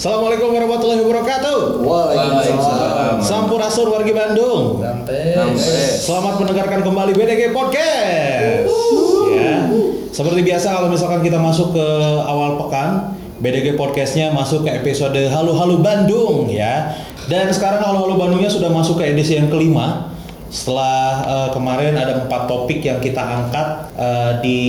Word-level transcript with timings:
Assalamualaikum 0.00 0.56
warahmatullahi 0.56 1.04
wabarakatuh. 1.04 1.84
Waalaikumsalam. 1.84 3.20
Sampurasun 3.20 3.84
wargi 3.92 4.16
Bandung. 4.16 4.80
Selamat 6.00 6.40
mendengarkan 6.40 6.80
kembali 6.80 7.12
BDG 7.12 7.52
Podcast. 7.52 8.64
Ya. 9.28 9.68
Seperti 10.08 10.40
biasa 10.40 10.72
kalau 10.72 10.88
misalkan 10.88 11.20
kita 11.20 11.36
masuk 11.36 11.76
ke 11.76 11.86
awal 12.24 12.56
pekan, 12.64 13.12
BDG 13.44 13.76
Podcastnya 13.76 14.32
masuk 14.32 14.64
ke 14.64 14.72
episode 14.72 15.20
Halo 15.28 15.52
Halo 15.52 15.84
Bandung 15.84 16.48
ya. 16.48 16.96
Dan 17.28 17.52
sekarang 17.52 17.84
Halo 17.84 18.00
Halo 18.08 18.16
Bandungnya 18.16 18.48
sudah 18.48 18.72
masuk 18.72 19.04
ke 19.04 19.12
edisi 19.12 19.36
yang 19.36 19.52
kelima. 19.52 20.16
Setelah 20.50 21.22
eh, 21.24 21.48
kemarin 21.54 21.94
ada 21.94 22.26
empat 22.26 22.50
topik 22.50 22.82
yang 22.82 22.98
kita 22.98 23.22
angkat 23.22 23.94
eh, 23.94 24.32
di 24.42 24.60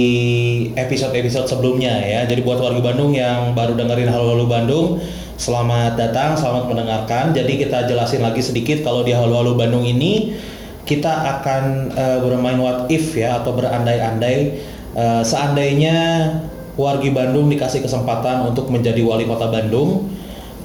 episode-episode 0.78 1.50
sebelumnya 1.50 1.98
ya. 2.06 2.24
Jadi 2.30 2.46
buat 2.46 2.62
warga 2.62 2.80
Bandung 2.80 3.18
yang 3.18 3.58
baru 3.58 3.74
dengerin 3.74 4.08
Halo 4.08 4.38
Halo 4.38 4.46
Bandung, 4.46 5.02
selamat 5.42 5.98
datang, 5.98 6.38
selamat 6.38 6.70
mendengarkan. 6.70 7.34
Jadi 7.34 7.66
kita 7.66 7.90
jelasin 7.90 8.22
lagi 8.22 8.46
sedikit 8.46 8.86
kalau 8.86 9.02
di 9.02 9.12
Halo 9.12 9.42
Halo 9.42 9.58
Bandung 9.58 9.82
ini 9.84 10.38
kita 10.86 11.10
akan 11.10 11.92
eh, 11.98 12.18
bermain 12.22 12.62
what 12.62 12.86
if 12.94 13.18
ya 13.18 13.42
atau 13.42 13.58
berandai-andai 13.58 14.70
Eh, 14.92 15.24
seandainya 15.24 16.28
wargi 16.76 17.16
Bandung 17.16 17.48
dikasih 17.48 17.80
kesempatan 17.80 18.44
untuk 18.52 18.68
menjadi 18.68 19.00
wali 19.00 19.24
kota 19.24 19.48
Bandung, 19.48 20.12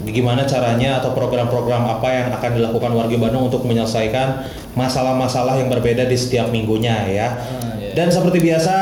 gimana 0.05 0.45
caranya 0.45 1.01
atau 1.01 1.17
program-program 1.17 1.83
apa 1.89 2.09
yang 2.09 2.27
akan 2.31 2.51
dilakukan 2.53 2.93
wargi 2.93 3.17
Bandung 3.17 3.49
untuk 3.49 3.65
menyelesaikan 3.65 4.45
masalah-masalah 4.77 5.57
yang 5.57 5.73
berbeda 5.73 6.05
di 6.05 6.15
setiap 6.15 6.49
minggunya 6.49 7.09
ya. 7.09 7.29
Dan 7.97 8.13
seperti 8.13 8.45
biasa 8.45 8.77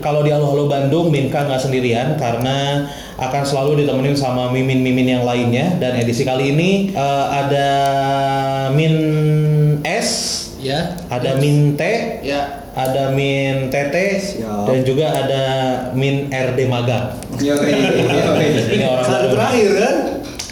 kalau 0.00 0.24
di 0.24 0.32
Halo 0.32 0.48
Halo 0.48 0.64
Bandung 0.64 1.12
Minka 1.12 1.44
nggak 1.44 1.60
sendirian 1.60 2.16
karena 2.16 2.88
akan 3.14 3.42
selalu 3.44 3.84
ditemenin 3.84 4.16
sama 4.16 4.48
mimin-mimin 4.48 5.20
yang 5.20 5.22
lainnya 5.22 5.76
dan 5.76 5.94
edisi 5.94 6.24
kali 6.24 6.50
ini 6.50 6.70
eh, 6.90 7.26
ada 7.30 7.68
Min 8.72 8.94
S, 9.84 10.08
Ya. 10.58 10.96
ada 11.12 11.36
Min 11.36 11.76
T, 11.76 11.82
Ya. 12.24 12.64
ada 12.72 13.12
Min 13.12 13.68
TT 13.68 13.94
Siap. 14.16 14.64
dan 14.64 14.80
juga 14.80 15.12
ada 15.12 15.44
Min 15.92 16.32
RD 16.32 16.64
Magang. 16.64 17.20
Ini 17.36 17.52
orang 18.82 19.04
Kali 19.04 19.28
baru. 19.28 19.34
terakhir 19.36 19.70
kan? 19.76 19.94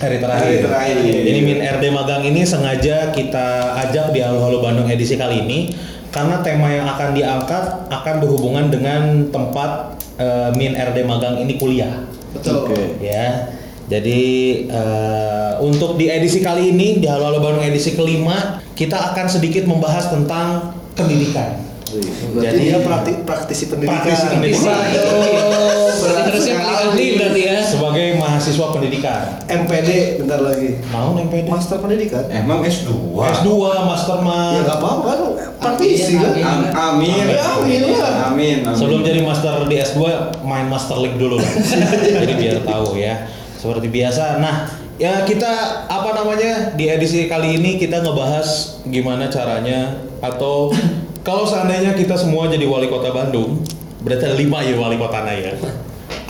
Hari 0.03 0.19
terakhir. 0.19 0.43
Hari 0.43 0.59
terakhir. 0.67 0.97
Ini 1.31 1.41
Min 1.47 1.59
RD 1.63 1.85
Magang 1.95 2.27
ini 2.27 2.43
sengaja 2.43 3.15
kita 3.15 3.79
ajak 3.87 4.11
di 4.11 4.19
Halo 4.19 4.43
Halo 4.43 4.59
Bandung 4.59 4.91
edisi 4.91 5.15
kali 5.15 5.47
ini 5.47 5.71
karena 6.11 6.43
tema 6.43 6.75
yang 6.75 6.91
akan 6.91 7.15
diangkat 7.15 7.87
akan 7.87 8.15
berhubungan 8.19 8.67
dengan 8.67 9.31
tempat 9.31 9.95
eh, 10.19 10.51
Min 10.59 10.75
RD 10.75 11.07
Magang 11.07 11.39
ini 11.39 11.55
kuliah. 11.55 12.03
Betul. 12.35 12.67
Oke. 12.67 12.99
Ya. 12.99 13.55
Jadi 13.87 14.23
eh, 14.67 15.53
untuk 15.63 15.95
di 15.95 16.11
edisi 16.11 16.43
kali 16.43 16.75
ini 16.75 16.99
di 16.99 17.07
Halo 17.07 17.31
Halo 17.31 17.39
Bandung 17.39 17.63
edisi 17.63 17.95
kelima 17.95 18.59
kita 18.75 19.15
akan 19.15 19.31
sedikit 19.31 19.71
membahas 19.71 20.11
tentang 20.11 20.75
pendidikan. 20.99 21.63
Berarti 21.93 22.43
Jadi- 22.43 22.67
dia 22.73 22.79
prakti, 22.81 23.13
praktisi 23.23 23.65
pendidikan. 23.69 24.03
Praktisi 24.03 24.25
pendidikan. 24.33 24.81
Waduh, 24.83 25.93
berarti 25.95 26.29
harusnya 26.33 26.55
sekali. 26.57 26.65
paling 26.65 26.89
ahli 26.91 27.07
berarti 27.21 27.41
ya. 27.45 27.59
Sebagai 27.61 28.07
mahasiswa 28.43 28.67
pendidikan. 28.75 29.23
MPD 29.47 29.91
bentar 30.19 30.41
lagi. 30.43 30.83
Mau 30.91 31.15
pede? 31.15 31.47
Master 31.47 31.79
pendidikan. 31.79 32.27
Emang 32.27 32.59
S2? 32.67 32.91
S2, 33.15 33.51
master 33.87 34.19
Ya 34.19 34.27
mah. 34.27 34.51
nggak 34.67 34.79
apa-apa 34.83 35.11
kan 35.15 35.21
praktisi 35.63 36.19
kan. 36.19 36.35
Am- 36.43 36.99
amin. 36.99 37.23
Ya, 37.31 37.43
amin. 37.55 37.81
Amin. 37.87 38.57
amin. 38.67 38.75
Sebelum 38.75 39.07
jadi 39.07 39.23
master 39.23 39.63
di 39.71 39.79
S2 39.79 40.03
main 40.43 40.67
Master 40.67 40.99
League 40.99 41.15
dulu 41.23 41.39
jadi 42.19 42.35
biar 42.35 42.59
tahu 42.67 42.99
ya. 42.99 43.31
Seperti 43.55 43.87
biasa. 43.87 44.43
Nah, 44.43 44.67
ya 44.99 45.23
kita 45.23 45.87
apa 45.87 46.11
namanya 46.19 46.75
di 46.75 46.91
edisi 46.91 47.31
kali 47.31 47.63
ini 47.63 47.79
kita 47.79 48.03
ngebahas 48.03 48.83
gimana 48.91 49.31
caranya 49.31 50.03
atau 50.19 50.75
kalau 51.23 51.47
seandainya 51.47 51.95
kita 51.95 52.19
semua 52.19 52.51
jadi 52.51 52.67
wali 52.67 52.91
kota 52.91 53.15
Bandung, 53.15 53.63
berarti 54.03 54.27
ada 54.27 54.35
lima 54.35 54.59
ya 54.67 54.75
wali 54.75 54.99
kotanya 54.99 55.31
ya. 55.39 55.55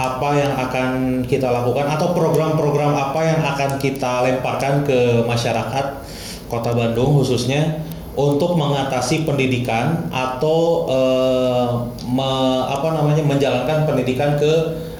Apa 0.03 0.35
yang 0.35 0.53
akan 0.59 1.23
kita 1.31 1.47
lakukan 1.47 1.87
atau 1.87 2.11
program-program 2.11 2.91
apa 2.91 3.21
yang 3.23 3.39
akan 3.39 3.79
kita 3.79 4.27
lemparkan 4.27 4.83
ke 4.83 5.23
masyarakat 5.23 6.03
kota 6.51 6.75
Bandung 6.75 7.23
khususnya 7.23 7.87
untuk 8.19 8.59
mengatasi 8.59 9.23
pendidikan 9.23 10.11
atau 10.11 10.91
eh, 10.91 11.69
me- 12.11 12.65
apa 12.67 12.99
namanya 12.99 13.23
menjalankan 13.23 13.87
pendidikan 13.87 14.35
ke 14.37 14.53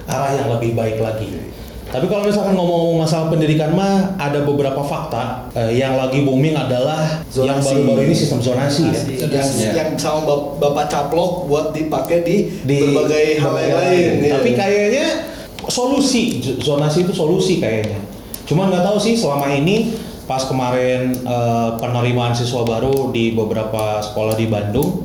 arah 0.07 0.31
yang 0.33 0.47
lebih 0.55 0.71
baik 0.73 0.97
lagi. 1.03 1.52
Tapi 1.93 2.09
kalau 2.09 2.25
misalkan 2.25 2.53
ngomong 2.53 2.97
masalah 2.97 3.29
pendidikan 3.29 3.69
mah 3.69 4.17
ada 4.17 4.41
beberapa 4.41 4.81
fakta 4.81 5.45
Eh, 5.53 5.77
yang 5.77 5.93
lagi 5.93 6.25
booming 6.25 6.57
adalah 6.57 7.21
yang 7.29 7.53
Zonasi. 7.53 7.69
baru-baru 7.69 8.01
ini 8.03 8.15
sistem 8.17 8.41
zonasi 8.41 8.89
ya. 8.89 9.01
Yang, 9.29 9.47
Ya. 9.55 9.71
yang 9.77 9.89
sama 9.93 10.25
bap- 10.25 10.57
bapak 10.57 10.89
caplok 10.89 11.45
buat 11.45 11.69
dipakai 11.69 12.25
di, 12.25 12.49
Di 12.59 12.77
berbagai 12.83 13.37
hal 13.37 13.53
yang 13.55 13.73
lain. 13.77 14.01
ya. 14.19 14.31
Tapi 14.33 14.49
kayaknya 14.51 15.05
solusi 15.63 16.23
zonasi 16.57 17.05
itu 17.05 17.13
solusi 17.13 17.61
kayaknya. 17.61 18.01
Cuman 18.43 18.67
nggak 18.67 18.83
tahu 18.83 18.97
sih 18.97 19.13
selama 19.13 19.47
ini 19.47 19.93
pas 20.23 20.41
kemarin 20.41 21.13
eh, 21.13 21.69
penerimaan 21.77 22.33
siswa 22.33 22.65
baru 22.65 23.11
di 23.11 23.31
beberapa 23.31 24.01
sekolah 24.01 24.33
di 24.33 24.47
Bandung 24.47 25.02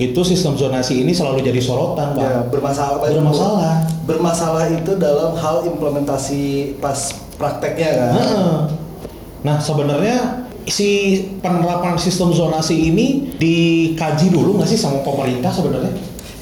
itu 0.00 0.20
sistem 0.24 0.56
zonasi 0.56 1.04
ini 1.04 1.12
selalu 1.12 1.44
jadi 1.44 1.60
sorotan, 1.60 2.16
Pak. 2.16 2.24
ya, 2.24 2.40
bermasalah. 2.48 3.04
Bermasalah. 3.04 3.74
Bermasalah 4.08 4.64
itu 4.72 4.96
dalam 4.96 5.36
hal 5.36 5.68
implementasi 5.68 6.74
pas 6.80 7.12
prakteknya 7.36 7.90
kan. 7.92 8.12
Heeh. 8.16 8.56
Nah, 9.44 9.60
sebenarnya 9.60 10.48
si 10.64 11.20
penerapan 11.44 12.00
sistem 12.00 12.32
zonasi 12.32 12.88
ini 12.88 13.36
dikaji 13.36 14.32
dulu 14.32 14.56
nggak 14.56 14.68
sih 14.72 14.80
sama 14.80 15.04
pemerintah 15.04 15.52
sebenarnya? 15.52 15.92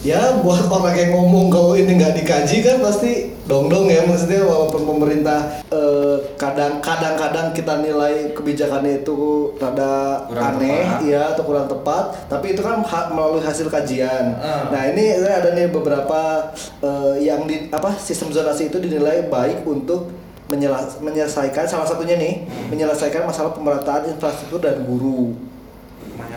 Ya 0.07 0.39
buat 0.39 0.71
orang 0.71 0.95
yang 0.95 1.11
ngomong 1.19 1.51
kalau 1.51 1.75
ini 1.75 1.99
nggak 1.99 2.23
dikaji 2.23 2.63
kan 2.63 2.79
pasti 2.79 3.35
dong-dong 3.49 3.89
ya 3.89 4.05
maksudnya 4.05 4.45
walaupun 4.45 4.85
pemerintah 4.85 5.65
eh, 5.73 6.17
kadang 6.37 6.85
kadang-kadang 6.85 7.57
kita 7.57 7.81
nilai 7.81 8.37
kebijakannya 8.37 9.01
itu 9.01 9.17
rada 9.57 10.29
Kurang 10.29 10.61
aneh 10.61 10.85
tepat. 10.85 11.01
ya 11.09 11.23
atau 11.33 11.43
kurang 11.43 11.65
tepat 11.65 12.05
tapi 12.29 12.53
itu 12.53 12.61
kan 12.61 12.85
ha- 12.85 13.09
melalui 13.09 13.41
hasil 13.41 13.73
kajian. 13.73 14.37
Ah. 14.37 14.69
Nah 14.69 14.93
ini 14.93 15.17
ada 15.17 15.57
nih 15.57 15.73
beberapa 15.73 16.53
eh, 16.85 17.25
yang 17.25 17.49
di 17.49 17.73
apa 17.73 17.97
sistem 17.97 18.29
zonasi 18.31 18.69
itu 18.69 18.77
dinilai 18.77 19.33
baik 19.33 19.65
untuk 19.65 20.13
menyelesaikan 20.49 21.69
salah 21.69 21.85
satunya 21.85 22.17
nih 22.17 22.45
menyelesaikan 22.69 23.25
masalah 23.25 23.53
pemerataan 23.53 24.09
infrastruktur 24.09 24.61
dan 24.61 24.81
guru 24.85 25.33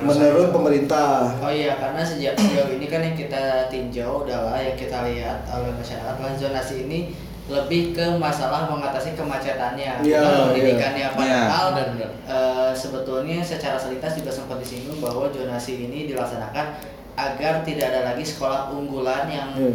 menurut 0.04 0.50
pemerintah. 0.52 1.32
Oh 1.38 1.50
iya, 1.50 1.76
karena 1.76 2.02
sejak 2.02 2.34
sejauh 2.34 2.72
ini 2.72 2.86
kan 2.86 3.02
yang 3.02 3.14
kita 3.14 3.44
tinjau 3.68 4.24
adalah 4.24 4.58
yang 4.58 4.74
kita 4.74 5.06
lihat 5.06 5.46
oleh 5.48 5.72
masyarakat 5.72 6.12
adalah 6.12 6.34
zonasi 6.34 6.86
ini 6.86 7.00
lebih 7.46 7.92
ke 7.92 8.06
masalah 8.16 8.64
mengatasi 8.66 9.12
kemacetannya, 9.12 10.00
Iya, 10.00 10.20
bukan 10.22 10.40
pendidikannya. 10.50 11.04
iya. 11.04 11.10
Padahal 11.12 11.66
Benar-benar. 11.74 12.12
eh, 12.24 12.72
sebetulnya 12.72 13.38
secara 13.42 13.76
selintas 13.76 14.16
juga 14.16 14.32
sempat 14.32 14.58
disinggung 14.58 15.00
bahwa 15.00 15.28
zonasi 15.28 15.84
ini 15.84 16.08
dilaksanakan 16.08 16.80
agar 17.12 17.60
tidak 17.62 17.92
ada 17.92 18.02
lagi 18.08 18.24
sekolah 18.24 18.72
unggulan 18.72 19.28
yang 19.28 19.50
Iya. 19.54 19.74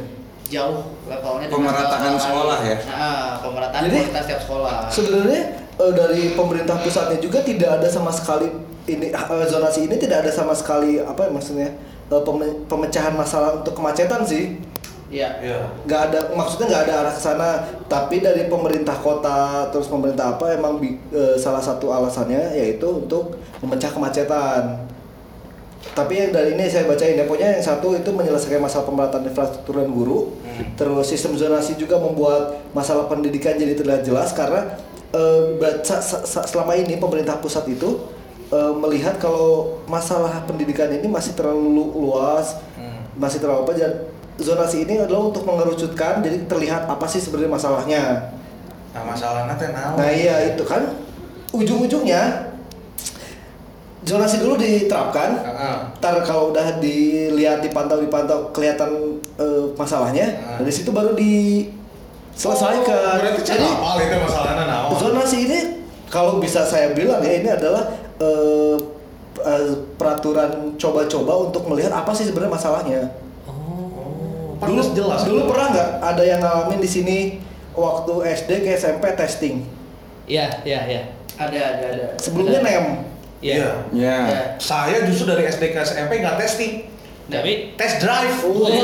jauh 0.49 0.79
levelnya 1.05 1.47
dengan 1.47 1.59
Pemerataan 1.69 2.15
sekolah 2.17 2.59
ya? 2.65 2.77
Nah, 2.87 3.25
pemerataan 3.43 3.83
Jadi, 3.85 3.97
kualitas 4.01 4.23
setiap 4.25 4.41
sekolah. 4.41 4.77
Sebenarnya 4.89 5.41
eh, 5.77 5.93
dari 5.93 6.23
pemerintah 6.33 6.77
pusatnya 6.81 7.19
juga 7.19 7.39
tidak 7.43 7.71
ada 7.77 7.89
sama 7.91 8.09
sekali 8.09 8.49
ini 8.87 9.11
eh, 9.11 9.47
zonasi 9.47 9.87
ini 9.87 9.97
tidak 9.97 10.25
ada 10.27 10.31
sama 10.31 10.55
sekali 10.55 10.99
apa 10.99 11.27
ya 11.27 11.31
maksudnya 11.31 11.69
eh, 12.07 12.23
peme- 12.23 12.65
pemecahan 12.67 13.13
masalah 13.13 13.59
untuk 13.59 13.75
kemacetan 13.75 14.23
sih. 14.23 14.59
Iya. 15.39 15.39
nggak 15.87 16.01
ada 16.11 16.19
maksudnya 16.35 16.67
nggak 16.67 16.83
ada 16.91 16.95
arah 17.07 17.15
ke 17.15 17.23
sana 17.23 17.49
tapi 17.87 18.19
dari 18.19 18.51
pemerintah 18.51 18.99
kota 18.99 19.71
terus 19.71 19.87
pemerintah 19.87 20.35
apa 20.35 20.51
emang 20.51 20.83
bi- 20.83 20.99
eh, 21.15 21.39
salah 21.39 21.63
satu 21.63 21.95
alasannya 21.95 22.59
yaitu 22.59 22.91
untuk 22.91 23.39
memecah 23.63 23.95
kemacetan 23.95 24.83
tapi 25.95 26.19
yang 26.19 26.35
dari 26.35 26.59
ini 26.59 26.67
saya 26.67 26.91
bacain 26.91 27.15
ya 27.15 27.23
pokoknya 27.23 27.55
yang 27.55 27.63
satu 27.63 27.95
itu 27.95 28.11
menyelesaikan 28.11 28.59
masalah 28.59 28.83
pemerataan 28.83 29.23
infrastruktur 29.23 29.79
dan 29.79 29.95
guru 29.95 30.35
terus 30.75 31.07
sistem 31.07 31.39
zonasi 31.39 31.79
juga 31.79 32.03
membuat 32.03 32.59
masalah 32.75 33.07
pendidikan 33.07 33.55
jadi 33.55 33.79
terlihat 33.79 34.03
jelas 34.03 34.35
karena 34.35 34.75
sa- 35.87 36.03
selama 36.43 36.75
ini 36.75 36.99
pemerintah 36.99 37.39
pusat 37.39 37.63
itu 37.71 38.03
eh, 38.49 38.73
melihat 38.77 39.17
kalau 39.17 39.49
masalah 39.85 40.43
pendidikan 40.43 40.89
ini 40.89 41.07
masih 41.07 41.33
terlalu 41.33 41.67
lu- 41.67 41.95
luas 42.01 42.59
masih 43.15 43.39
terlalu 43.39 43.65
apa 43.65 43.73
dan 43.75 43.93
zonasi 44.37 44.85
ini 44.85 45.01
adalah 45.01 45.27
untuk 45.27 45.43
mengerucutkan 45.43 46.21
jadi 46.21 46.45
terlihat 46.45 46.85
apa 46.85 47.07
sih 47.07 47.19
sebenarnya 47.19 47.49
masalahnya 47.51 48.03
Nah, 48.93 49.05
masalahnya 49.05 49.53
teh 49.55 49.69
naon? 49.69 49.93
nah 49.95 50.09
iya 50.09 50.37
itu 50.51 50.63
kan 50.63 50.89
ujung-ujungnya 51.51 52.49
zonasi 54.03 54.39
dulu 54.39 54.55
diterapkan 54.57 55.37
Heeh. 55.37 55.77
ntar 55.99 56.23
kalau 56.23 56.49
udah 56.49 56.79
dilihat 56.79 57.59
dipantau 57.59 57.99
dipantau 57.99 58.53
kelihatan 58.53 59.19
eh, 59.35 59.65
masalahnya 59.75 60.27
Ah. 60.39 60.57
dari 60.57 60.71
situ 60.71 60.89
baru 60.91 61.13
di 61.13 61.67
selesaikan. 62.33 63.17
Oh, 63.19 63.41
Jadi 63.41 63.65
apa 63.65 63.97
itu 63.99 64.17
masalahnya 64.19 64.65
naon? 64.67 64.91
zonasi 64.95 65.37
ini 65.45 65.59
kalau 66.07 66.39
bisa 66.39 66.63
saya 66.63 66.93
bilang 66.93 67.19
ya 67.19 67.33
ini 67.35 67.49
adalah 67.51 67.89
eh, 68.21 68.77
eh, 69.45 69.71
peraturan 69.97 70.75
coba-coba 70.81 71.33
untuk 71.51 71.63
melihat 71.69 71.93
apa 71.93 72.13
sih 72.17 72.29
sebenarnya 72.29 72.53
masalahnya. 72.57 73.01
Oh, 73.49 74.57
Dulu 74.61 74.83
jelas. 74.97 75.25
Dulu 75.29 75.51
pernah 75.53 75.67
nggak 75.73 75.91
ada 76.01 76.23
yang 76.25 76.41
ngalamin 76.41 76.81
di 76.81 76.91
sini 76.91 77.19
waktu 77.77 78.15
SD 78.33 78.51
ke 78.65 78.71
SMP 78.77 79.13
testing? 79.13 79.69
Iya, 80.27 80.49
iya, 80.65 80.81
iya. 80.89 81.03
Ada, 81.37 81.59
ada, 81.77 81.85
ada. 81.93 82.07
Sebelumnya 82.17 82.65
Ada. 82.65 82.69
nem. 82.69 82.87
Iya. 83.45 83.55
Ya. 83.55 83.71
Iya. 83.93 84.19
Saya 84.57 85.05
justru 85.05 85.29
dari 85.29 85.45
SD 85.45 85.77
ke 85.77 85.79
SMP 85.85 86.25
nggak 86.25 86.41
testing, 86.41 86.89
Tapi 87.27 87.75
tes 87.75 87.99
drive. 87.99 88.39
Oh, 88.47 88.71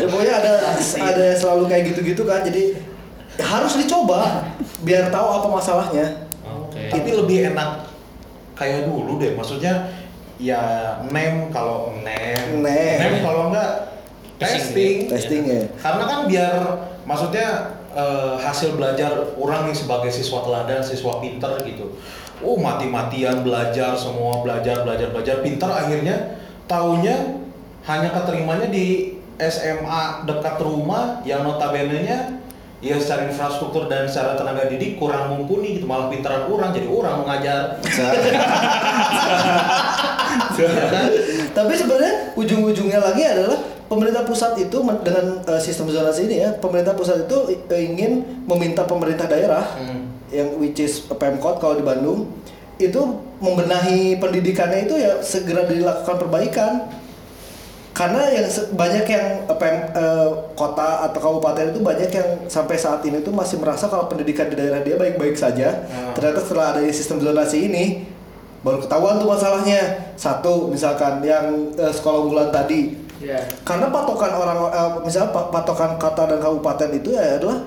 Ya, 0.00 0.06
pokoknya 0.08 0.34
ada 0.40 0.52
ada 0.96 1.26
selalu 1.36 1.68
kayak 1.68 1.92
gitu-gitu 1.92 2.24
kan. 2.24 2.40
Jadi 2.40 2.72
harus 3.36 3.76
dicoba 3.76 4.48
biar 4.80 5.12
tahu 5.12 5.28
apa 5.28 5.48
masalahnya. 5.52 6.06
Oke. 6.88 6.92
Tapi 6.98 7.10
lebih 7.14 7.38
enak 7.54 7.70
kayak 8.58 8.90
dulu 8.90 9.18
deh. 9.22 9.34
Maksudnya 9.38 9.90
ya 10.42 10.60
nem 11.12 11.52
kalau 11.54 11.94
nem, 12.02 12.62
Nem. 12.64 13.22
kalau 13.22 13.52
enggak 13.52 14.00
testing. 14.40 15.06
Testing 15.06 15.42
ya. 15.46 15.62
Karena 15.78 16.04
kan 16.08 16.20
biar 16.26 16.54
maksudnya 17.06 17.78
eh, 17.94 18.34
hasil 18.42 18.74
belajar 18.74 19.36
orang 19.38 19.70
nih 19.70 19.76
sebagai 19.76 20.10
siswa 20.10 20.42
teladan, 20.42 20.82
siswa 20.82 21.22
pinter 21.22 21.62
gitu. 21.62 21.94
Oh 22.42 22.58
mati-matian 22.58 23.46
belajar 23.46 23.94
semua 23.94 24.42
belajar 24.42 24.82
belajar 24.82 25.14
belajar 25.14 25.36
pinter 25.46 25.70
akhirnya 25.70 26.42
taunya 26.66 27.38
hanya 27.86 28.10
keterimanya 28.10 28.66
di 28.66 29.14
SMA 29.38 30.26
dekat 30.26 30.58
rumah 30.58 31.22
yang 31.22 31.46
notabene-nya 31.46 32.41
ya 32.82 32.98
secara 32.98 33.30
infrastruktur 33.30 33.86
dan 33.86 34.10
secara 34.10 34.34
tenaga 34.34 34.66
didik 34.66 34.98
kurang 34.98 35.30
mumpuni 35.30 35.78
gitu 35.78 35.86
malah 35.86 36.10
pintaran 36.10 36.50
orang 36.50 36.74
jadi 36.74 36.90
orang 36.90 37.22
mengajar 37.22 37.78
kan? 37.78 38.12
Tapi 41.56 41.72
sebenarnya 41.78 42.34
ujung-ujungnya 42.34 42.98
lagi 42.98 43.22
adalah 43.22 43.58
pemerintah 43.86 44.26
pusat 44.26 44.58
itu 44.58 44.82
dengan 45.04 45.46
eh, 45.46 45.60
sistem 45.62 45.92
zonasi 45.92 46.26
ini 46.26 46.42
ya, 46.42 46.50
pemerintah 46.56 46.96
pusat 46.96 47.28
itu 47.28 47.38
eh, 47.70 47.82
ingin 47.86 48.42
meminta 48.48 48.82
pemerintah 48.88 49.30
daerah 49.30 49.62
Hmm. 49.78 50.10
yang 50.32 50.48
which 50.58 50.80
is 50.80 51.06
Pemkot 51.06 51.60
kalau 51.60 51.76
di 51.76 51.84
Bandung 51.84 52.32
itu 52.80 53.00
membenahi 53.38 54.16
pendidikannya 54.18 54.90
itu 54.90 54.96
ya 54.98 55.22
segera 55.22 55.68
dilakukan 55.68 56.18
perbaikan. 56.18 56.72
Karena 57.92 58.24
yang 58.32 58.48
banyak 58.72 59.04
yang 59.04 59.26
pem, 59.60 59.76
eh, 59.92 60.28
kota 60.56 61.04
atau 61.04 61.20
kabupaten 61.20 61.76
itu 61.76 61.80
banyak 61.84 62.08
yang 62.08 62.28
sampai 62.48 62.80
saat 62.80 63.04
ini 63.04 63.20
tuh 63.20 63.36
masih 63.36 63.60
merasa 63.60 63.84
kalau 63.84 64.08
pendidikan 64.08 64.48
di 64.48 64.56
daerah 64.56 64.80
dia 64.80 64.96
baik-baik 64.96 65.36
saja. 65.36 65.84
Hmm. 65.86 66.16
Ternyata 66.16 66.40
setelah 66.40 66.66
ada 66.72 66.80
sistem 66.88 67.20
zonasi 67.20 67.68
ini 67.68 67.84
baru 68.64 68.80
ketahuan 68.80 69.20
tuh 69.20 69.28
masalahnya. 69.28 70.08
Satu 70.16 70.72
misalkan 70.72 71.20
yang 71.20 71.52
eh, 71.76 71.92
sekolah 71.92 72.18
unggulan 72.24 72.48
tadi 72.48 73.04
Iya. 73.22 73.38
karena 73.62 73.86
patokan 73.86 74.34
orang 74.34 74.58
eh, 74.66 74.90
misalnya 75.06 75.30
pa- 75.30 75.46
patokan 75.46 75.94
kota 75.94 76.26
dan 76.26 76.42
kabupaten 76.42 76.90
itu 76.90 77.14
ya 77.14 77.38
adalah 77.38 77.62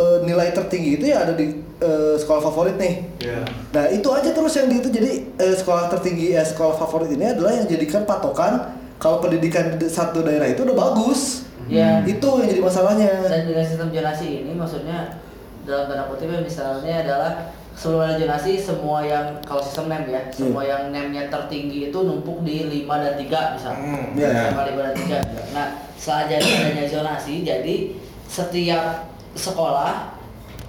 eh, 0.00 0.18
nilai 0.24 0.48
tertinggi 0.48 0.96
itu 0.96 1.12
ya 1.12 1.28
ada 1.28 1.36
di 1.36 1.50
eh, 1.82 2.14
sekolah 2.16 2.40
favorit 2.40 2.80
nih. 2.80 2.94
Iya. 3.20 3.42
Nah 3.74 3.84
itu 3.92 4.08
aja 4.08 4.30
terus 4.32 4.54
yang 4.56 4.72
di 4.72 4.80
itu 4.80 4.88
jadi 4.88 5.10
eh, 5.36 5.54
sekolah 5.58 5.92
tertinggi 5.92 6.32
eh, 6.32 6.40
sekolah 6.40 6.78
favorit 6.78 7.12
ini 7.12 7.26
adalah 7.26 7.52
yang 7.52 7.66
jadikan 7.68 8.08
patokan 8.08 8.80
kalau 9.04 9.20
pendidikan 9.20 9.76
di 9.76 9.84
satu 9.84 10.24
daerah 10.24 10.48
itu 10.48 10.64
udah 10.64 10.72
bagus. 10.72 11.44
Iya. 11.68 12.00
Itu 12.08 12.40
yang 12.40 12.48
jadi 12.48 12.62
masalahnya. 12.64 13.28
Dan 13.28 13.52
dengan 13.52 13.64
sistem 13.68 13.92
zonasi 13.92 14.48
ini 14.48 14.56
maksudnya 14.56 15.20
dalam 15.68 15.92
tanda 15.92 16.08
kutip 16.08 16.32
ya, 16.32 16.40
misalnya 16.40 17.04
adalah 17.04 17.52
sebelum 17.76 18.00
ada 18.00 18.16
zonasi 18.16 18.56
semua 18.56 19.04
yang 19.04 19.44
kalau 19.44 19.60
sistem 19.60 19.92
NEM 19.92 20.08
ya, 20.08 20.22
semua 20.32 20.64
yang 20.64 20.88
NEM-nya 20.88 21.28
tertinggi 21.28 21.92
itu 21.92 21.98
numpuk 22.00 22.48
di 22.48 22.64
5 22.64 23.04
dan 23.04 23.14
3 23.20 23.52
misalnya. 23.60 23.76
Hmm, 23.84 24.04
Iya. 24.16 24.28
Sama 24.48 24.62
5 24.72 24.80
dan 24.80 24.94
3. 24.96 25.18
Nah, 25.52 25.66
setelah 26.00 26.24
jadi 26.32 26.48
adanya 26.48 26.84
zonasi, 26.88 27.34
jadi 27.44 27.76
setiap 28.24 29.12
sekolah 29.36 30.13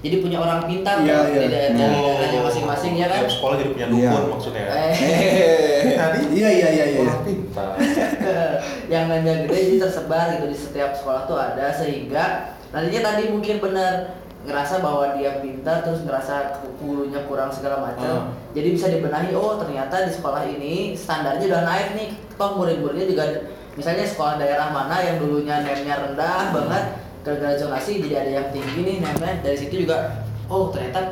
jadi 0.06 0.22
punya 0.22 0.38
orang 0.38 0.62
pintar 0.64 1.02
Iya, 1.02 1.18
tuh 1.18 1.34
iya. 1.34 1.42
di 1.42 1.50
daerahnya 1.50 2.40
masing-masing 2.46 2.94
ya 2.94 3.10
kan. 3.10 3.26
Sekolah 3.26 3.56
jadi 3.58 3.70
punya 3.74 3.88
dukun 3.90 4.06
Iya. 4.06 4.30
maksudnya. 4.30 4.64
Eh, 4.70 4.94
Tadi 6.00 6.20
Iya 6.30 6.50
iya 6.52 6.70
iya 6.72 6.86
iya. 6.94 7.00
orang 7.02 7.22
pintar. 7.26 7.70
yang 8.94 9.10
nanya 9.10 9.34
gede 9.42 9.58
jadi 9.66 9.78
tersebar 9.82 10.26
gitu 10.32 10.46
di 10.46 10.58
setiap 10.58 10.94
sekolah 10.94 11.26
tuh 11.26 11.36
ada 11.36 11.74
sehingga 11.74 12.24
nantinya 12.70 13.02
tadi 13.04 13.24
mungkin 13.30 13.58
benar 13.58 13.94
ngerasa 14.46 14.78
bahwa 14.78 15.18
dia 15.18 15.42
pintar 15.42 15.82
terus 15.82 16.06
ngerasa 16.06 16.62
gurunya 16.78 17.26
kurang 17.26 17.50
segala 17.50 17.82
macam 17.82 18.06
Ah. 18.06 18.54
jadi 18.54 18.70
bisa 18.70 18.94
dibenahi 18.94 19.34
oh 19.34 19.58
ternyata 19.58 20.06
di 20.06 20.14
sekolah 20.14 20.46
ini 20.46 20.94
standarnya 20.94 21.50
udah 21.50 21.64
naik 21.66 21.90
nih 21.98 22.10
toh 22.32 22.54
murid-muridnya 22.54 23.10
juga 23.10 23.24
misalnya 23.74 24.06
sekolah 24.06 24.38
daerah 24.38 24.70
mana 24.70 25.02
yang 25.02 25.18
dulunya 25.18 25.66
nemnya 25.66 25.96
rendah 25.98 26.54
banget 26.54 26.84
gara-gara 27.26 27.58
zonasi 27.58 27.98
jadi 28.00 28.16
ada 28.22 28.32
yang 28.38 28.48
tinggi 28.54 28.80
nih 28.86 28.96
nemnya 29.02 29.34
dari 29.42 29.58
situ 29.58 29.82
juga 29.82 30.22
oh 30.46 30.70
ternyata 30.70 31.10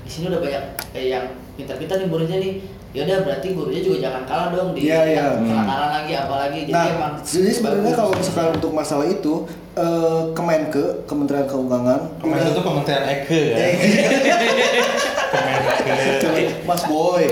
di 0.00 0.10
sini 0.10 0.30
udah 0.30 0.38
banyak 0.38 0.62
eh, 0.94 1.10
yang 1.10 1.26
pintar-pintar 1.58 1.98
nih 1.98 2.06
muridnya 2.06 2.38
nih 2.38 2.52
yaudah 2.94 3.28
berarti 3.28 3.52
gurunya 3.52 3.82
juga 3.82 4.08
jangan 4.08 4.22
kalah 4.24 4.48
dong 4.54 4.72
di 4.72 4.88
Iya, 4.88 5.00
iya. 5.04 5.24
kelakaran 5.36 5.90
lagi 6.00 6.12
apalagi 6.16 6.58
jadi 6.64 6.72
Nah, 6.72 6.84
emang 6.88 7.12
jadi 7.20 7.50
sebenarnya 7.52 7.92
kalau 7.92 8.10
misalkan 8.14 8.56
untuk 8.56 8.72
masalah 8.72 9.04
itu 9.04 9.34
eh, 9.74 10.22
Kemenke 10.32 11.04
Kementerian 11.04 11.44
Keuangan 11.44 12.00
Kemarin 12.16 12.46
itu 12.48 12.62
Kementerian 12.62 13.04
Eke 13.04 13.40
ya. 13.52 13.56
Kemenke. 15.36 16.64
Mas 16.64 16.82
Boy. 16.84 17.24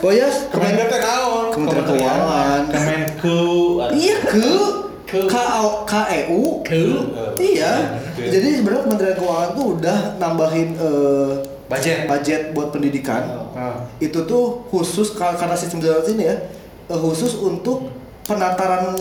Oh 0.00 0.12
ya, 0.12 0.28
Kemenke 0.48 0.82
teh 0.88 0.98
naon? 0.98 1.46
Kementerian 1.52 1.84
Keuangan. 1.84 2.60
Kemenku. 2.70 3.40
Iya 3.92 4.16
ke 4.24 4.50
Ke. 5.10 5.26
K 5.26 5.36
K 5.90 5.92
E 6.06 6.20
U 6.30 6.62
Ke. 6.62 6.78
Iya. 7.36 7.98
Ke. 8.14 8.30
Jadi 8.30 8.62
sebenarnya 8.62 8.86
Kementerian 8.86 9.16
Keuangan 9.18 9.50
tuh 9.58 9.66
udah 9.74 9.98
nambahin 10.22 10.68
eh, 10.78 11.32
Budget. 11.66 12.06
budget 12.10 12.42
buat 12.54 12.70
pendidikan. 12.70 13.50
Ah. 13.54 13.86
Itu 13.98 14.26
tuh 14.26 14.66
khusus 14.70 15.14
kar- 15.14 15.34
karena 15.38 15.54
sistem 15.54 15.82
zonasi 15.82 16.18
ini 16.18 16.30
ya, 16.30 16.36
eh, 16.90 16.98
khusus 16.98 17.38
untuk 17.38 17.90
penataran 18.26 18.94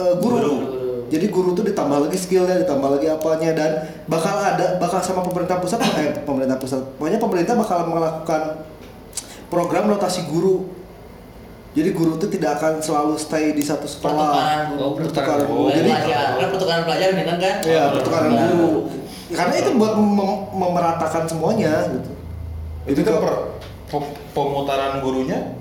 eh, 0.00 0.14
guru. 0.20 0.40
Guru. 0.40 0.92
Jadi 1.12 1.28
guru 1.28 1.52
tuh 1.52 1.68
ditambah 1.68 2.08
lagi 2.08 2.16
skillnya, 2.16 2.64
ditambah 2.64 2.88
lagi 2.96 3.12
apanya 3.12 3.52
dan 3.52 3.70
bakal 4.08 4.32
ada 4.32 4.80
bakal 4.80 4.96
sama 5.04 5.20
pemerintah 5.20 5.60
pusat 5.60 5.84
eh 6.00 6.16
pemerintah 6.24 6.56
pusat. 6.56 6.80
Pokoknya 6.96 7.20
pemerintah 7.20 7.52
bakal 7.52 7.84
melakukan 7.84 8.64
program 9.52 9.92
rotasi 9.92 10.24
guru. 10.24 10.80
Jadi 11.72 11.88
guru 11.90 12.12
tuh 12.14 12.28
tidak 12.28 12.60
akan 12.60 12.78
selalu 12.78 13.16
stay 13.16 13.50
di 13.50 13.60
satu 13.60 13.88
pertukaran 13.88 14.28
sekolah. 14.68 14.68
guru 14.70 14.88
Pertukaran 15.00 15.40
guru. 15.42 15.62
Jadi 15.70 15.88
pelajar, 15.88 16.26
kan 16.36 16.48
pertukaran 16.50 16.82
pelajar 16.84 17.08
kan 17.10 17.36
kan? 17.38 17.54
ya 17.64 17.82
pertukaran 17.90 18.28
Nah, 18.28 18.44
guru. 18.46 18.70
Karena 19.32 19.54
itu 19.56 19.70
buat 19.72 19.94
mem- 19.96 20.44
memeratakan 20.52 21.24
semuanya 21.24 21.72
gitu. 21.88 22.10
Itu 22.84 23.00
kan 23.00 23.14
per, 23.18 23.32
pe- 23.88 24.12
pemutaran 24.30 25.00
gurunya. 25.00 25.56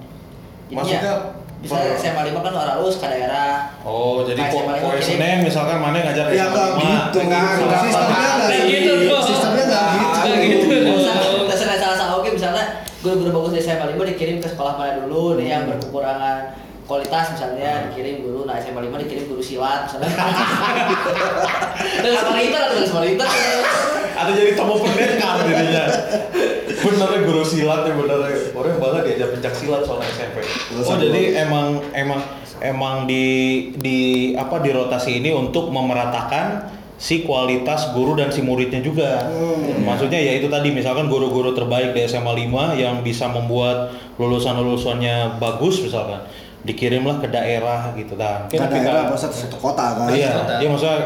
Maksudnya 0.67 1.39
Misalnya 1.57 1.93
per- 1.93 1.99
SMA 2.01 2.21
5 2.27 2.41
kan 2.41 2.53
Oralus 2.57 2.95
ke 2.97 3.05
daerah. 3.05 3.69
Oh, 3.81 4.25
jadi 4.25 4.41
Kayak 4.41 4.51
po 4.51 4.59
SMA 4.59 4.73
poe 4.75 4.91
kirim. 4.91 5.05
Senin 5.05 5.37
misalkan 5.41 5.77
mana 5.77 5.97
ngajar 6.01 6.25
Ya 6.27 6.43
SMA 6.43 6.51
nggak 6.51 6.69
gitu. 6.73 7.17
Enggak, 7.21 7.43
Sistemnya 7.79 8.27
nggak 8.35 8.49
gitu 8.65 8.91
dong. 9.05 9.23
Sistemnya 9.23 9.63
nggak 9.63 9.85
gitu. 9.87 10.17
Nggak 10.19 10.39
gitu. 10.43 10.65
Misalnya 11.45 11.77
salah 11.77 11.95
salah 11.95 12.13
oke 12.17 12.29
misalnya 12.29 12.63
guru-guru 12.99 13.29
bagus 13.31 13.50
SMA 13.81 13.97
5 13.97 14.11
dikirim 14.13 14.37
ke 14.37 14.47
sekolah 14.53 14.77
mana 14.77 15.01
dulu 15.01 15.41
nih 15.41 15.57
yang 15.57 15.65
berkekurangan 15.65 16.53
kualitas 16.85 17.33
misalnya 17.33 17.89
dikirim 17.89 18.21
guru 18.21 18.45
nah 18.45 18.61
SMA 18.61 18.77
5 18.77 19.01
dikirim 19.01 19.25
guru 19.25 19.41
silat 19.41 19.89
misalnya. 19.89 20.13
Terus 22.05 22.17
sama 22.21 22.37
itu 22.37 22.53
atau 22.53 22.85
sama 22.85 23.05
itu. 23.09 23.25
Atau 24.13 24.31
jadi 24.37 24.51
tomo 24.53 24.77
pendekar 24.77 25.41
jadinya. 25.49 25.83
Benernya 26.81 27.19
guru 27.25 27.41
silat 27.41 27.89
ya 27.89 27.93
bener 27.97 28.19
orang 28.53 28.77
banget 28.77 29.01
diajar 29.09 29.27
pencak 29.33 29.53
silat 29.57 29.81
soalnya 29.81 30.05
SMP. 30.13 30.45
Oh 30.77 30.97
jadi 31.01 31.41
emang 31.41 31.81
emang 31.97 32.21
emang 32.61 33.09
di 33.09 33.25
di 33.81 33.99
apa 34.37 34.61
di 34.61 34.69
rotasi 34.69 35.25
ini 35.25 35.33
untuk 35.33 35.73
memeratakan 35.73 36.69
si 37.01 37.25
kualitas 37.25 37.89
guru 37.97 38.13
dan 38.13 38.29
si 38.29 38.45
muridnya 38.45 38.77
juga. 38.77 39.25
Hmm. 39.25 39.81
Maksudnya 39.81 40.21
ya 40.21 40.37
itu 40.37 40.45
tadi 40.45 40.69
misalkan 40.69 41.09
guru-guru 41.09 41.49
terbaik 41.51 41.97
di 41.97 42.05
SMA 42.05 42.29
5 42.29 42.77
yang 42.77 43.01
bisa 43.01 43.25
membuat 43.25 43.89
lulusan-lulusannya 44.21 45.41
bagus 45.41 45.81
misalkan 45.81 46.21
dikirimlah 46.61 47.17
ke 47.17 47.25
daerah 47.25 47.89
gitu 47.97 48.13
kan. 48.13 48.45
Ke 48.45 48.61
daerah 48.61 49.09
apa 49.09 49.17
satu, 49.17 49.33
satu 49.33 49.57
kota 49.57 49.97
kan. 49.97 50.13
Iya, 50.13 50.45
kota. 50.45 50.53
dia 50.61 50.69
maksudnya 50.69 50.97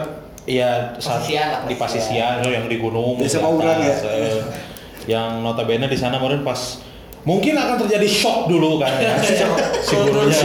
ya 0.44 0.70
saat- 1.00 1.24
Pasisian 1.24 1.48
lah, 1.48 1.62
di 1.64 1.75
pasisian. 1.80 2.34
yang 2.44 2.66
di 2.68 2.78
gunung 2.78 3.16
Di 3.16 3.32
atas, 3.32 4.04
ya. 4.04 4.12
eh, 4.12 4.40
yang 5.08 5.40
notabene 5.40 5.88
di 5.88 5.96
sana 5.96 6.20
kemarin 6.20 6.44
pas 6.44 6.84
mungkin 7.25 7.58
akan 7.58 7.75
terjadi 7.82 8.05
shock 8.05 8.46
dulu 8.46 8.77
kan 8.77 8.94
ya. 9.03 9.17
si 9.82 9.98
gurunya 9.98 10.38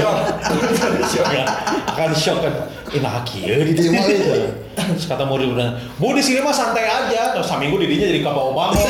ya, 1.28 1.44
akan 1.87 2.10
shock 2.16 2.40
kan 2.40 2.54
ini 2.90 3.04
laki 3.04 3.38
ya 3.44 3.54
diterima 3.60 4.00
itu 4.08 4.32
terus 4.75 5.04
kata 5.04 5.28
murid 5.28 5.52
murid 5.52 5.76
bu 6.00 6.16
di 6.16 6.22
sini 6.25 6.40
mah 6.40 6.50
santai 6.50 6.88
aja 6.88 7.37
terus 7.37 7.46
seminggu 7.46 7.76
didinya 7.76 8.08
jadi 8.08 8.20
kapal 8.25 8.56
obama 8.56 8.75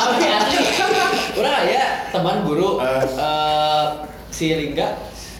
Tapi 0.00 0.26
asli, 0.26 0.58
kurang 1.32 1.64
ya 1.68 1.84
teman 2.10 2.42
guru 2.42 2.80
Eh. 2.80 3.04
eh, 3.04 3.84
si 4.28 4.52
Lingga. 4.52 4.88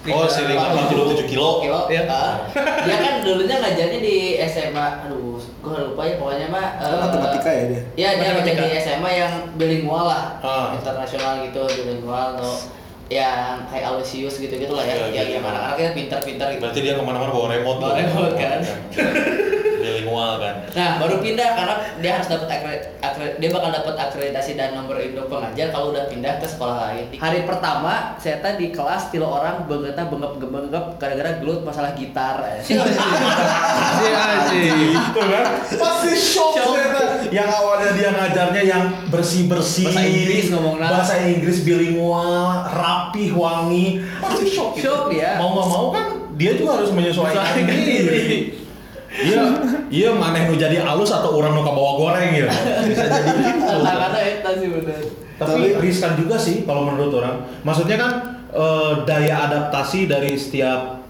Oh, 0.08 0.25
si 0.25 0.40
Lingga, 0.44 0.72
Pak 0.72 0.94
47 0.94 1.28
kilo. 1.28 1.60
kilo. 1.60 1.80
Iya. 1.90 2.02
Ah. 2.06 2.32
dia 2.84 2.96
kan 2.96 3.14
dulunya 3.20 3.56
ngajarnya 3.58 3.99
di 3.99 4.16
SMA. 4.46 4.87
Aduh, 5.08 5.29
gue 5.60 5.74
lupa 5.86 6.02
ya 6.02 6.14
pokoknya 6.16 6.48
mah. 6.48 6.66
eh, 6.74 6.98
Matematika 6.98 7.50
ya 7.50 7.64
dia? 7.66 7.82
Iya, 7.94 8.08
dia 8.10 8.28
Matematika. 8.32 8.62
di 8.62 8.76
SMA 8.78 9.10
yang 9.14 9.32
bilingual 9.54 10.04
lah, 10.06 10.24
Ah. 10.40 10.72
internasional 10.72 11.44
gitu, 11.44 11.60
bilingual 11.78 12.34
no 12.34 12.48
yang 13.10 13.66
kayak 13.66 13.84
Aloysius 13.86 14.38
gitu-gitu 14.38 14.70
lah 14.70 14.82
ya, 14.82 14.94
Iya, 14.94 15.02
yang 15.02 15.10
iya. 15.10 15.22
yang 15.36 15.42
anak-anaknya 15.44 15.90
pintar-pintar 15.92 16.46
gitu. 16.50 16.62
berarti 16.62 16.80
dia 16.80 16.94
ke 16.94 17.02
mana-mana 17.02 17.28
bawa 17.28 17.46
remote 17.50 17.76
Bawa 17.76 17.90
tuh. 17.90 17.96
remote, 18.00 18.34
kan. 18.34 18.58
bilingual 19.80 20.32
kan 20.38 20.54
Nah, 20.70 20.90
baru 20.96 21.18
pindah 21.18 21.48
karena 21.50 21.74
dia 21.98 22.10
harus 22.14 22.28
dapat 22.28 22.46
dia 23.40 23.48
bakal 23.50 23.70
dapat 23.72 23.94
akreditasi 23.98 24.54
dan 24.54 24.72
nomor 24.72 24.96
induk 24.96 25.26
pengajar 25.26 25.72
kalau 25.72 25.90
udah 25.90 26.06
pindah 26.06 26.38
ke 26.38 26.46
sekolah 26.46 26.76
lain. 26.86 27.04
Hari 27.12 27.40
pertama, 27.42 28.14
saya 28.16 28.38
tadi 28.38 28.60
di 28.60 28.68
kelas 28.70 29.08
tilu 29.08 29.24
orang 29.24 29.64
bengeta 29.66 30.06
bengep 30.06 30.36
bengep 30.38 30.84
gara-gara 30.94 31.40
gelut 31.40 31.64
masalah 31.64 31.90
gitar. 31.92 32.38
Si 32.60 32.76
anjing. 34.06 34.92
itu 34.92 35.16
kan 35.16 35.44
pasti 35.64 36.12
shock, 36.14 36.54
yang 37.30 37.48
awalnya 37.48 37.90
dia 37.94 38.10
ngajarnya 38.12 38.62
yang 38.62 38.84
bersih 39.08 39.46
bersih 39.46 39.86
Bahasa 39.86 40.02
Inggris 40.04 40.44
ngomongnya. 40.50 40.88
bahasa 40.88 41.14
Inggris 41.20 41.58
bilingual 41.62 42.64
rapih 43.00 43.33
wangi 43.33 43.97
pasti 44.21 44.45
shock 44.47 44.76
gitu. 44.76 44.92
Shock 44.92 45.02
dia. 45.09 45.40
mau 45.40 45.57
nggak 45.57 45.69
mau 45.73 45.87
kan 45.88 46.07
dia 46.37 46.52
juga 46.57 46.80
harus 46.80 46.92
menyesuaikan 46.92 47.64
diri 47.64 48.52
iya 49.11 49.42
iya 50.04 50.11
mana 50.12 50.47
nu 50.47 50.54
jadi 50.54 50.85
alus 50.85 51.11
atau 51.11 51.35
orang 51.35 51.57
nu 51.57 51.64
bawa 51.64 51.92
goreng 51.97 52.30
ya 52.37 52.49
bisa 52.85 53.04
jadi 53.09 53.33
gitu 53.42 53.64
Kata-kata 53.80 54.19
itu 54.23 54.50
sih 54.61 54.69
bener. 54.71 55.00
tapi 55.40 55.61
riskan 55.80 56.12
juga 56.14 56.37
sih 56.37 56.62
kalau 56.62 56.85
menurut 56.87 57.12
orang 57.19 57.42
maksudnya 57.64 57.97
kan 57.97 58.12
eh, 58.52 58.92
daya 59.09 59.49
adaptasi 59.50 60.07
dari 60.07 60.37
setiap 60.37 61.00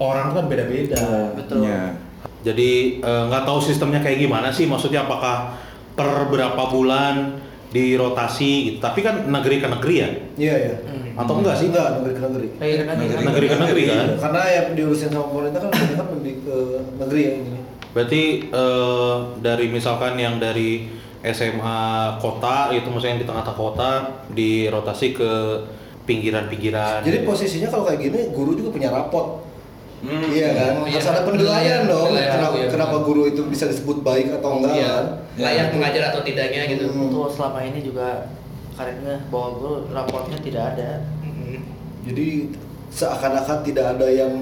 orang 0.00 0.32
kan 0.34 0.44
beda-beda 0.48 1.34
Betul. 1.36 1.66
Iya. 1.66 1.94
jadi 2.42 2.70
eh, 3.04 3.22
nggak 3.28 3.44
tahu 3.44 3.58
sistemnya 3.60 4.00
kayak 4.02 4.18
gimana 4.18 4.50
sih, 4.50 4.66
maksudnya 4.66 5.06
apakah 5.06 5.54
per 5.92 6.26
berapa 6.26 6.62
bulan 6.72 7.36
dirotasi 7.72 8.52
gitu. 8.68 8.78
Tapi 8.78 9.00
kan 9.00 9.26
negeri 9.26 9.56
ke 9.58 9.68
negeri 9.68 9.94
ya, 9.96 10.08
Iya 10.36 10.54
iya. 10.68 10.76
atau 11.16 11.40
enggak 11.40 11.56
sih? 11.56 11.72
Enggak, 11.72 12.00
negeri 12.00 12.12
ke 12.12 12.22
negeri. 12.22 12.46
Kayak 12.60 12.76
kan 12.84 12.96
Negeri 13.00 13.46
ke 13.48 13.56
negeri 13.56 13.82
kan. 13.88 14.06
Karena 14.20 14.42
yang 14.48 14.66
diurusin 14.76 15.08
sama 15.08 15.26
pemerintah 15.32 15.60
kan 15.64 15.70
lebih 15.72 15.96
kan 15.96 16.06
lebih 16.12 16.34
ke 16.44 16.56
negeri 17.00 17.20
ya 17.24 17.32
ini. 17.40 17.60
Berarti 17.92 18.22
eh, 18.48 19.16
dari 19.40 19.66
misalkan 19.68 20.14
yang 20.20 20.36
dari 20.36 20.88
SMA 21.22 21.80
kota 22.18 22.74
itu 22.74 22.88
maksudnya 22.90 23.14
yang 23.14 23.22
di 23.22 23.28
tengah-tengah 23.28 23.58
kota 23.58 23.90
dirotasi 24.34 25.06
ke 25.14 25.30
pinggiran-pinggiran. 26.02 27.06
Jadi 27.06 27.22
posisinya 27.22 27.68
kalau 27.70 27.86
kayak 27.86 28.00
gini 28.02 28.20
guru 28.34 28.58
juga 28.58 28.74
punya 28.74 28.90
rapot. 28.90 29.51
Hmm. 30.02 30.26
Iya 30.26 30.48
kan? 30.50 30.72
Iya. 30.82 30.98
Harus 30.98 31.08
ada 31.08 31.22
penilaian 31.22 31.80
dong. 31.86 32.10
Penilaian, 32.10 32.32
Kenapa, 32.34 32.54
iya. 32.58 32.66
kenapa 32.68 32.96
guru 33.00 33.22
itu 33.24 33.42
bisa 33.46 33.64
disebut 33.64 34.02
baik 34.02 34.34
atau 34.34 34.58
enggak 34.58 34.74
Iya. 34.74 34.90
kan? 34.90 35.06
Layak 35.38 35.66
mengajar 35.72 36.02
atau 36.10 36.20
tidaknya 36.20 36.62
gitu. 36.66 36.84
Hmm. 36.86 37.06
Tuh 37.08 37.26
selama 37.28 37.62
ini 37.62 37.78
juga 37.80 38.26
karetnya 38.72 39.22
bahwa 39.28 39.48
gue 39.54 39.74
raportnya 39.90 40.38
tidak 40.38 40.64
ada. 40.74 40.90
Mm. 41.22 41.60
Jadi 42.02 42.28
seakan-akan 42.88 43.58
tidak 43.62 43.86
ada 43.94 44.08
yang 44.08 44.32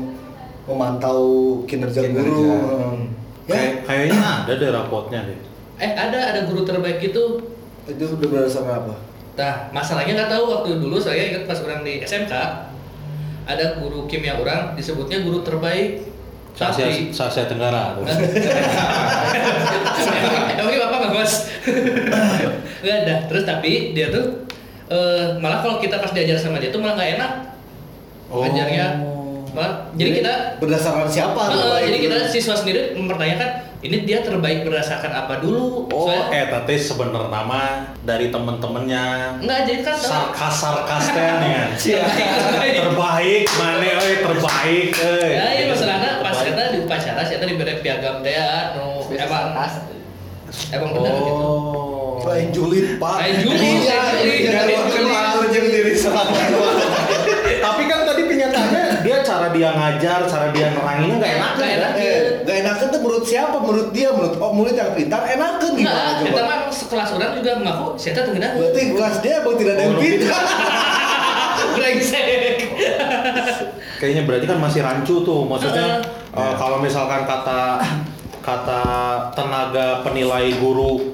memantau 0.65 1.21
kinerja, 1.65 2.01
Kinerja. 2.01 2.25
guru. 2.25 2.49
Hmm. 2.49 3.03
Ya, 3.45 3.53
Kayak- 3.53 3.77
kayaknya 3.85 4.19
ada 4.41 4.53
deh 4.55 4.71
rapotnya 4.71 5.21
deh. 5.27 5.39
Eh 5.77 5.91
ada 5.91 6.19
ada 6.31 6.41
guru 6.45 6.63
terbaik 6.63 7.01
gitu. 7.01 7.43
itu 7.83 8.05
udah 8.07 8.29
berdasarkan 8.31 8.87
apa? 8.87 8.95
Nah 9.35 9.55
masalahnya 9.73 10.15
nggak 10.15 10.31
tahu 10.31 10.45
waktu 10.47 10.79
dulu 10.79 10.95
saya 10.95 11.27
ingat 11.27 11.43
pas 11.43 11.59
orang 11.59 11.83
di 11.83 11.99
SMK 11.99 12.31
ada 13.47 13.81
guru 13.81 14.05
kimia 14.11 14.37
orang 14.37 14.75
disebutnya 14.77 15.23
guru 15.25 15.41
terbaik. 15.41 16.09
Tapi 16.57 17.09
Asia 17.15 17.45
Tenggara. 17.49 17.97
tuh. 17.97 18.05
Emangnya 20.61 20.79
bapak 20.85 20.99
nggak 21.01 21.13
bos? 21.15 21.33
Nggak 22.85 22.97
ada. 23.07 23.15
Terus 23.33 23.45
tapi 23.49 23.97
dia 23.97 24.13
tuh 24.13 24.45
eh, 24.91 25.39
malah 25.41 25.65
kalau 25.65 25.81
kita 25.81 25.97
pas 26.03 26.13
diajar 26.13 26.37
sama 26.37 26.61
dia 26.61 26.69
tuh 26.69 26.83
malah 26.83 27.01
nggak 27.01 27.11
enak. 27.17 27.33
Oh. 28.29 28.45
Ajarnya 28.45 29.01
malah 29.57 29.89
jadi 29.97 30.23
kita 30.23 30.35
berdasarkan 30.63 31.09
siapa? 31.11 31.43
Terbaik 31.49 31.83
jadi 31.89 31.99
kita 31.99 32.17
siswa 32.29 32.55
sendiri 32.55 32.95
mempertanyakan 32.95 33.70
ini 33.81 34.05
dia 34.05 34.21
terbaik 34.21 34.61
berdasarkan 34.63 35.09
apa 35.11 35.41
dulu? 35.41 35.89
Oh, 35.89 36.05
Soalnya- 36.05 36.29
eh 36.31 36.47
tapi 36.47 36.77
sebenarnya 36.77 37.33
nama 37.33 37.61
dari 38.03 38.29
temen-temennya 38.29 39.05
enggak 39.41 39.59
jadi 39.65 39.81
kan 39.81 39.97
sarkas 39.97 41.05
teh 41.09 41.29
nih 41.41 41.51
kan. 41.51 41.69
Terbaik. 42.61 43.45
mana 43.51 43.81
eh 43.81 44.21
terbaik 44.21 44.91
eh 44.95 45.29
Ya, 45.31 45.45
iya 45.51 45.65
masalahnya 45.67 46.21
pas 46.21 46.37
kita 46.39 46.63
di 46.71 46.79
upacara 46.81 47.25
saya 47.25 47.39
tadi 47.39 47.57
beri 47.57 47.81
piagam 47.81 48.21
teh 48.21 48.33
ya, 48.33 48.77
nu 48.77 49.01
emang 49.09 49.57
emang 50.69 50.91
benar 50.93 51.15
gitu. 51.17 51.41
oh 51.41 52.21
Lain 52.21 52.53
julid 52.53 53.01
pak. 53.01 53.17
Lain 53.17 53.35
julid, 53.41 53.81
Iya, 53.81 53.97
jangan 54.45 55.49
jeung 55.49 55.67
diri 55.67 55.97
sendiri. 55.97 56.53
tapi 57.61 57.83
kan 57.87 58.05
tadi 58.05 58.23
kenyataannya 58.23 58.85
dia 59.01 59.19
cara 59.41 59.49
dia 59.51 59.69
ngajar 59.73 60.21
cara 60.29 60.47
dia 60.53 60.67
neranginnya 60.71 61.17
nggak 61.17 61.33
enak 61.33 61.51
Nggak 61.57 61.71
enak. 61.73 61.91
Eh, 61.97 62.19
gak 62.43 62.57
enakan 62.61 62.87
tuh 62.89 63.01
menurut 63.01 63.25
siapa? 63.25 63.57
Menurut 63.57 63.89
dia, 63.91 64.09
menurut 64.13 64.35
oh 64.37 64.53
murid 64.53 64.77
yang 64.77 64.93
pintar 64.93 65.25
enakan 65.25 65.71
gimana 65.73 65.97
Enggak, 65.97 66.17
kita 66.21 66.29
coba? 66.31 66.41
mah 66.45 66.59
sekelas 66.69 67.09
orang 67.17 67.33
juga 67.35 67.51
mengaku 67.57 67.87
saya 67.97 68.13
tuh 68.13 68.25
tengenah. 68.29 68.51
Berarti 68.55 68.81
kelas 68.93 69.17
dia 69.19 69.35
emang 69.41 69.57
tidak 69.57 69.73
ada 69.73 69.83
yang 69.83 69.97
pintar. 69.97 70.43
Brengsek. 71.77 72.57
kayaknya 73.97 74.23
berarti 74.25 74.45
kan 74.45 74.59
masih 74.59 74.81
rancu 74.81 75.23
tuh 75.23 75.45
maksudnya 75.45 76.01
Heeh. 76.01 76.41
eh, 76.41 76.55
kalau 76.57 76.81
misalkan 76.81 77.25
kata 77.25 77.81
kata 78.41 78.83
tenaga 79.33 80.01
penilai 80.01 80.57
guru 80.57 81.13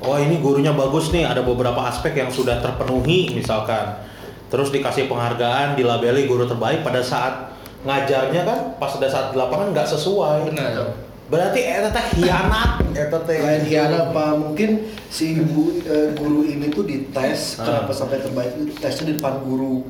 oh 0.00 0.16
ini 0.16 0.40
gurunya 0.40 0.72
bagus 0.72 1.12
nih 1.12 1.28
ada 1.28 1.44
beberapa 1.44 1.84
aspek 1.84 2.16
yang 2.16 2.32
sudah 2.32 2.58
terpenuhi 2.58 3.36
misalkan 3.36 4.00
terus 4.48 4.68
dikasih 4.68 5.06
penghargaan 5.06 5.74
dilabeli 5.74 6.24
guru 6.24 6.44
terbaik 6.44 6.80
pada 6.80 6.98
saat 6.98 7.52
ngajarnya 7.80 8.42
kan 8.42 8.58
pas 8.74 8.90
pada 8.90 9.06
saat 9.06 9.26
di 9.30 9.36
lapangan 9.36 9.70
nggak 9.70 9.86
sesuai 9.86 10.50
Benar. 10.50 10.88
berarti 11.28 11.60
eta 11.60 11.88
teh 11.88 12.06
hianat 12.18 12.80
eta 12.90 13.18
teh 13.22 13.36
Kayak 13.36 13.60
Diana 13.62 13.98
apa 14.08 14.24
mungkin 14.32 14.82
si 15.06 15.36
ibu 15.36 15.76
eh, 15.78 16.10
guru 16.12 16.42
ini 16.42 16.68
tuh 16.68 16.82
dites 16.82 17.60
Ah. 17.60 17.84
kenapa 17.84 17.92
sampai 17.92 18.18
terbaik 18.18 18.50
itu 18.56 18.72
tesnya 18.74 19.04
di 19.06 19.14
depan 19.14 19.40
guru. 19.40 19.84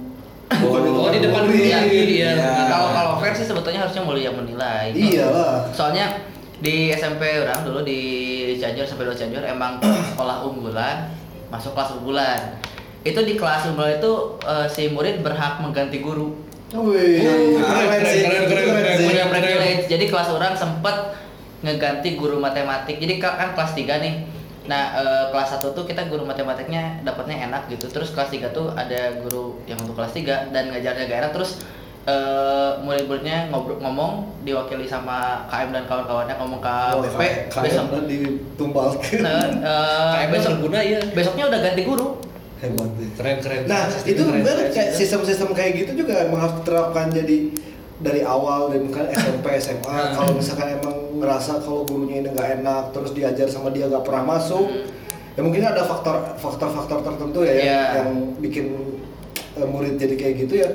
Oh, 0.58 1.12
di 1.12 1.20
depan 1.20 1.44
guru 1.44 1.60
Iya, 1.60 1.84
iya. 1.84 2.30
Nah, 2.34 2.66
kalau 2.66 2.88
kalau 2.90 3.12
fair 3.20 3.32
sih 3.32 3.44
sebetulnya 3.44 3.84
harusnya 3.84 4.00
mulia 4.00 4.32
yang 4.32 4.36
menilai. 4.36 4.90
Iyalah. 4.90 5.68
Soalnya 5.70 6.24
di 6.58 6.88
SMP 6.90 7.20
orang 7.38 7.62
dulu 7.62 7.84
di 7.84 8.00
Cianjur 8.56 8.82
sampai 8.82 9.06
dua 9.06 9.14
Cianjur 9.14 9.44
emang 9.44 9.76
sekolah 10.10 10.42
unggulan 10.42 11.12
masuk 11.48 11.72
kelas 11.72 11.94
unggulan. 11.94 12.40
Itu 13.08 13.20
di 13.22 13.34
kelas 13.34 13.66
unggulan 13.66 13.96
itu 13.96 14.12
eh, 14.42 14.66
si 14.66 14.82
murid 14.88 15.20
berhak 15.20 15.58
mengganti 15.58 15.98
guru. 15.98 16.34
Wih, 16.68 17.24
Oh, 17.24 17.64
keren 17.64 18.02
sih. 18.02 18.20
keren, 18.22 18.44
keren, 18.44 18.62
Itu 18.62 18.70
keren, 18.70 18.94
sih. 18.94 19.06
Punya 19.06 19.24
keren. 19.24 19.32
privilege. 19.34 19.84
Jadi 19.86 20.04
kelas 20.06 20.28
orang 20.28 20.52
sempet 20.54 20.96
ngeganti 21.58 22.14
guru 22.14 22.36
matematik. 22.38 22.96
Jadi 22.96 23.16
ka- 23.16 23.34
kan 23.34 23.50
kelas 23.52 23.72
3 23.72 23.98
nih. 23.98 24.14
Nah, 24.66 24.82
eh, 24.94 25.24
kelas 25.28 25.48
1 25.54 25.72
tuh 25.72 25.82
kita 25.82 26.04
guru 26.04 26.22
matematiknya 26.22 27.00
dapatnya 27.02 27.48
enak 27.48 27.66
gitu. 27.68 27.88
Terus 27.88 28.12
kelas 28.12 28.28
3 28.28 28.48
tuh 28.48 28.68
ada 28.70 29.16
guru 29.18 29.56
yang 29.64 29.80
untuk 29.80 29.96
kelas 29.96 30.12
3 30.12 30.24
dan 30.46 30.68
ngajarnya 30.68 31.04
gak 31.04 31.20
enak 31.22 31.32
terus 31.32 31.64
eh, 32.04 32.70
murid-muridnya 32.78 33.48
ngobrol 33.48 33.76
ngomong 33.78 34.12
diwakili 34.40 34.84
sama 34.84 35.44
KM 35.46 35.68
dan 35.70 35.84
kawan-kawannya 35.84 36.36
ngomong 36.36 36.56
ke 36.58 36.76
Oh, 36.90 37.00
BP 37.02 37.20
besok 37.58 37.84
kayak 37.86 38.04
ditumbalkan. 38.06 39.18
Nah, 39.20 39.44
eh, 39.58 40.12
Kayak 40.14 40.28
besok 40.32 40.54
guna 40.58 40.78
ya. 40.80 41.00
besoknya 41.10 41.44
udah 41.46 41.60
ganti 41.62 41.82
guru. 41.82 42.08
Hebat 42.58 42.90
deh. 42.92 43.08
Keren 43.14 43.36
keren. 43.38 43.60
Nah, 43.64 43.86
Sistem 43.86 44.08
itu 44.08 44.22
keren. 44.24 44.40
benar 44.40 44.56
kayak 44.68 44.90
sistem-sistem 44.92 45.48
kayak 45.52 45.72
gitu 45.76 45.92
juga 45.96 46.14
emang 46.20 46.40
harus 46.40 46.58
diterapkan 46.58 47.06
jadi 47.08 47.36
dari 47.98 48.22
awal 48.22 48.70
dari 48.70 48.82
bukan 48.82 49.04
SMP 49.08 49.46
SMA 49.58 49.78
Hmm. 49.98 50.12
kalau 50.12 50.32
misalkan 50.34 50.68
emang 50.72 50.96
ngerasa 51.16 51.58
kalau 51.58 51.82
gurunya 51.82 52.20
ini 52.20 52.28
nggak 52.28 52.48
enak 52.58 52.82
terus 52.90 53.10
diajar 53.10 53.46
sama 53.46 53.68
dia 53.68 53.86
nggak 53.86 54.02
pernah 54.02 54.24
masuk 54.32 54.66
ya 55.34 55.40
mungkin 55.40 55.62
ada 55.62 55.82
faktor 55.82 56.34
faktor-faktor 56.36 56.98
tertentu 57.00 57.42
ya 57.42 57.52
yang, 57.52 57.58
Iya. 57.60 57.82
yang 57.96 58.10
bikin 58.38 58.66
eh, 59.54 59.66
murid 59.66 59.94
jadi 59.94 60.14
kayak 60.14 60.34
gitu 60.40 60.54
ya 60.56 60.70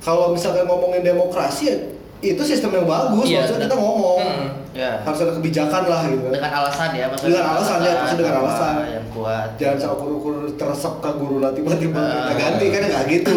kalau 0.00 0.30
misalkan 0.30 0.64
ngomongin 0.64 1.02
demokrasi 1.02 1.62
ya 1.64 1.76
itu 2.22 2.42
sistem 2.42 2.70
yang 2.72 2.84
bagus 2.84 3.24
Iya, 3.24 3.38
maksudnya 3.40 3.64
kita 3.64 3.76
ngomong 3.76 4.18
Hmm. 4.20 4.48
Ya. 4.70 5.02
harus 5.02 5.18
ada 5.20 5.32
kebijakan 5.34 5.82
lah 5.84 6.00
gitu 6.06 6.22
kan 6.22 6.32
Dengan 6.32 6.52
alasan 6.54 6.88
ya, 6.92 7.04
maksudnya. 7.06 7.32
Dengan 7.32 7.46
alasan, 7.50 7.76
ya, 7.78 7.92
maksudnya 7.96 8.20
dengan 8.22 8.36
alasan. 8.38 8.74
Yang 8.86 9.06
kuat. 9.10 9.48
jangan 9.56 9.76
sama 9.76 9.94
ukur-ukur 9.98 10.34
teresep 10.54 10.94
ke 10.96 11.10
guru 11.12 11.36
lah 11.38 11.50
tiba-tiba 11.50 12.00
kita 12.22 12.34
ganti 12.38 12.64
kan 12.68 12.82
nggak 12.86 13.04
gitu 13.10 13.34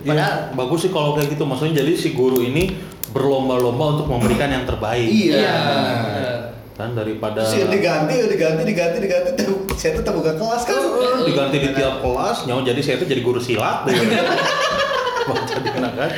Ya, 0.00 0.16
Padahal- 0.16 0.40
bagus 0.56 0.78
sih 0.80 0.90
kalau 0.90 1.12
kayak 1.12 1.28
gitu. 1.30 1.44
Maksudnya 1.44 1.74
jadi 1.78 1.92
si 1.92 2.08
guru 2.10 2.40
ini 2.40 2.72
berlomba-lomba 3.10 3.84
untuk 3.92 4.06
memberikan 4.08 4.48
yang 4.48 4.64
terbaik. 4.64 5.04
iya 5.04 5.36
Iya. 5.36 5.54
bener. 6.00 6.36
Kan 6.72 6.96
daripada 6.96 7.44
Terus 7.44 7.52
ya 7.54 7.66
diganti, 7.68 8.14
ya 8.14 8.26
diganti, 8.26 8.62
diganti, 8.64 8.96
diganti. 8.98 9.30
Tuh, 9.36 9.68
Saya 9.74 9.92
tuh 9.92 10.02
terbuka 10.02 10.32
kelas 10.32 10.62
kan. 10.62 10.80
diganti 11.22 11.56
di 11.58 11.70
tiap 11.70 12.00
kelas, 12.00 12.44
nyawa 12.44 12.60
jadi 12.62 12.80
saya 12.80 12.96
itu 12.96 13.06
jadi 13.06 13.20
guru 13.20 13.36
silat 13.38 13.84
deh. 13.84 13.92
Anak 15.32 15.92
kan. 15.94 16.10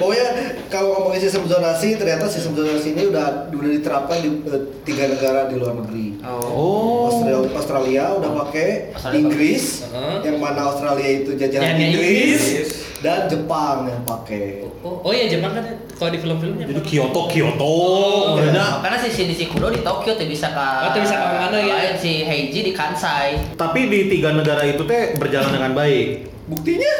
Pokoknya 0.00 0.28
kalau 0.68 0.88
ngomongin 0.96 1.22
sistem 1.22 1.44
zonasi, 1.46 1.94
ternyata 1.94 2.24
sistem 2.26 2.52
zonasi 2.54 2.92
ini 2.92 3.08
udah 3.08 3.48
udah 3.48 3.70
diterapkan 3.72 4.18
di 4.18 4.30
eh, 4.44 4.62
tiga 4.82 5.04
negara 5.08 5.46
di 5.46 5.54
luar 5.54 5.74
negeri. 5.78 6.18
Oh. 6.24 7.08
Australia, 7.08 7.38
Australia 7.52 8.04
udah 8.16 8.30
pakai 8.44 8.66
Australia 8.92 9.20
Inggris, 9.20 9.64
Heeh. 9.86 10.16
yang 10.24 10.36
mana 10.38 10.60
Australia 10.66 11.08
itu 11.08 11.30
jajahan 11.34 11.76
Inggris, 11.76 12.40
Inggris. 12.42 12.70
dan 13.00 13.28
Jepang 13.28 13.86
yang 13.86 14.02
pakai. 14.02 14.64
Oh, 14.80 15.00
oh 15.00 15.12
iya 15.12 15.28
Jepang 15.28 15.52
kan 15.52 15.64
kalau 15.94 16.10
di 16.10 16.18
film-filmnya. 16.18 16.64
Jadi 16.64 16.80
Kyoto 16.82 17.28
Kyoto. 17.28 17.64
Oh, 17.64 18.36
Bener. 18.36 18.80
Karena 18.80 18.98
si 18.98 19.08
Shinichi 19.08 19.46
Kudo 19.46 19.70
di 19.70 19.80
Tokyo 19.80 20.12
tuh 20.12 20.26
bisa 20.26 20.50
ke 20.50 20.60
Oh, 20.60 20.88
tuh 20.92 21.00
bisa 21.00 21.16
ke 21.16 21.26
mana 21.28 21.56
ya? 21.56 21.74
Lain 21.74 21.96
si 21.96 22.24
Heiji 22.24 22.60
di 22.62 22.72
Kansai. 22.72 23.54
Tapi 23.54 23.88
di 23.88 24.10
tiga 24.10 24.32
negara 24.32 24.60
itu 24.64 24.84
teh 24.84 25.16
berjalan 25.16 25.52
dengan 25.52 25.72
baik. 25.72 26.28
Buktinya 26.44 26.92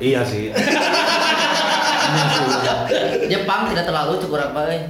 Iya 0.08 0.20
sih. 0.24 0.48
Iya 0.50 0.64
sih. 2.26 2.44
Jepang 3.28 3.68
tidak 3.68 3.84
terlalu 3.86 4.16
cukup 4.18 4.50
apa 4.50 4.62
eh. 4.72 4.82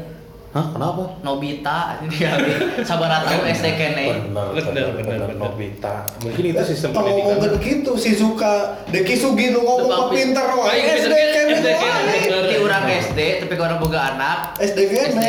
Hah, 0.51 0.67
kenapa? 0.67 1.15
Nobita 1.23 1.95
dia 2.11 2.35
sabar 2.83 3.23
tahu 3.23 3.47
SD 3.47 3.67
kene. 3.71 4.05
Benar, 4.27 4.51
bener, 4.51 4.87
bener. 4.99 5.19
Nobita. 5.35 6.11
Mungkin 6.19 6.43
itu 6.45 6.63
sistem 6.65 6.91
kalau 6.91 7.07
ngomong 7.13 7.39
pendidikan. 7.39 7.63
gitu 7.63 7.93
Shizuka 7.95 8.55
Deki 8.91 9.15
Sugi 9.15 9.55
nu 9.55 9.63
ngomong 9.63 10.11
pinter 10.11 10.43
Oh, 10.43 10.67
wae 10.67 10.75
iya, 10.75 10.99
SD 10.99 11.07
pinter, 11.07 11.31
kene 11.31 11.55
SD 11.55 11.69
kene. 11.71 11.87
wae. 12.03 12.19
Bener. 12.27 12.43
Di 12.51 12.57
urang 12.59 12.85
SD 12.87 13.21
tapi 13.47 13.53
kalau 13.55 13.69
orang 13.69 13.79
boga 13.79 14.01
anak 14.11 14.39
SD 14.59 14.79
kene. 14.87 15.27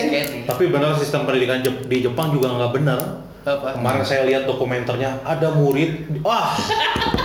Tapi 0.50 0.64
benar 0.70 0.98
sistem 0.98 1.22
pendidikan 1.24 1.62
di 1.62 1.98
Jepang 2.02 2.34
juga 2.34 2.58
nggak 2.58 2.72
benar. 2.74 3.00
Apa? 3.42 3.74
Kemarin 3.74 4.02
saya 4.02 4.22
lihat 4.24 4.46
dokumenternya 4.46 5.22
ada 5.22 5.50
murid, 5.52 6.22
wah 6.22 6.54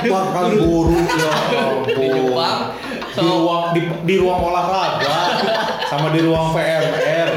ya. 0.04 0.10
Bahkan 0.10 0.44
guru 0.56 0.96
ya. 0.96 1.32
Di 1.86 2.06
Jepang. 2.08 2.60
di 3.10 3.26
ruang 3.26 3.64
di, 3.74 3.80
di 4.06 4.14
ruang 4.16 4.40
olahraga 4.40 5.16
sama 5.86 6.08
di 6.10 6.20
ruang 6.22 6.54
VRR. 6.54 7.30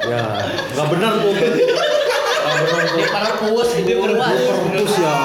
Ya, 0.00 0.22
nggak 0.74 0.86
benar 0.90 1.12
tuh. 1.18 1.32
Nggak 1.32 2.56
benar 2.60 2.84
Di 2.84 2.92
tuh. 2.94 3.08
perpus 3.08 3.68
di 3.76 3.94
perpus. 3.94 4.40
Perpus 4.44 4.94
ya 4.96 5.16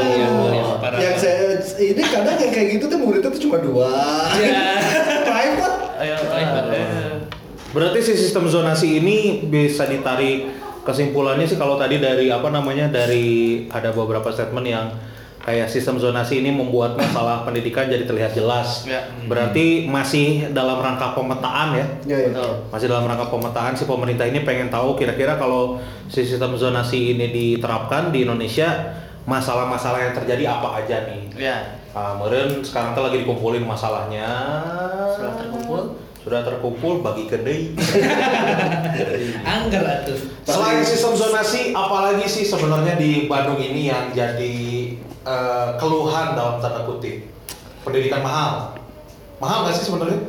Iya, 0.00 0.26
ampun. 0.26 0.50
iya, 0.50 0.64
parah. 0.80 0.98
Yang 0.98 1.16
saya 1.20 1.38
ini 1.78 2.02
kadang 2.02 2.36
yang 2.36 2.52
kayak 2.52 2.68
gitu 2.74 2.84
tuh 2.88 2.98
muridnya 2.98 3.30
tuh 3.30 3.40
cuma 3.40 3.56
dua. 3.60 3.92
Iya. 4.34 4.64
Private. 5.28 5.76
Ayo, 6.00 6.16
ayo. 6.16 6.48
Berarti 7.70 7.98
si 8.02 8.12
sistem 8.18 8.50
zonasi 8.50 8.98
ini 8.98 9.46
bisa 9.46 9.86
ditarik 9.86 10.50
kesimpulannya 10.82 11.46
sih 11.46 11.54
kalau 11.54 11.78
tadi 11.78 12.00
dari 12.00 12.26
apa 12.26 12.50
namanya 12.50 12.90
dari 12.90 13.62
ada 13.68 13.92
beberapa 13.92 14.26
statement 14.26 14.66
yang 14.66 14.86
kayak 15.50 15.66
sistem 15.66 15.98
zonasi 15.98 16.38
ini 16.38 16.54
membuat 16.54 16.94
masalah 16.94 17.42
pendidikan 17.42 17.90
jadi 17.90 18.06
terlihat 18.06 18.38
jelas. 18.38 18.86
Ya. 18.86 19.02
Berarti 19.26 19.90
masih 19.90 20.54
dalam 20.54 20.78
rangka 20.78 21.10
pemetaan 21.18 21.74
ya. 21.74 21.86
Ya, 22.06 22.16
ya. 22.22 22.30
Betul. 22.30 22.50
Masih 22.70 22.86
dalam 22.86 23.04
rangka 23.10 23.26
pemetaan 23.26 23.74
si 23.74 23.82
pemerintah 23.82 24.30
ini 24.30 24.46
pengen 24.46 24.70
tahu 24.70 24.94
kira-kira 24.94 25.34
kalau 25.34 25.82
si 26.06 26.22
sistem 26.22 26.54
zonasi 26.54 27.18
ini 27.18 27.34
diterapkan 27.34 28.14
di 28.14 28.22
Indonesia 28.22 28.94
masalah-masalah 29.26 30.06
yang 30.06 30.14
terjadi 30.14 30.46
apa 30.46 30.86
aja 30.86 31.10
nih. 31.10 31.22
Ya. 31.34 31.58
Ah, 31.90 32.14
meren 32.14 32.62
sekarang 32.62 32.94
tuh 32.94 33.02
lagi 33.02 33.26
dikumpulin 33.26 33.66
masalahnya. 33.66 34.30
Sudah 35.18 35.34
terkumpul. 35.34 35.82
Sudah 36.20 36.46
terkumpul 36.46 37.02
bagi 37.02 37.26
kedai. 37.26 37.74
Angger 39.58 39.82
atuh. 39.82 40.20
Selain 40.46 40.84
sistem 40.84 41.16
zonasi, 41.16 41.72
apalagi 41.72 42.28
sih 42.28 42.44
sebenarnya 42.46 43.00
di 43.00 43.24
Bandung 43.24 43.58
ini 43.58 43.88
yang 43.88 44.12
jadi 44.12 44.69
eh, 45.24 45.68
keluhan 45.76 46.38
dalam 46.38 46.56
tanda 46.60 46.86
kutip 46.88 47.26
pendidikan 47.84 48.22
mahal? 48.24 48.76
Mahal 49.40 49.64
nggak 49.66 49.74
sih 49.76 49.88
sebenarnya? 49.88 50.20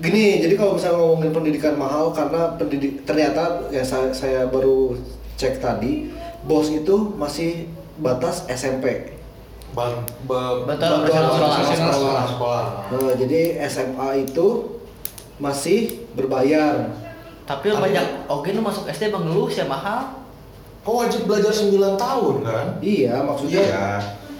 Gini, 0.00 0.40
jadi 0.40 0.56
kalau 0.56 0.80
misalnya 0.80 0.96
ngomongin 0.96 1.32
pendidikan 1.32 1.74
mahal 1.76 2.08
karena 2.10 2.56
pendidik 2.56 3.04
ternyata 3.04 3.68
ya 3.68 3.84
saya, 3.84 4.08
saya 4.16 4.48
baru 4.48 4.96
cek 5.36 5.60
tadi, 5.60 6.08
bos 6.48 6.72
itu 6.72 7.14
masih 7.20 7.68
batas 8.00 8.48
SMP. 8.48 9.12
Bantuan 9.76 10.66
operasional 10.66 11.30
sekolah. 11.30 11.52
operasional 11.52 11.92
sekolah. 11.94 12.24
sekolah. 12.32 12.64
Nah, 12.90 13.12
jadi 13.14 13.40
SMA 13.70 14.08
itu 14.26 14.46
masih 15.38 16.08
berbayar. 16.16 16.90
Tapi 17.46 17.66
banyak 17.70 18.26
oke 18.26 18.48
lu 18.50 18.62
masuk 18.64 18.88
SD 18.90 19.12
mengeluh 19.12 19.52
sih 19.52 19.62
mahal. 19.68 20.16
Kok 20.80 20.96
wajib 20.96 21.28
belajar 21.28 21.52
9 21.52 21.76
tahun 22.00 22.34
kan? 22.40 22.66
Iya, 22.80 23.20
maksudnya 23.20 23.68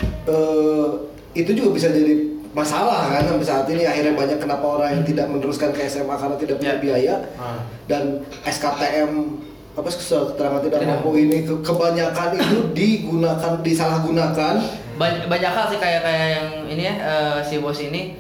eh, 0.03 0.89
itu 1.33 1.51
juga 1.53 1.71
bisa 1.73 1.89
jadi 1.89 2.15
masalah 2.51 3.07
kan 3.09 3.23
sampai 3.25 3.47
saat 3.47 3.67
ini 3.67 3.85
akhirnya 3.85 4.13
banyak 4.13 4.39
kenapa 4.39 4.67
orang 4.69 4.91
yang 4.93 5.05
tidak 5.05 5.27
meneruskan 5.27 5.71
ke 5.71 5.87
SMA 5.87 6.11
karena 6.13 6.37
tidak 6.37 6.55
punya 6.59 6.75
Ya. 6.75 6.81
biaya 6.81 7.15
Ah. 7.37 7.63
dan 7.87 8.03
SKTM 8.43 9.39
apa 9.73 9.87
keterangan 9.87 10.61
tidak 10.61 10.83
mampu 10.83 11.15
ini 11.17 11.47
ke- 11.47 11.63
kebanyakan 11.63 12.35
itu 12.35 12.59
digunakan 12.73 13.53
disalahgunakan 13.61 14.55
Banyak, 14.93 15.25
banyak 15.27 15.49
hal 15.49 15.67
sih 15.67 15.79
kayak 15.79 16.03
kayak 16.03 16.29
yang 16.35 16.49
ini 16.69 16.83
ya 16.85 16.95
eh, 16.99 17.39
si 17.41 17.57
bos 17.57 17.79
ini 17.79 18.19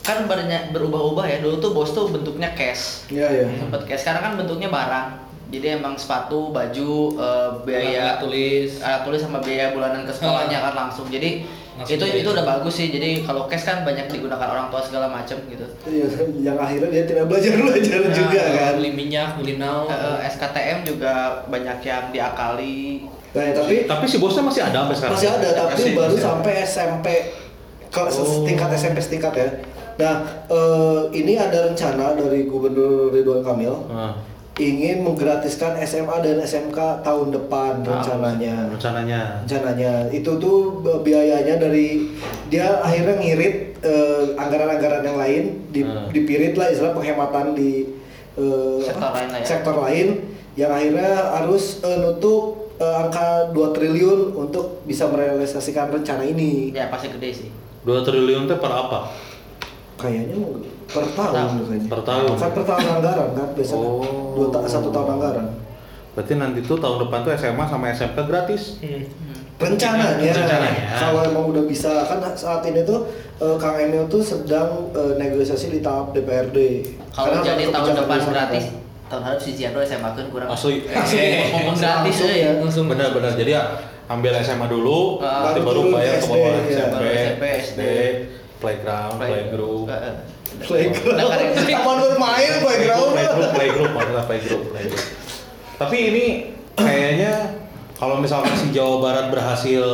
kan 0.00 0.22
banyak 0.24 0.70
berubah-ubah 0.70 1.26
ya. 1.26 1.38
Dulu 1.38 1.58
tuh 1.58 1.70
bos 1.72 1.90
tuh 1.90 2.06
bentuknya 2.08 2.50
cash. 2.52 3.06
ya 3.08 3.26
ya 3.26 3.46
Sempet 3.52 3.82
cash. 3.84 4.02
Sekarang 4.02 4.22
kan 4.22 4.32
bentuknya 4.36 4.66
barang. 4.66 5.08
Jadi 5.46 5.66
emang 5.72 5.94
sepatu, 5.94 6.50
baju, 6.50 6.92
eh, 7.14 7.50
biaya 7.62 8.02
Alat 8.12 8.16
tulis. 8.18 8.70
alat 8.80 9.02
tulis 9.02 9.20
sama 9.20 9.38
biaya 9.38 9.70
bulanan 9.70 10.02
ke 10.02 10.10
sekolahnya 10.10 10.58
kan 10.60 10.74
langsung. 10.76 11.06
Jadi 11.06 11.46
Langsung 11.76 11.92
itu 11.92 12.04
itu 12.18 12.28
udah 12.30 12.42
bagus 12.42 12.74
sih. 12.74 12.88
Jadi 12.88 13.20
kalau 13.20 13.44
cash 13.44 13.62
kan 13.62 13.82
banyak 13.82 14.08
digunakan 14.08 14.48
orang 14.48 14.66
tua 14.66 14.80
segala 14.80 15.06
macam 15.06 15.36
gitu. 15.44 15.66
Iya, 15.84 16.08
yang 16.42 16.56
akhirnya 16.56 16.88
dia 16.90 17.04
tidak 17.04 17.24
belajar 17.26 17.52
belajar 17.60 17.98
Nah, 18.00 18.10
juga 18.10 18.40
kan 18.42 18.72
Beli 18.74 18.90
minyak, 18.92 19.28
beli 19.36 19.54
naon. 19.54 19.86
Eh, 19.86 19.94
eh, 19.94 20.18
SKTM 20.26 20.78
juga 20.82 21.12
banyak 21.44 21.78
yang 21.80 22.04
diakali. 22.10 23.04
nah 23.30 23.42
ya, 23.42 23.52
tapi 23.52 23.84
Tapi 23.84 24.04
si 24.04 24.16
bosnya 24.16 24.40
masih 24.42 24.62
ada 24.62 24.82
sampai 24.82 24.96
sekarang. 24.96 25.12
masih 25.14 25.28
ada 25.30 25.48
tapi 25.52 25.70
Masih, 25.76 25.92
baru 25.92 26.08
masih 26.08 26.16
ada. 26.16 26.26
sampai 26.26 26.52
SMP 26.64 27.06
ke 27.86 28.00
Oh. 28.00 28.08
setingkat 28.08 28.68
SMP 28.74 28.98
setingkat 28.98 29.32
ya 29.34 29.48
nah 29.96 30.14
eh, 30.48 31.00
ini 31.12 31.32
ada 31.34 31.58
rencana 31.66 32.12
dari 32.14 32.44
Gubernur 32.44 33.08
Ridwan 33.10 33.40
Kamil 33.40 33.72
Ah, 33.86 34.16
ingin 34.56 35.00
menggratiskan 35.00 35.76
SMA 35.78 36.16
dan 36.18 36.40
SMK 36.40 36.78
tahun 37.00 37.28
depan 37.30 37.84
rencananya 37.84 38.72
rencananya. 38.72 39.20
rencananya 39.42 39.92
itu 40.10 40.32
tuh 40.36 40.58
eh, 40.82 41.00
biayanya 41.02 41.54
dari 41.56 42.08
dia 42.48 42.80
akhirnya 42.80 43.16
ngirit 43.16 43.56
eh, 43.78 44.32
anggaran-anggaran 44.34 45.02
yang 45.02 45.18
lain 45.18 45.42
di, 45.68 45.80
Hmm. 45.82 46.08
dipirit 46.08 46.54
lah 46.54 46.68
istilah 46.68 46.92
penghematan 46.92 47.52
di 47.52 47.84
eh, 48.34 48.80
Sektor 48.80 49.04
apa? 49.04 49.16
lain 49.18 49.28
lah 49.28 49.38
ya. 49.38 49.44
sektor 49.44 49.76
lain 49.78 50.06
yang 50.54 50.70
akhirnya 50.70 51.10
harus 51.36 51.64
eh, 51.80 51.98
nutup 51.98 52.42
eh, 52.76 52.96
angka 52.98 53.52
2 53.52 53.60
triliun 53.70 54.20
untuk 54.34 54.80
bisa 54.82 55.04
merealisasikan 55.04 55.90
rencana 55.90 56.24
ini 56.24 56.72
Ya 56.72 56.88
pasti 56.88 57.08
gede 57.10 57.28
sih. 57.34 57.48
2 57.84 57.92
triliun 58.02 58.44
teh 58.46 58.56
per 58.56 58.72
apa? 58.72 59.12
kayaknya 59.96 60.32
mau 60.34 60.56
per 60.86 61.04
tahun 61.08 61.34
kayaknya. 61.60 61.88
Per 61.88 62.00
tahun. 62.00 62.26
kan 62.34 62.50
per 62.50 62.64
tahun 62.64 62.84
anggaran 62.92 63.28
kan 63.32 63.48
biasanya 63.52 63.88
Oh. 63.88 64.32
dua 64.32 64.46
ta- 64.50 64.66
satu 64.66 64.88
tahun 64.88 65.08
anggaran 65.12 65.46
Berarti 66.12 66.32
nanti 66.34 66.60
tuh 66.60 66.76
tahun 66.76 66.96
depan 67.02 67.18
tuh 67.20 67.32
SMA 67.34 67.64
sama 67.64 67.90
SMK 67.90 68.18
gratis. 68.24 68.80
Hmm. 68.80 69.04
rencananya, 69.56 70.20
Rencananya. 70.30 70.84
kalau 70.94 71.20
emang 71.22 71.44
udah 71.46 71.64
bisa 71.64 72.04
kan 72.04 72.20
saat 72.30 72.60
ini 72.62 72.80
tuh 72.82 73.08
eh, 73.36 73.56
Kang 73.56 73.72
Emil 73.74 74.04
tuh 74.06 74.20
sedang 74.20 74.68
eh, 74.90 75.16
negosiasi 75.16 75.68
di 75.70 75.80
tahap 75.80 76.12
DPRD 76.12 76.56
Kalau 77.10 77.32
Karena 77.32 77.40
jadi 77.46 77.64
tahun 77.70 77.92
depan 77.98 78.18
gratis, 78.26 78.64
kan. 78.66 78.76
tahun 79.08 79.22
harus 79.24 79.42
si 79.42 79.52
Jiano 79.54 79.80
SMA 79.80 80.10
kan 80.10 80.28
kurang. 80.28 80.48
Asli. 80.50 80.84
Eh, 80.84 80.96
ngomong 81.50 81.72
gratis 81.74 82.04
Langsung 82.14 82.28
euy. 82.28 82.36
ya. 82.38 82.50
Langsung 82.54 82.84
Benar-benar. 82.86 83.32
Jadi 83.34 83.50
ya 83.50 83.62
ambil 84.06 84.32
SMA 84.38 84.66
dulu, 84.66 85.18
nanti 85.18 85.60
baru 85.60 85.80
baru 85.82 85.94
bayar 85.94 86.14
ke 86.14 86.26
bawah. 86.26 86.52
SMP, 86.62 87.02
SMP, 87.08 87.42
SD, 87.58 87.80
playground, 88.58 89.14
Play- 89.16 89.30
playgroup. 89.48 89.84
Playground. 90.62 91.16
Nah, 91.16 91.26
Taman 91.66 91.96
bermain 92.00 92.52
playground. 92.58 93.08
playgroup 93.12 93.50
playgroup 93.52 93.90
maksudnya 93.92 94.22
playgroup 94.24 94.62
playgroup 94.72 95.04
tapi 95.76 95.96
ini 96.08 96.24
kayaknya 96.72 97.34
kalau 97.94 98.16
misalkan 98.16 98.56
si 98.56 98.72
Jawa 98.72 99.00
Barat 99.00 99.26
berhasil 99.28 99.84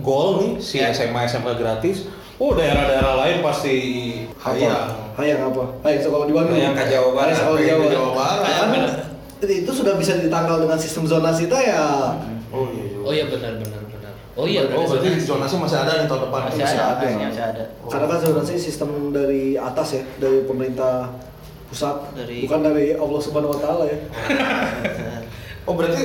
gol 0.00 0.28
nih 0.40 0.52
si 0.56 0.80
Ya. 0.80 0.88
SMA 0.90 1.28
SMK 1.28 1.56
gratis 1.56 2.08
oh 2.36 2.56
daerah-daerah 2.56 3.20
lain 3.20 3.36
pasti 3.40 3.76
hayang 4.40 4.96
Hayang 5.10 5.52
apa? 5.52 5.64
Hayang 5.84 6.00
sekolah 6.00 6.24
di 6.24 6.32
Bandung. 6.32 6.56
Hayang 6.56 6.72
ke 6.72 6.84
Jawa 6.88 7.12
Barat, 7.12 7.28
Hayang 7.28 7.40
sekolah 7.44 7.58
di 7.60 7.66
Jawa, 7.68 7.82
ke 7.84 7.88
Jawa 7.92 8.10
Barat. 8.16 8.40
Ya, 8.40 8.64
kan 8.64 8.82
itu 9.42 9.70
sudah 9.70 9.94
bisa 9.96 10.12
ditangkal 10.16 10.56
dengan 10.60 10.78
sistem 10.80 11.04
zonasi 11.04 11.44
kita 11.44 11.60
ya. 11.60 11.84
oh 12.48 12.64
iya 12.72 12.84
juga. 12.88 13.04
Oh 13.04 13.12
iya 13.12 13.24
benar 13.28 13.52
benar 13.60 13.80
benar. 13.84 13.89
Oh 14.40 14.48
iya 14.48 14.64
oh 14.66 14.88
berarti 14.88 15.20
zonasi 15.20 15.54
masih 15.54 15.78
ada 15.78 15.92
nih 15.94 16.06
tahun 16.08 16.22
depan 16.24 16.40
Masih 16.48 16.64
Masih 16.64 16.78
ada, 16.80 16.96
ada. 16.96 17.06
masih 17.28 17.44
ada. 17.44 17.64
Karena 17.84 18.06
kan 18.08 18.18
zonasi 18.18 18.54
sistem 18.56 18.90
dari 19.10 19.44
atas 19.54 19.88
ya, 19.92 20.02
dari 20.16 20.38
pemerintah 20.42 21.12
pusat, 21.68 21.96
Dari- 22.16 22.42
bukan 22.42 22.60
dari 22.64 22.86
Allah 22.92 23.20
Subhanahu 23.20 23.52
Wa 23.52 23.60
Taala 23.60 23.84
ya. 23.84 23.98
oh 25.68 25.74
berarti 25.74 26.02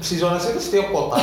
si 0.00 0.14
zonasi 0.16 0.52
itu 0.52 0.60
setiap 0.62 0.88
kota 0.88 1.20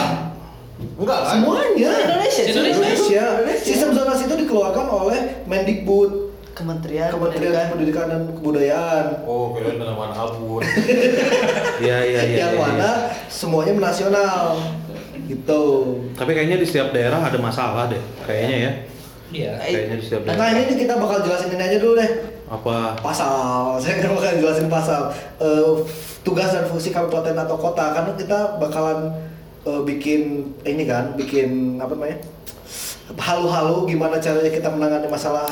enggak 0.76 1.20
kan 1.22 1.40
Semuanya. 1.40 1.92
Indonesia, 1.96 2.44
Indonesia. 2.46 2.78
Indonesia. 2.78 3.26
Sistem 3.58 3.90
zonasi 3.92 4.22
itu 4.26 4.36
dikeluarkan 4.38 4.86
oleh 4.86 5.20
Mendikbud, 5.46 6.12
Kementerian, 6.52 7.10
Kementerian 7.10 7.68
Pendidikan 7.68 8.06
dan 8.08 8.22
Kebudayaan. 8.30 9.06
oh 9.24 9.52
kirain 9.52 9.76
tanaman 9.76 10.12
abun 10.12 10.64
iya 11.84 11.98
iya 12.02 12.22
iya 12.22 12.22
yang 12.24 12.30
iya, 12.32 12.48
iya. 12.52 12.60
mana 12.60 12.90
semuanya 13.28 13.76
nasional 13.78 14.56
gitu. 15.24 15.64
tapi 16.14 16.32
kayaknya 16.32 16.58
di 16.60 16.68
setiap 16.68 16.92
daerah 16.92 17.20
ada 17.20 17.40
masalah 17.40 17.88
deh 17.88 18.02
kayaknya 18.24 18.58
ya 18.60 18.74
Iya. 19.26 19.52
kayaknya 19.58 19.98
di 20.00 20.06
setiap 20.06 20.22
Nah 20.24 20.38
daerah 20.38 20.62
ini 20.64 20.74
kita 20.78 20.94
bakal 20.96 21.20
jelasin 21.26 21.50
ini 21.52 21.64
aja 21.66 21.78
dulu 21.82 21.94
deh 21.98 22.12
apa 22.46 22.94
pasal. 23.02 23.74
Saya 23.82 23.98
nggak 24.00 24.14
bakal 24.14 24.32
jelasin 24.38 24.70
pasal 24.70 25.02
Eh, 25.42 25.72
tugas 26.22 26.54
dan 26.54 26.70
fungsi 26.70 26.94
kabupaten 26.94 27.34
atau 27.34 27.58
kota 27.58 27.90
karena 27.92 28.14
kita 28.14 28.62
bakalan 28.62 29.12
eh, 29.66 29.82
bikin 29.82 30.54
ini 30.62 30.86
kan, 30.86 31.18
bikin 31.18 31.82
apa 31.82 31.98
namanya 31.98 32.22
halu-halu 33.18 33.86
gimana 33.86 34.18
caranya 34.18 34.50
kita 34.50 34.70
menangani 34.70 35.06
masalah 35.06 35.46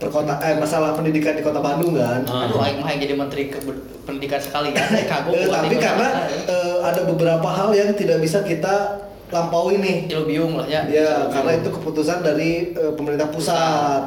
perkota 0.00 0.40
eh 0.40 0.56
masalah 0.56 0.96
pendidikan 0.96 1.36
di 1.36 1.44
kota 1.44 1.60
Bandung 1.60 1.92
kan. 1.92 2.24
Ah. 2.24 2.48
Aduh, 2.48 2.56
Aing 2.64 2.80
mah 2.80 2.96
jadi 2.96 3.12
menteri 3.12 3.52
Ke- 3.52 3.60
pendidikan 4.08 4.40
sekali 4.40 4.72
ya. 4.72 4.80
Saya 4.88 5.04
kagum. 5.04 5.36
Eh, 5.36 5.44
tapi 5.44 5.76
karena 5.76 6.08
ya. 6.24 6.48
eh, 6.48 6.76
ada 6.80 7.04
beberapa 7.04 7.44
hal 7.44 7.76
yang 7.76 7.92
tidak 7.92 8.24
bisa 8.24 8.40
kita 8.40 9.04
lampaui 9.28 9.76
nih. 9.76 10.08
Ilubiung 10.08 10.56
lah 10.56 10.66
ya. 10.66 10.88
Ya, 10.88 11.28
karena 11.28 11.60
itu 11.60 11.68
keputusan 11.68 12.24
dari 12.24 12.72
eh, 12.72 12.92
pemerintah 12.96 13.28
pusat. 13.28 14.02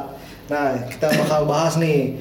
Nah, 0.50 0.74
kita 0.90 1.14
bakal 1.14 1.46
bahas 1.46 1.78
nih. 1.78 2.18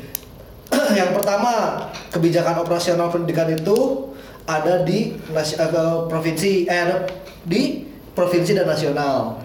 yang 0.99 1.11
pertama, 1.11 1.85
kebijakan 2.13 2.61
operasional 2.61 3.09
pendidikan 3.09 3.49
itu 3.49 4.09
ada 4.45 4.85
di 4.85 5.17
nasi- 5.33 5.57
eh, 5.57 5.69
ke 5.73 5.83
provinsi 6.13 6.69
eh 6.69 7.09
di 7.41 7.89
provinsi 8.13 8.53
dan 8.53 8.69
nasional. 8.69 9.41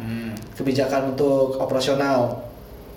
Kebijakan 0.53 1.17
untuk 1.17 1.57
operasional. 1.57 2.45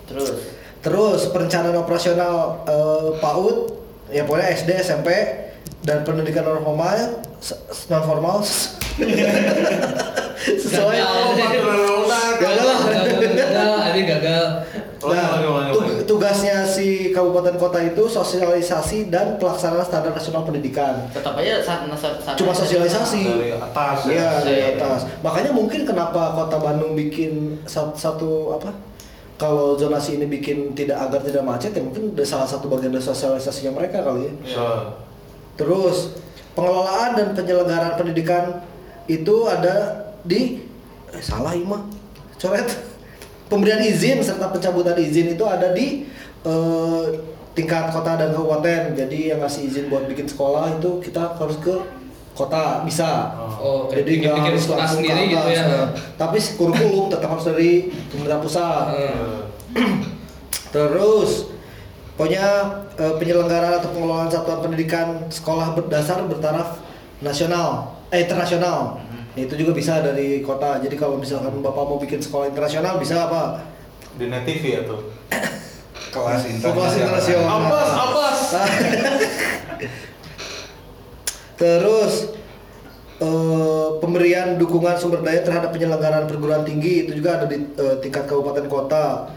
Terus 0.04 0.51
Terus 0.82 1.30
perencanaan 1.30 1.78
operasional 1.78 2.34
eh, 2.66 3.08
PAUD 3.16 3.56
ya 4.10 4.26
pokoknya 4.26 4.50
SD, 4.52 4.70
SMP 4.76 5.08
dan 5.80 6.02
pendidikan 6.02 6.42
non 6.42 6.60
formal 6.60 7.22
non 7.88 8.02
formal 8.02 8.36
sesuai 10.42 10.98
Gagal. 14.02 14.46
Nah, 15.02 15.42
tugasnya 16.06 16.62
si 16.62 17.10
kabupaten 17.10 17.58
kota 17.58 17.82
itu 17.82 18.06
sosialisasi 18.06 19.10
dan 19.10 19.34
pelaksanaan 19.34 19.82
standar 19.82 20.14
nasional 20.14 20.46
pendidikan. 20.46 21.10
tetap 21.10 21.34
aja 21.34 21.58
saat 21.58 21.90
saat 21.90 22.38
Cuma 22.38 22.54
sosialisasi. 22.54 23.22
dari 23.26 23.50
atas 23.50 23.98
ya. 24.06 24.12
Iya, 24.14 24.30
dari 24.46 24.54
Iya. 24.54 24.70
atas. 24.78 25.00
Makanya 25.18 25.50
mungkin 25.50 25.82
kenapa 25.82 26.38
kota 26.38 26.58
Bandung 26.58 26.94
bikin 26.94 27.58
satu, 27.66 27.94
satu 27.98 28.30
apa? 28.54 28.70
Kalau 29.42 29.74
zonasi 29.74 30.22
ini 30.22 30.30
bikin 30.30 30.70
tidak 30.78 31.02
agar 31.02 31.18
tidak 31.18 31.42
macet 31.42 31.74
ya 31.74 31.82
mungkin 31.82 32.14
udah 32.14 32.22
salah 32.22 32.46
satu 32.46 32.70
bagian 32.70 32.94
dari 32.94 33.02
sosialisasinya 33.02 33.74
mereka 33.74 34.06
kali 34.06 34.30
ya. 34.30 34.32
So, 34.54 34.62
Terus 35.58 36.14
pengelolaan 36.54 37.18
dan 37.18 37.28
penyelenggaraan 37.34 37.98
pendidikan 37.98 38.62
itu 39.10 39.50
ada 39.50 40.06
di 40.22 40.62
eh, 41.10 41.22
salah 41.22 41.58
Ima 41.58 41.82
coret. 42.38 42.70
Pemberian 43.50 43.82
izin 43.82 44.22
serta 44.22 44.48
pencabutan 44.48 44.96
izin 44.96 45.34
itu 45.34 45.42
ada 45.42 45.74
di 45.74 46.06
eh, 46.46 47.04
tingkat 47.58 47.90
kota 47.90 48.14
dan 48.14 48.30
kabupaten. 48.30 48.94
Jadi 48.94 49.34
yang 49.34 49.42
ngasih 49.42 49.66
izin 49.66 49.90
buat 49.90 50.06
bikin 50.06 50.30
sekolah 50.30 50.78
itu 50.78 51.02
kita 51.02 51.34
harus 51.34 51.58
ke 51.58 52.01
kota 52.32 52.82
bisa 52.84 53.36
Oh, 53.62 53.86
kayak 53.86 54.02
jadi 54.02 54.12
nggak 54.26 54.36
harus 54.42 54.64
langsung 54.66 55.06
ke 55.06 55.06
sendiri 55.06 55.22
gitu 55.30 55.48
ya. 55.54 55.62
nah. 55.62 55.88
tapi 56.18 56.38
kurikulum 56.58 57.06
tetap 57.14 57.30
harus 57.30 57.46
dari 57.46 57.94
pemerintah 58.10 58.40
pusat 58.42 58.86
Hmm. 59.72 60.12
Terus 60.72 61.48
pokoknya 62.16 62.44
eh, 62.96 63.14
penyelenggaraan 63.16 63.80
atau 63.80 63.88
pengelolaan 63.92 64.28
satuan 64.28 64.60
pendidikan 64.60 65.28
sekolah 65.32 65.72
berdasar 65.72 66.24
bertaraf 66.28 66.80
nasional, 67.24 67.96
eh 68.12 68.24
internasional. 68.24 69.00
Itu 69.32 69.56
juga 69.56 69.72
bisa 69.72 70.04
dari 70.04 70.44
kota. 70.44 70.76
Jadi 70.80 70.92
kalau 70.96 71.16
misalkan 71.16 71.60
Bapak 71.64 71.84
mau 71.88 71.96
bikin 71.96 72.20
sekolah 72.20 72.52
internasional 72.52 73.00
bisa 73.00 73.28
apa? 73.28 73.64
di 74.12 74.28
net 74.28 74.44
TV 74.44 74.76
ya 74.76 74.80
tuh. 74.84 75.00
Kelas 76.12 76.44
Kelas 76.60 76.92
internasional. 77.00 77.48
Apas, 77.64 77.88
apas. 77.96 78.38
Terus 81.56 82.32
eh, 83.22 83.88
pemberian 84.02 84.58
dukungan 84.58 84.98
sumber 84.98 85.22
daya 85.22 85.44
terhadap 85.44 85.70
penyelenggaraan 85.70 86.26
perguruan 86.26 86.66
tinggi 86.66 87.06
itu 87.06 87.18
juga 87.18 87.42
ada 87.42 87.46
di 87.46 87.58
eh, 87.62 87.96
tingkat 88.02 88.26
kabupaten 88.26 88.66
kota. 88.66 89.30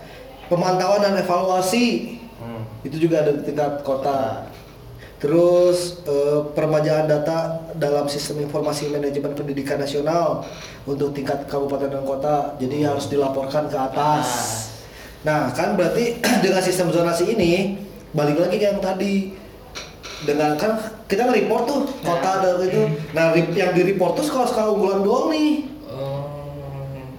Pemantauan 0.45 1.01
dan 1.01 1.17
evaluasi 1.17 2.15
Hmm. 2.35 2.67
itu 2.83 3.07
juga 3.07 3.23
ada 3.23 3.31
di 3.31 3.41
tingkat 3.47 3.79
kota. 3.81 4.51
Terus 5.23 6.03
eh, 6.03 6.39
peremajaan 6.51 7.07
data 7.07 7.63
dalam 7.79 8.05
sistem 8.11 8.43
informasi 8.43 8.91
manajemen 8.91 9.31
pendidikan 9.31 9.79
nasional 9.79 10.43
untuk 10.83 11.15
tingkat 11.15 11.47
kabupaten 11.47 11.87
dan 11.87 12.03
kota. 12.03 12.59
Jadi 12.59 12.83
harus 12.83 13.07
dilaporkan 13.07 13.71
ke 13.71 13.77
atas. 13.79 14.27
Nah, 15.23 15.49
kan 15.55 15.73
berarti 15.79 16.19
dengan 16.43 16.61
sistem 16.61 16.91
zonasi 16.91 17.33
ini 17.33 17.79
balik 18.11 18.37
lagi 18.37 18.59
ke 18.59 18.65
yang 18.67 18.83
tadi 18.83 19.31
dengan 20.27 20.59
kan 20.59 20.94
kita 21.05 21.21
nge-report 21.23 21.63
tuh 21.65 21.79
kota 22.01 22.31
Nah. 22.31 22.41
dan 22.41 22.65
itu. 22.65 22.81
Nah, 23.11 23.25
rip- 23.31 23.53
yang 23.53 23.71
di-report 23.71 24.17
tuh 24.17 24.25
sekolah-sekolah 24.25 24.67
unggulan 24.69 24.99
doang 25.01 25.27
nih. 25.29 25.51
Oh. 25.87 26.25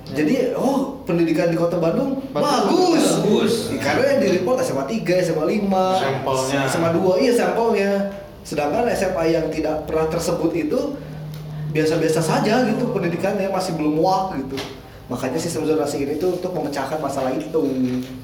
Jadi, 0.09 0.35
oh 0.53 1.03
pendidikan 1.03 1.47
di 1.47 1.57
kota 1.57 1.77
Bandung 1.77 2.19
Bagus. 2.31 2.47
bagus. 2.47 3.05
Bagus. 3.17 3.53
Karena 3.79 4.05
yang 4.09 4.21
di 4.21 4.29
report 4.33 4.59
SMA 4.61 4.85
3, 4.85 5.19
SMA 5.21 5.45
5, 5.45 5.99
Sampelnya. 5.99 6.61
SMA 6.67 6.91
2, 6.93 7.13
iya 7.17 7.33
sampelnya. 7.33 7.91
Sedangkan 8.43 8.87
SMA 8.89 9.25
yang 9.29 9.47
tidak 9.49 9.87
pernah 9.87 10.07
tersebut 10.07 10.51
itu 10.53 10.79
biasa-biasa 11.69 12.19
saja 12.19 12.63
gitu 12.65 12.89
pendidikannya 12.89 13.51
masih 13.51 13.75
belum 13.75 13.99
wah 13.99 14.31
gitu. 14.33 14.55
Makanya 15.07 15.37
sistem 15.37 15.63
zonasi 15.65 16.03
ini 16.03 16.15
tuh 16.17 16.35
untuk 16.35 16.51
memecahkan 16.51 16.99
masalah 16.99 17.31
itu. 17.31 17.47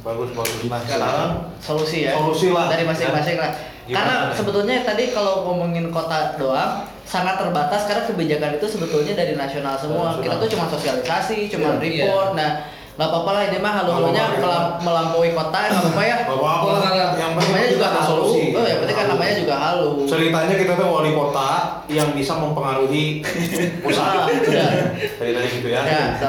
Bagus, 0.02 0.30
bagus. 0.32 0.58
Nah, 0.64 0.78
Sekarang 0.80 1.30
solusi 1.58 1.98
ya. 2.02 2.14
Solusi 2.16 2.50
lah. 2.50 2.66
Dari 2.66 2.82
masing-masing 2.82 3.38
lah. 3.38 3.50
Gimana 3.82 3.98
Karena 3.98 4.14
nih? 4.24 4.34
sebetulnya 4.34 4.76
tadi 4.82 5.04
kalau 5.10 5.42
ngomongin 5.44 5.86
kota 5.88 6.36
doang 6.36 6.72
sangat 7.02 7.34
terbatas 7.36 7.84
karena 7.84 8.02
kebijakan 8.04 8.56
itu 8.56 8.66
sebetulnya 8.68 9.12
dari 9.12 9.34
nasional 9.34 9.74
semua. 9.74 10.10
Nasional. 10.10 10.22
Kita 10.22 10.34
tuh 10.38 10.48
cuma 10.48 10.64
sosialisasi, 10.68 11.38
cuma 11.48 11.68
Iya. 11.74 11.82
report. 12.06 12.30
Nah, 12.32 12.50
nggak 12.92 13.08
apa-apa 13.08 13.30
lah 13.32 13.42
ini 13.44 13.58
mah 13.58 13.72
halu-halunya 13.74 14.22
apa-apa. 14.22 14.38
melam- 14.38 14.74
melampaui 14.80 15.30
kota 15.32 15.58
nggak 15.64 15.82
apa-apa 15.82 16.02
ya. 16.04 16.16
Gak 16.20 16.30
apa-apa. 16.30 16.70
Nggak, 16.70 16.90
nggak. 16.92 17.10
Yang 17.18 17.32
Namanya 17.34 17.68
juga 17.68 17.86
ada 17.86 17.98
halu. 17.98 18.08
solusi. 18.22 18.42
Oh, 18.52 18.62
yang 18.62 18.78
penting 18.78 18.96
kan 18.96 19.06
namanya 19.08 19.34
juga 19.34 19.54
halu. 19.58 19.90
Ceritanya 20.06 20.54
kita 20.54 20.72
tuh 20.72 20.86
wali 20.88 21.10
kota 21.12 21.50
yang 21.88 22.08
bisa 22.12 22.32
mempengaruhi 22.34 23.04
Ah, 23.82 23.88
usaha. 23.88 24.20
udah. 24.28 24.70
Ceritanya 25.18 25.48
gitu 25.50 25.68
ya. 25.68 25.80
Ya, 25.82 26.02
so. 26.16 26.28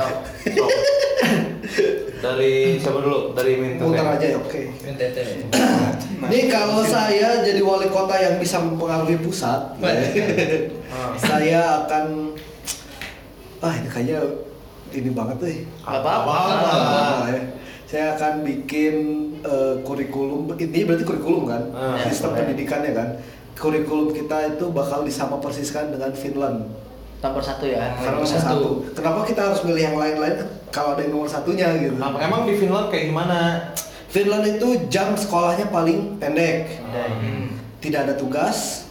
So, 0.49 0.65
dari 2.19 2.77
siapa 2.77 2.99
dulu? 2.99 3.33
Dari 3.33 3.53
Minta. 3.55 3.83
Muter 3.83 4.05
aja 4.07 4.27
ya, 4.27 4.37
oke. 4.37 4.61
NTT. 4.83 5.17
Nih 6.31 6.47
kalau 6.47 6.79
saya 6.81 7.41
jadi 7.41 7.59
wali 7.59 7.87
kota 7.87 8.15
yang 8.15 8.37
bisa 8.37 8.57
mempengaruhi 8.57 9.19
pusat, 9.19 9.75
Ah. 10.93 11.09
saya 11.17 11.61
akan 11.83 12.31
ah 13.59 13.73
ini 13.73 13.87
kayaknya 13.87 14.19
ini 14.91 15.09
banget 15.09 15.37
deh. 15.39 15.57
Apa-apa. 15.81 16.35
Apa, 16.53 17.27
ya. 17.27 17.41
Saya 17.83 18.05
akan 18.13 18.41
bikin 18.41 18.95
eh, 19.41 19.75
kurikulum, 19.81 20.53
ini 20.55 20.79
berarti 20.83 21.03
kurikulum 21.03 21.43
kan, 21.45 21.63
Ah. 21.71 21.97
sistem 22.03 22.31
Ya. 22.31 22.37
pendidikannya 22.39 22.91
kan. 22.93 23.09
Kurikulum 23.53 24.09
kita 24.09 24.53
itu 24.53 24.65
bakal 24.69 25.03
disama 25.03 25.37
persiskan 25.37 25.91
dengan 25.91 26.09
Finland. 26.11 26.65
Nomor 27.19 27.39
satu 27.39 27.63
ya. 27.63 27.93
Nomor 27.95 28.23
satu. 28.23 28.39
satu. 28.39 28.69
Kenapa 28.93 29.23
kita 29.23 29.41
harus 29.43 29.61
milih 29.63 29.83
yang 29.83 29.95
lain-lain? 29.95 30.41
Kalau 30.73 30.97
ada 30.97 31.05
yang 31.05 31.13
nomor 31.13 31.29
satunya 31.29 31.69
gitu. 31.77 31.93
Nah, 32.01 32.17
emang 32.17 32.49
di 32.49 32.57
Finland 32.57 32.89
kayak 32.89 33.13
gimana? 33.13 33.69
Finland 34.09 34.57
itu 34.57 34.89
jam 34.89 35.13
sekolahnya 35.13 35.69
paling 35.69 36.17
pendek. 36.17 36.81
Tidak 37.77 38.09
ada 38.09 38.17
tugas. 38.17 38.89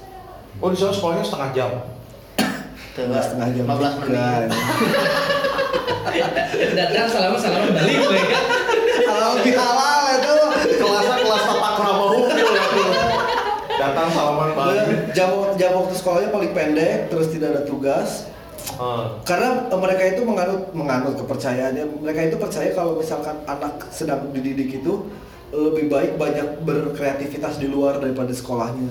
Oh 0.62 0.70
di 0.70 0.78
sana 0.78 0.94
sekolahnya 0.94 1.26
setengah 1.26 1.50
jam. 1.50 1.70
Enggak 2.94 3.22
setengah 3.26 3.48
jam 3.50 3.64
15 3.66 3.66
juga. 3.66 3.98
menit. 3.98 4.50
Datang 6.78 7.08
salaman 7.10 7.40
salaman 7.40 7.70
balik 7.74 7.94
gue 7.98 8.20
kan. 8.30 8.44
Halal 9.10 9.30
lebih 9.42 9.54
halal 9.58 10.02
itu. 10.22 10.36
Kelasnya 10.78 11.16
kelas 11.18 11.42
ya 11.42 11.54
tuh. 11.66 12.22
Datang 13.74 14.08
salaman 14.14 14.50
balik. 14.54 14.86
Jam 15.18 15.30
jam 15.58 15.70
waktu 15.74 15.94
sekolahnya 15.98 16.30
paling 16.30 16.52
pendek, 16.54 17.10
terus 17.10 17.26
tidak 17.34 17.58
ada 17.58 17.62
tugas. 17.66 18.30
Eh, 18.62 19.04
Karena 19.26 19.68
eh, 19.68 19.80
mereka 19.80 20.02
itu 20.06 20.20
menganut 20.24 20.62
menganut 20.72 21.14
kepercayaannya. 21.18 21.84
Mereka 22.02 22.20
itu 22.32 22.36
percaya 22.38 22.70
kalau 22.72 22.98
misalkan 22.98 23.36
anak 23.44 23.86
sedang 23.92 24.30
dididik 24.30 24.82
itu 24.82 25.10
lebih 25.52 25.92
baik 25.92 26.16
banyak 26.16 26.64
berkreativitas 26.64 27.60
di 27.60 27.68
luar 27.68 28.00
daripada 28.00 28.32
sekolahnya. 28.32 28.88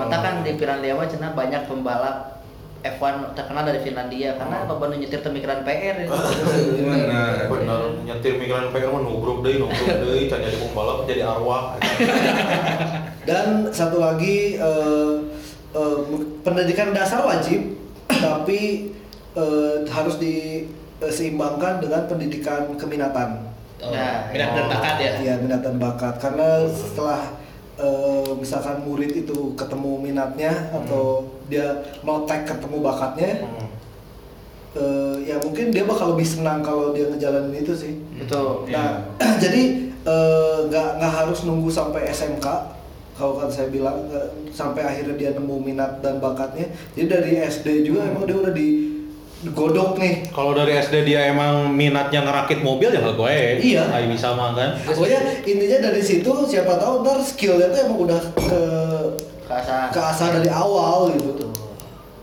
Mata 0.00 0.16
kan 0.24 0.40
di 0.40 0.56
Finlandia 0.56 0.96
mah 0.96 1.04
cenah 1.04 1.36
banyak 1.36 1.68
pembalap 1.68 2.40
F1 2.80 3.36
terkenal 3.36 3.68
dari 3.68 3.84
Finlandia 3.84 4.40
karena 4.40 4.64
loba 4.64 4.88
nu 4.88 4.96
nyetir 4.96 5.20
pemikiran 5.20 5.60
PR 5.68 6.00
itu. 6.00 6.16
Benar. 6.80 7.52
bener 7.52 7.80
nyetir 8.08 8.40
mikiran 8.40 8.72
PR 8.72 8.88
mah 8.88 9.04
nubruk 9.04 9.44
deui 9.44 9.60
nubruk 9.60 9.84
deui 9.84 10.32
can 10.32 10.40
jadi 10.40 10.56
pembalap 10.56 11.04
jadi 11.04 11.22
arwah. 11.28 11.76
Dan 13.28 13.68
satu 13.68 14.00
lagi 14.00 14.56
eh, 14.56 15.14
eh, 15.76 15.98
pendidikan 16.40 16.96
dasar 16.96 17.20
wajib, 17.28 17.76
tapi 18.08 18.88
eh, 19.32 19.86
harus 19.86 20.16
diseimbangkan 20.18 21.80
dengan 21.80 22.06
pendidikan 22.06 22.74
keminatan. 22.76 23.46
Oh, 23.80 23.88
Nah, 23.88 24.28
minat 24.28 24.52
dan 24.52 24.66
bakat 24.68 24.96
ya. 25.00 25.12
Iya 25.18 25.34
minat 25.40 25.60
dan 25.64 25.76
bakat 25.80 26.14
karena 26.20 26.48
setelah 26.68 27.32
eh, 27.80 28.30
misalkan 28.36 28.84
murid 28.84 29.08
itu 29.16 29.56
ketemu 29.56 29.96
minatnya 29.98 30.52
atau 30.68 31.24
dia 31.48 31.80
notek 32.04 32.44
ketemu 32.44 32.76
bakatnya, 32.84 33.40
Hmm. 33.40 33.68
eh, 34.76 35.16
ya 35.24 35.40
mungkin 35.40 35.72
dia 35.72 35.88
bakal 35.88 36.12
lebih 36.12 36.28
senang 36.28 36.60
kalau 36.60 36.92
dia 36.92 37.08
ngejalanin 37.08 37.56
itu 37.56 37.72
sih. 37.72 37.96
Betul. 38.20 38.68
Nah, 38.68 39.00
jadi 39.42 39.62
eh, 40.04 40.58
nggak 40.68 40.88
nggak 41.00 41.12
harus 41.24 41.48
nunggu 41.48 41.72
sampai 41.72 42.04
SMK 42.06 42.44
kalau 43.16 43.36
kan 43.36 43.48
saya 43.48 43.68
bilang 43.68 43.96
sampai 44.48 44.80
akhirnya 44.80 45.16
dia 45.16 45.30
nemu 45.32 45.56
minat 45.60 46.00
dan 46.00 46.20
bakatnya. 46.20 46.68
Jadi 46.92 47.06
dari 47.08 47.32
SD 47.40 47.88
juga 47.88 48.04
emang 48.04 48.24
dia 48.24 48.36
udah 48.36 48.52
digodok 49.40 49.96
nih. 49.96 50.28
Kalau 50.28 50.52
dari 50.52 50.76
SD 50.76 51.06
dia 51.06 51.26
emang 51.26 51.70
minatnya 51.70 52.20
ngerakit 52.20 52.60
mobil 52.60 52.90
ya 52.90 53.00
gue. 53.00 53.36
Iya. 53.58 53.82
Ayo 53.88 54.06
bisa 54.06 54.32
mah 54.32 54.52
kan. 54.52 54.76
Pokoknya 54.78 55.16
intinya 55.42 55.78
dari 55.82 56.02
situ 56.02 56.28
siapa 56.44 56.76
tahu 56.76 57.00
ntar 57.00 57.16
skillnya 57.18 57.68
tuh 57.68 57.80
emang 57.82 57.98
udah 58.00 58.20
ke 58.36 58.60
Keasa. 59.42 59.88
keasah 59.90 60.28
dari 60.32 60.46
awal 60.46 61.10
gitu. 61.12 61.48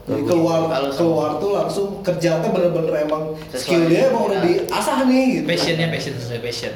Jadi 0.08 0.24
keluar 0.24 0.72
Kalau 0.72 0.88
keluar 0.90 1.30
tuh 1.36 1.52
langsung 1.54 1.88
kerja 2.00 2.40
tuh 2.40 2.50
bener-bener 2.50 3.04
emang 3.04 3.36
Sesuai 3.50 3.60
skill 3.60 3.82
dia 3.88 4.08
emang 4.08 4.24
udah 4.24 4.40
minat. 4.40 4.64
diasah 4.64 4.98
nih 5.04 5.26
gitu. 5.34 5.46
Passionnya 5.46 5.88
passion 5.90 6.14
sesuai 6.16 6.40
passion. 6.40 6.74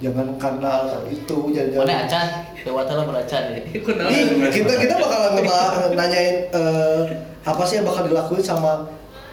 Jangan 0.00 0.26
karena 0.36 0.72
itu 1.06 1.36
Mana 1.46 1.64
jangan. 1.72 2.04
acan? 2.04 2.26
Dewata 2.60 2.92
lah 2.92 3.04
beracan 3.06 3.42
ya. 3.46 3.60
Nih, 3.62 4.22
kita 4.50 4.72
kita 4.76 4.94
bakalan 4.94 5.30
ngeba- 5.38 5.92
nanyain 5.94 6.36
eh, 6.50 7.00
apa 7.40 7.62
sih 7.64 7.74
yang 7.76 7.86
bakal 7.86 8.04
dilakuin 8.04 8.42
sama 8.42 8.84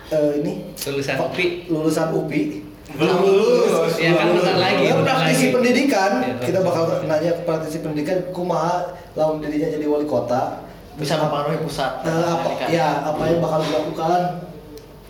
eh, 0.09 0.31
ini 0.39 0.53
Lulusan 0.79 1.15
UPI. 1.19 1.45
lulusan 1.67 2.07
UPI. 2.11 2.43
Belum 2.87 3.19
lulus. 3.19 3.99
Ya 3.99 4.15
kan, 4.15 4.31
lulus. 4.31 4.47
lagi, 4.47 4.83
Ya, 4.85 4.95
praktisi 4.95 5.45
lagi. 5.45 5.53
pendidikan, 5.53 6.11
Ya, 6.17 6.33
kita 6.39 6.59
bakal 6.63 6.83
nanya 7.03 7.31
ke 7.33 7.43
praktisi 7.43 7.77
pendidikan 7.79 8.17
kumaha 8.31 8.87
lawan 9.13 9.43
dirinya 9.43 9.67
jadi 9.67 9.85
wali 9.85 10.07
kota. 10.07 10.63
Bisa 10.95 11.19
mempengaruhi 11.19 11.59
pusat. 11.59 12.01
Eh, 12.01 12.25
apa 12.25 12.47
ya 12.67 13.03
apa 13.05 13.21
yang 13.27 13.39
bakal 13.39 13.59
dilakukan? 13.61 14.21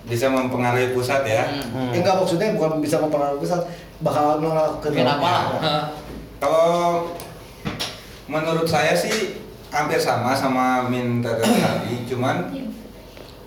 Bisa 0.03 0.25
mempengaruhi 0.27 0.91
pusat 0.91 1.21
ya. 1.23 1.45
Hmm. 1.69 1.93
Eh, 1.93 2.01
enggak 2.01 2.17
maksudnya 2.17 2.57
bukan 2.57 2.81
bisa 2.81 2.97
mempengaruhi 2.97 3.39
pusat, 3.39 3.61
bakal 3.99 4.41
melakukan 4.41 4.89
Bikin 4.89 5.07
apa 5.07 5.27
lah. 5.27 5.43
Hah. 5.61 5.83
Kalau 6.37 7.07
menurut 8.25 8.65
saya 8.65 8.91
sih 8.91 9.37
hampir 9.69 9.97
sama 9.97 10.33
sama 10.33 10.85
Min 10.85 11.21
tadi, 11.21 11.45
cuman 12.05 12.51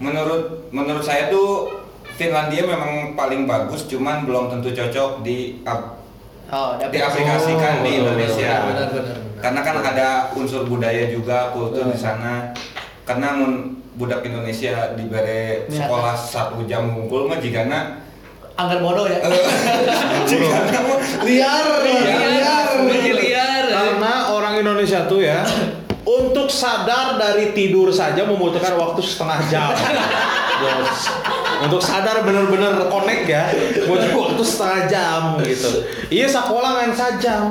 menurut 0.01 0.73
menurut 0.73 1.05
saya 1.05 1.29
tuh 1.29 1.69
Finlandia 2.11 2.65
memang 2.65 3.15
paling 3.15 3.45
bagus, 3.45 3.85
cuman 3.87 4.25
belum 4.25 4.49
tentu 4.51 4.69
cocok 4.71 5.21
di 5.21 5.61
ap- 5.63 6.01
Oh, 6.51 6.75
diaplikasikan 6.75 7.81
di 7.81 7.91
Oh, 7.95 7.99
Indonesia. 8.03 8.67
benar, 8.67 8.91
benar, 8.91 9.15
benar. 9.15 9.17
Karena 9.39 9.61
kan 9.63 9.77
ada 9.87 10.09
unsur 10.35 10.67
budaya 10.67 11.07
juga, 11.07 11.55
kultur 11.55 11.87
di 11.87 11.95
sana. 11.95 12.51
Karena 13.07 13.39
mun 13.39 13.79
budak 13.95 14.27
Indonesia 14.27 14.99
diberi 14.99 15.63
sekolah 15.71 16.13
satu 16.13 16.67
jam 16.67 16.91
ngumpul 16.91 17.31
mah 17.31 17.39
jika 17.39 17.63
Anggar 18.59 18.83
bodoh 18.83 19.07
ya. 19.07 19.23
liar, 21.25 21.65
liar. 21.81 22.65
Semuanya 22.67 23.15
liar. 23.15 23.65
Karena 23.71 24.13
orang 24.29 24.55
Indonesia 24.59 25.07
tuh 25.07 25.23
ya 25.23 25.41
untuk 26.21 26.47
sadar 26.53 27.17
dari 27.17 27.57
tidur 27.57 27.89
saja 27.89 28.23
membutuhkan 28.29 28.77
waktu 28.77 29.01
setengah 29.01 29.41
jam. 29.49 29.73
Yes. 30.61 31.09
Untuk 31.65 31.81
sadar 31.81 32.21
bener-bener 32.21 32.89
connect 32.89 33.25
ya, 33.25 33.49
butuh 33.89 34.13
waktu 34.13 34.43
setengah 34.45 34.81
jam 34.89 35.21
gitu. 35.41 35.89
Iya 36.13 36.29
sekolah 36.29 36.85
kan 36.85 36.91
sajam. 36.93 37.45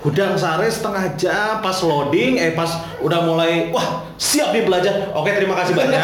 Hudang 0.00 0.32
sare 0.32 0.64
setengah 0.64 1.12
jam 1.20 1.60
pas 1.60 1.76
loading, 1.84 2.40
eh 2.40 2.56
pas 2.56 2.72
udah 3.04 3.20
mulai, 3.20 3.68
wah 3.68 4.00
siap 4.16 4.56
nih 4.56 4.64
belajar. 4.64 5.12
Oke 5.12 5.32
terima 5.36 5.52
kasih 5.60 5.76
banyak. 5.76 6.00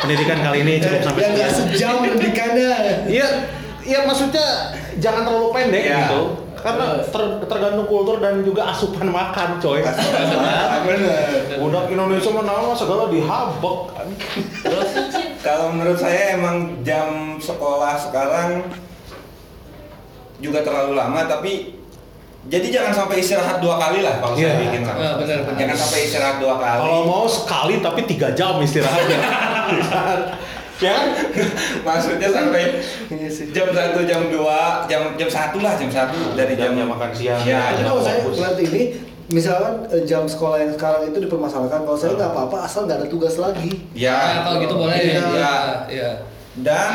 Pendidikan 0.00 0.40
kali 0.40 0.64
ini 0.64 0.80
cukup 0.80 1.00
sampai 1.04 1.20
sini. 1.36 1.52
sejam 1.52 2.00
pendidikannya. 2.00 2.72
Iya, 3.12 3.26
iya 3.84 3.98
maksudnya 4.08 4.72
jangan 4.98 5.28
terlalu 5.28 5.48
pendek 5.52 5.84
Iya. 5.84 5.98
gitu. 6.08 6.22
Karena 6.62 6.86
ter- 7.02 7.42
tergantung 7.42 7.84
kultur 7.84 8.16
dan 8.16 8.40
juga 8.40 8.70
asupan 8.70 9.10
makan, 9.10 9.58
coy. 9.58 9.82
Bener. 9.82 11.58
Budak 11.58 11.86
Indonesia 11.88 12.30
mana 12.30 12.54
mah 12.54 12.72
segala 12.72 13.06
dihabek 13.08 13.78
kan. 13.90 14.06
Terus 14.62 14.90
Kalau 15.40 15.74
menurut 15.74 15.98
saya 15.98 16.38
emang 16.38 16.78
jam 16.80 17.34
sekolah 17.36 17.98
sekarang 17.98 18.62
juga 20.38 20.62
terlalu 20.62 20.94
lama 20.94 21.22
tapi 21.24 21.78
jadi 22.44 22.66
jangan 22.72 22.92
sampai 22.96 23.18
istirahat 23.18 23.58
dua 23.58 23.74
kali 23.76 24.02
lah 24.02 24.18
kalau 24.18 24.34
Iya. 24.34 24.48
saya 24.48 24.58
bikin 24.60 24.82
lah. 24.82 24.94
Ah, 24.94 25.14
benar, 25.16 25.38
benar. 25.42 25.58
Jangan 25.58 25.76
sampai 25.76 25.98
istirahat 26.04 26.36
dua 26.38 26.54
kali. 26.56 26.78
Kalau 26.80 27.00
mau 27.04 27.24
sekali 27.24 27.74
tapi 27.78 28.00
tiga 28.04 28.30
jam 28.32 28.58
istirahatnya. 28.58 29.18
ya 29.18 29.30
kan? 30.82 31.04
Maksudnya 31.86 32.28
sampai 32.28 32.82
jam 33.54 33.70
satu, 33.70 33.98
jam 34.02 34.20
dua, 34.28 34.82
jam 34.90 35.14
jam 35.14 35.28
satu 35.30 35.62
lah, 35.62 35.78
jam 35.78 35.88
satu 35.88 36.34
dari 36.34 36.58
jam 36.58 36.74
Jamnya 36.74 36.84
makan 36.90 37.10
siang. 37.14 37.40
Ya, 37.46 37.72
jam 37.78 37.86
kalau 37.86 38.02
saya 38.02 38.26
ngeliat 38.26 38.58
ini, 38.58 38.82
misalkan 39.30 39.74
eh, 39.94 40.02
jam 40.02 40.26
sekolah 40.26 40.58
yang 40.60 40.72
sekarang 40.74 41.08
itu 41.08 41.18
dipermasalahkan, 41.22 41.86
kalau 41.86 41.98
saya 41.98 42.18
nggak 42.18 42.30
apa-apa 42.34 42.56
asal 42.66 42.84
nggak 42.90 42.98
ada 42.98 43.08
tugas 43.08 43.38
lagi. 43.38 43.86
Ya, 43.94 44.18
Nah, 44.18 44.40
kalau 44.42 44.56
gitu 44.58 44.74
boleh. 44.74 44.96
Iya. 44.98 45.22
Ya, 45.30 45.54
ya. 45.86 46.10
Dan 46.58 46.92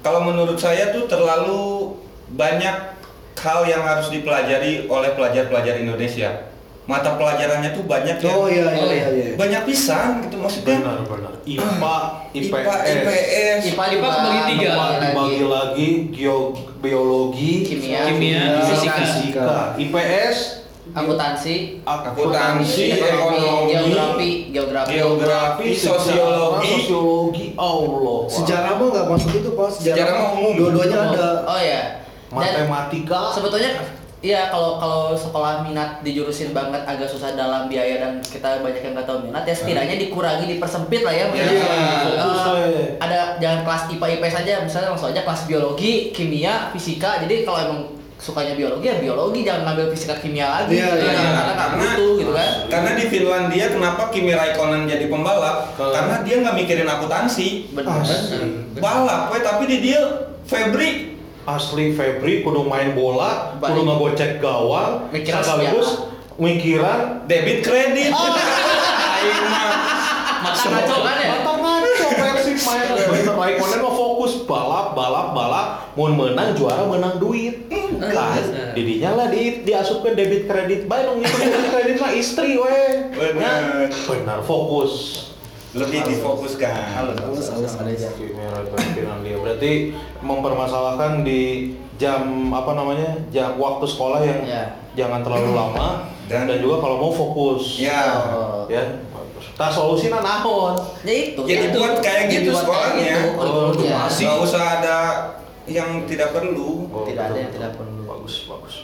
kalau 0.00 0.24
menurut 0.24 0.56
saya 0.56 0.90
tuh 0.90 1.04
terlalu 1.06 1.94
banyak 2.34 2.96
hal 3.44 3.60
yang 3.68 3.84
harus 3.84 4.08
dipelajari 4.08 4.88
oleh 4.88 5.10
pelajar-pelajar 5.12 5.76
Indonesia. 5.76 6.53
Mata 6.84 7.16
pelajarannya 7.16 7.72
tuh 7.72 7.88
banyak 7.88 8.20
yang 8.20 8.36
Oh 8.36 8.44
iya 8.44 8.68
Oh, 8.68 8.76
iya 8.76 8.84
iya. 8.84 9.08
iya. 9.08 9.24
iya. 9.32 9.34
banyak 9.40 9.62
pisan 9.64 10.20
gitu 10.28 10.36
maksudnya. 10.36 10.84
Benar 10.84 11.00
benar. 11.08 11.32
IPA, 11.44 11.96
IPA, 12.36 12.60
IPS. 12.60 12.84
IPS, 12.84 13.60
IPA 13.72 13.84
IPA 13.88 14.08
kebagi 14.12 14.40
tiga. 14.52 14.68
IPA 14.68 14.86
dibagi 15.00 15.42
lagi 15.48 15.88
geo 16.12 16.38
biologi, 16.84 17.52
Kimia. 17.64 18.00
Kimia, 18.04 18.44
fisika. 18.68 18.94
fisika, 19.00 19.52
IPS, 19.80 20.36
akuntansi, 20.92 21.80
akuntansi, 21.88 22.84
ekonomi, 23.00 23.72
geografi, 23.72 24.30
geografi. 24.52 24.92
geografi, 24.92 25.66
sosiologi. 25.72 26.68
sosiologi, 26.84 27.46
Allah. 27.56 28.18
Sejarah 28.28 28.72
mah 28.76 28.86
nggak 28.92 29.06
masuk 29.08 29.30
itu 29.32 29.50
pak. 29.56 29.68
Sejarah, 29.72 29.96
Sejarah 29.96 30.14
mah 30.20 30.30
umum. 30.36 30.52
Dua-duanya 30.60 30.98
ada. 31.08 31.28
Oh 31.48 31.60
ya. 31.60 31.80
Dan 32.34 32.66
matematika. 32.68 33.30
sebetulnya 33.32 33.70
Iya, 34.24 34.48
kalau 34.48 34.80
kalau 34.80 35.12
sekolah 35.12 35.60
minat 35.60 36.00
dijurusin 36.00 36.56
banget 36.56 36.80
agak 36.88 37.04
susah 37.04 37.36
dalam 37.36 37.68
biaya 37.68 38.00
dan 38.00 38.12
kita 38.24 38.64
banyak 38.64 38.80
yang 38.80 38.96
nggak 38.96 39.04
tahu 39.04 39.28
minat 39.28 39.44
ya 39.44 39.52
setidaknya 39.52 40.00
dikurangi 40.00 40.48
dipersempit 40.48 41.04
lah 41.04 41.12
ya. 41.12 41.28
Iya, 41.28 41.60
fokus, 42.08 42.40
eh. 42.56 42.88
ada 42.96 43.36
jangan 43.36 43.60
kelas 43.68 43.82
IPA 43.92 44.06
IPS 44.16 44.32
saja, 44.32 44.52
misalnya 44.64 44.88
langsung 44.96 45.12
aja 45.12 45.28
kelas 45.28 45.44
biologi, 45.44 46.08
kimia, 46.16 46.72
fisika. 46.72 47.20
Jadi 47.20 47.44
kalau 47.44 47.58
emang 47.60 47.80
sukanya 48.16 48.56
biologi 48.56 48.88
ya 48.88 48.96
biologi, 48.96 49.44
jangan 49.44 49.68
ngambil 49.68 49.92
fisika 49.92 50.16
kimia 50.16 50.48
lagi. 50.48 50.72
Iya, 50.80 50.88
gitu 50.88 51.04
kan, 51.04 51.12
iya. 51.12 51.28
karena 51.36 51.52
nggak 51.52 51.70
butuh 51.76 52.12
gitu 52.16 52.32
kan. 52.32 52.50
Karena 52.72 52.90
di 52.96 53.04
Finlandia 53.12 53.66
kenapa 53.68 54.02
Kimi 54.08 54.32
Raikkonen 54.32 54.88
jadi 54.88 55.04
pembalap? 55.12 55.76
Ke- 55.76 55.92
Karena 55.92 56.16
dia 56.24 56.40
nggak 56.40 56.56
mikirin 56.56 56.88
akuntansi. 56.88 57.76
Benar. 57.76 58.00
Balap, 58.80 59.36
we, 59.36 59.38
tapi 59.44 59.68
di 59.68 59.78
dia 59.84 60.00
Febri 60.48 61.13
asli 61.44 61.92
Febri 61.92 62.40
kudu 62.40 62.64
main 62.64 62.92
bola, 62.92 63.56
kudu 63.56 63.60
Balik. 63.60 63.84
ngegocek 63.84 64.32
gawang, 64.40 65.08
Mikiran 65.08 65.42
sekaligus 65.44 65.88
mikiran 66.34 67.00
Debit 67.24 67.62
kredit. 67.62 68.10
Aing 68.10 69.44
mah 69.46 69.66
Mata 70.44 70.60
ngaco 70.60 70.96
kan 71.00 71.16
ya? 71.16 71.28
Mata 71.40 71.52
ngaco 71.56 72.06
Persib 72.12 72.58
main. 72.60 72.88
Bener 73.14 73.34
baik 73.34 73.54
konen 73.56 73.78
mah 73.80 73.94
fokus 73.94 74.32
balap 74.44 74.86
balap 74.92 75.26
balap. 75.32 75.66
Mau 75.94 76.10
menang 76.10 76.52
juara 76.52 76.84
menang 76.84 77.16
duit. 77.16 77.70
Kan 77.94 78.42
didinya 78.74 79.14
lah 79.14 79.26
di 79.30 79.62
diasupkan 79.62 80.12
debit 80.12 80.44
kredit. 80.44 80.84
Bae 80.84 81.06
dong 81.06 81.22
itu 81.22 81.32
debit 81.32 81.68
kredit 81.70 81.96
mah 81.96 82.12
istri 82.12 82.56
we 82.56 82.80
Bener. 83.14 83.88
benar 84.04 84.40
fokus 84.42 84.92
lebih 85.74 86.00
difokuskan. 86.06 86.70
Halus, 86.94 87.18
halus, 87.18 87.46
halus. 87.50 87.72
Si 88.14 88.30
merah 88.30 88.62
pimpinan 88.68 89.18
dia 89.20 89.36
berarti 89.36 89.90
mempermasalahkan 90.20 91.22
di 91.22 91.74
jam 91.94 92.22
apa 92.50 92.72
namanya 92.72 93.10
jam 93.28 93.54
waktu 93.54 93.84
sekolah 93.84 94.20
yang 94.20 94.40
Ya. 94.44 94.64
jangan 94.94 95.22
terlalu 95.22 95.50
lama 95.52 95.86
dan, 96.30 96.46
Dan- 96.46 96.58
juga 96.58 96.78
kalau 96.78 96.96
mau 97.00 97.10
fokus 97.10 97.78
Ya. 97.78 98.22
Oh. 98.28 98.66
ya 98.66 98.82
bagus. 99.08 99.44
Nah 99.54 99.68
solusinya 99.68 100.18
naon 100.20 100.74
Ya 101.02 101.14
itu. 101.26 101.40
Jadi 101.40 101.64
ya. 101.64 101.72
buat 101.72 101.94
kayak 101.98 102.24
gitu 102.28 102.50
Dibuat 102.50 102.62
sekolahnya. 102.62 103.14
gitu. 103.20 103.42
Oh, 103.42 103.70
Nggak 103.74 104.36
usah 104.40 104.64
ada 104.78 104.98
yang 105.64 106.04
tidak 106.04 106.30
perlu. 106.30 106.86
Oh, 106.88 107.02
Tidak 107.02 107.24
ada 107.24 107.36
yang 107.36 107.48
betul. 107.48 107.58
tidak 107.60 107.72
perlu. 107.74 107.92
bagus 108.04 108.46
bagus 108.46 108.83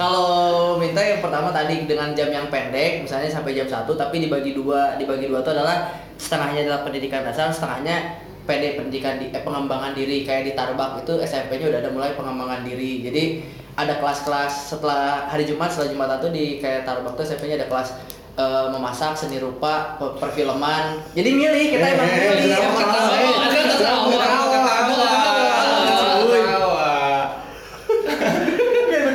Kalau 0.00 0.80
minta 0.80 1.04
yang 1.04 1.20
pertama 1.20 1.52
tadi 1.52 1.84
dengan 1.84 2.16
jam 2.16 2.32
yang 2.32 2.48
pendek, 2.48 3.04
misalnya 3.04 3.28
sampai 3.28 3.52
jam 3.52 3.68
1 3.68 3.84
tapi 3.84 4.16
dibagi 4.24 4.56
dua, 4.56 4.96
dibagi 4.96 5.28
dua 5.28 5.44
itu 5.44 5.52
adalah 5.52 5.92
setengahnya 6.16 6.64
adalah 6.64 6.88
pendidikan 6.88 7.20
dasar, 7.20 7.52
setengahnya 7.52 8.16
PD 8.48 8.80
pendidikan 8.80 9.20
di 9.20 9.28
eh, 9.28 9.44
pengembangan 9.44 9.92
diri 9.92 10.24
kayak 10.24 10.48
di 10.48 10.52
Tarbak 10.56 11.04
itu 11.04 11.20
SMP-nya 11.20 11.68
udah 11.68 11.80
ada 11.84 11.90
mulai 11.92 12.16
pengembangan 12.16 12.64
diri. 12.64 13.04
Jadi 13.04 13.44
ada 13.76 14.00
kelas-kelas 14.00 14.72
setelah 14.72 15.28
hari 15.28 15.44
Jumat 15.44 15.68
setelah 15.68 15.92
Jumat 15.92 16.08
itu 16.24 16.28
di 16.32 16.44
kayak 16.64 16.88
Tarbak 16.88 17.12
tuh 17.20 17.28
SMP-nya 17.28 17.60
ada 17.60 17.68
kelas 17.68 18.00
eh, 18.40 18.66
memasak, 18.72 19.12
seni 19.20 19.36
rupa, 19.36 20.00
per- 20.00 20.16
perfilman. 20.16 21.12
Jadi 21.12 21.28
milih 21.28 21.76
kita 21.76 21.86
emang 21.92 22.08
milih. 22.08 22.56
emang. 22.56 22.88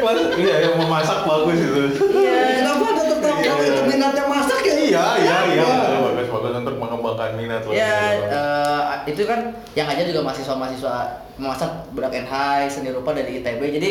Kelas 0.05 0.37
iya 0.37 0.55
yang 0.61 0.75
memasak 0.77 1.19
bagus 1.23 1.57
itu 1.57 1.81
Iya. 2.15 2.61
Kenapa 2.61 2.85
ada 2.87 3.03
tertawa 3.07 3.35
kalau 3.35 3.63
itu 3.63 3.81
minatnya 3.85 4.23
masak 4.25 4.59
ya? 4.61 4.73
iya 4.77 5.05
iya 5.17 5.37
iya 5.51 5.65
bagus 5.97 6.29
bagus 6.29 6.53
untuk 6.55 6.75
mengembangkan 6.77 7.29
minat 7.33 7.61
lo 7.61 7.71
Ya, 7.71 7.95
eh, 8.21 8.81
itu 9.07 9.25
kan 9.25 9.39
yang 9.73 9.87
aja 9.87 10.03
juga 10.03 10.21
mahasiswa-mahasiswa 10.21 10.95
memasak 11.35 11.67
budak 11.91 12.13
NHI, 12.15 12.69
seni 12.69 12.89
rupa 12.89 13.11
dari 13.11 13.39
ITB. 13.39 13.61
Jadi 13.71 13.89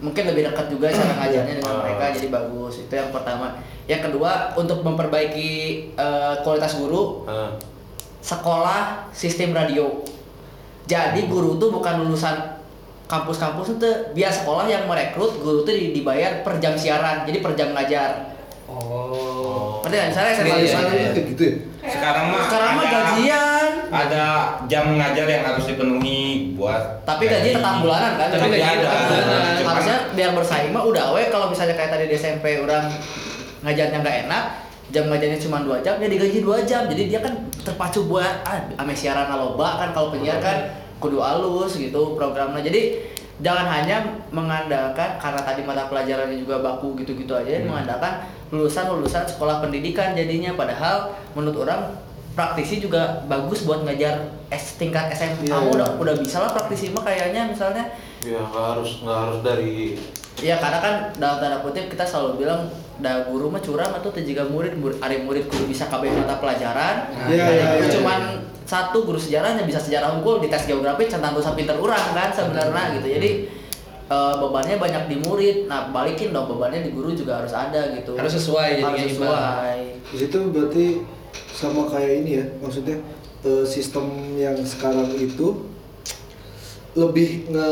mungkin 0.00 0.24
lebih 0.26 0.42
dekat 0.44 0.66
juga 0.68 0.88
cara 0.88 1.12
ngajarnya 1.14 1.54
dengan 1.54 1.70
Ah. 1.70 1.80
mereka 1.82 2.04
jadi 2.10 2.28
bagus. 2.28 2.74
Itu 2.80 2.92
yang 2.92 3.10
pertama. 3.10 3.60
Yang 3.84 4.00
kedua, 4.08 4.30
untuk 4.54 4.80
memperbaiki 4.80 5.50
eh, 5.94 6.34
kualitas 6.40 6.74
guru, 6.74 7.22
Nah, 7.24 7.52
sekolah 8.18 9.06
sistem 9.10 9.52
radio. 9.52 10.00
Jadi 10.84 11.24
guru 11.24 11.56
tuh 11.56 11.68
bukan 11.70 12.02
lulusan 12.02 12.63
kampus-kampus 13.14 13.66
itu 13.72 13.86
biar 14.10 14.28
sekolah 14.28 14.66
yang 14.66 14.84
merekrut 14.84 15.38
guru 15.38 15.62
tuh 15.62 15.70
di- 15.70 15.92
dibayar 15.92 16.42
per 16.42 16.58
jam 16.58 16.74
siaran, 16.74 17.22
jadi 17.22 17.38
per 17.38 17.54
jam 17.54 17.70
ngajar. 17.70 18.34
Oh. 18.66 19.78
Ngerti 19.80 19.94
nggak? 19.94 20.08
Misalnya 20.10 20.32
SMA 20.32 20.46
Iya, 20.48 20.56
iya, 20.56 20.78
iya. 20.90 21.10
Gitu 21.14 21.42
ya? 21.42 21.54
Sekarang 21.84 22.24
mah 22.28 22.42
Sekarang 22.42 22.70
mah 22.72 22.82
ada- 22.82 22.94
gajian. 22.96 23.68
Ada 23.86 24.24
jam 24.66 24.84
ngajar 24.92 25.26
yang 25.28 25.42
harus 25.44 25.64
dipenuhi 25.64 26.22
buat 26.54 26.82
Tapi 27.04 27.24
gaji 27.24 27.54
tetap 27.54 27.78
bulanan 27.78 28.16
kan? 28.16 28.28
Tapi 28.28 28.46
gaji 28.50 28.66
ada. 28.82 28.90
harusnya 29.62 29.98
biar 30.10 30.30
bersaing 30.32 30.70
mah 30.70 30.82
udah 30.82 31.12
we 31.12 31.28
kalau 31.28 31.46
misalnya 31.46 31.72
kayak 31.72 31.92
tadi 31.92 32.04
di 32.06 32.16
SMP 32.16 32.58
orang 32.58 32.90
ngajarnya 33.60 33.98
nggak 34.00 34.16
enak 34.26 34.44
jam 34.86 35.06
ngajarnya 35.06 35.38
cuma 35.38 35.60
dua 35.60 35.78
jam 35.80 35.96
dia 35.96 36.06
digaji 36.06 36.38
dua 36.40 36.58
jam 36.62 36.84
jadi 36.84 37.02
dia 37.06 37.20
kan 37.20 37.32
terpacu 37.58 38.04
buat 38.04 38.44
ah 38.44 38.58
ame 38.76 38.92
siaran 38.92 39.26
loba 39.30 39.78
kan 39.78 39.88
kalau 39.90 40.10
penyiar 40.10 40.38
kan 40.38 40.68
kudu 41.04 41.20
alus 41.20 41.76
gitu 41.76 42.16
programnya 42.16 42.64
jadi 42.64 43.04
jangan 43.44 43.66
hanya 43.68 43.96
mengandalkan 44.32 45.20
karena 45.20 45.40
tadi 45.44 45.60
mata 45.68 45.84
pelajarannya 45.92 46.40
juga 46.40 46.64
baku 46.64 46.96
gitu-gitu 47.04 47.36
aja 47.36 47.60
mengandalkan 47.66 48.24
lulusan-lulusan 48.48 49.28
sekolah 49.28 49.60
pendidikan 49.60 50.16
jadinya 50.16 50.56
padahal 50.56 51.12
menurut 51.36 51.68
orang 51.68 51.92
praktisi 52.32 52.80
juga 52.80 53.22
bagus 53.28 53.66
buat 53.68 53.84
ngajar 53.84 54.32
S 54.48 54.78
tingkat 54.80 55.10
SMA 55.14 55.50
Iya, 55.50 55.54
iya. 55.54 55.70
udah 55.70 55.88
udah 56.00 56.14
bisa 56.18 56.42
lah 56.42 56.50
praktisi 56.56 56.90
mah 56.90 57.02
kayaknya 57.06 57.50
misalnya 57.52 57.84
ya 58.22 58.40
nggak 58.42 58.64
harus 58.74 59.04
nggak 59.04 59.18
harus 59.28 59.38
dari 59.44 59.98
Iya 60.34 60.58
karena 60.58 60.82
kan 60.82 60.94
dalam 61.14 61.38
tanda 61.38 61.62
kutip 61.62 61.86
kita 61.86 62.02
selalu 62.02 62.42
bilang 62.42 62.66
da 62.98 63.22
guru 63.30 63.54
mah 63.54 63.62
curang 63.62 63.94
atau 63.94 64.10
jika 64.10 64.42
murid 64.50 64.74
murid 64.74 64.98
ari 64.98 65.22
murid 65.22 65.46
kudu 65.46 65.70
bisa 65.70 65.86
kabeh 65.86 66.10
mata 66.10 66.42
pelajaran. 66.42 67.06
Ada 67.06 67.30
iya, 67.30 67.64
guru 67.78 67.86
iya. 67.86 67.94
cuman 67.94 68.20
satu 68.64 69.04
guru 69.04 69.20
sejarahnya 69.20 69.68
bisa 69.68 69.76
sejarah 69.76 70.16
unggul 70.16 70.40
di 70.40 70.48
tes 70.48 70.64
geografi 70.64 71.04
centang 71.08 71.36
dosa 71.36 71.52
pinter 71.52 71.76
urang 71.76 72.16
kan 72.16 72.32
sebenarnya 72.32 72.96
gitu. 73.00 73.06
Jadi 73.12 73.30
eh, 74.08 74.34
bebannya 74.40 74.76
banyak 74.80 75.04
di 75.08 75.16
murid. 75.20 75.56
Nah, 75.68 75.92
balikin 75.92 76.32
dong 76.32 76.48
bebannya 76.48 76.80
di 76.80 76.90
guru 76.92 77.12
juga 77.12 77.44
harus 77.44 77.52
ada 77.52 77.92
gitu. 77.92 78.16
Harus 78.16 78.34
sesuai 78.40 78.80
Harus 78.80 79.00
sesuai. 79.12 79.78
Di 80.10 80.16
situ 80.16 80.38
berarti 80.48 80.86
sama 81.54 81.86
kayak 81.86 82.12
ini 82.24 82.30
ya, 82.40 82.44
maksudnya 82.58 82.96
eh, 83.44 83.64
sistem 83.68 84.36
yang 84.40 84.56
sekarang 84.64 85.12
itu 85.16 85.70
lebih 86.94 87.50
nge 87.50 87.70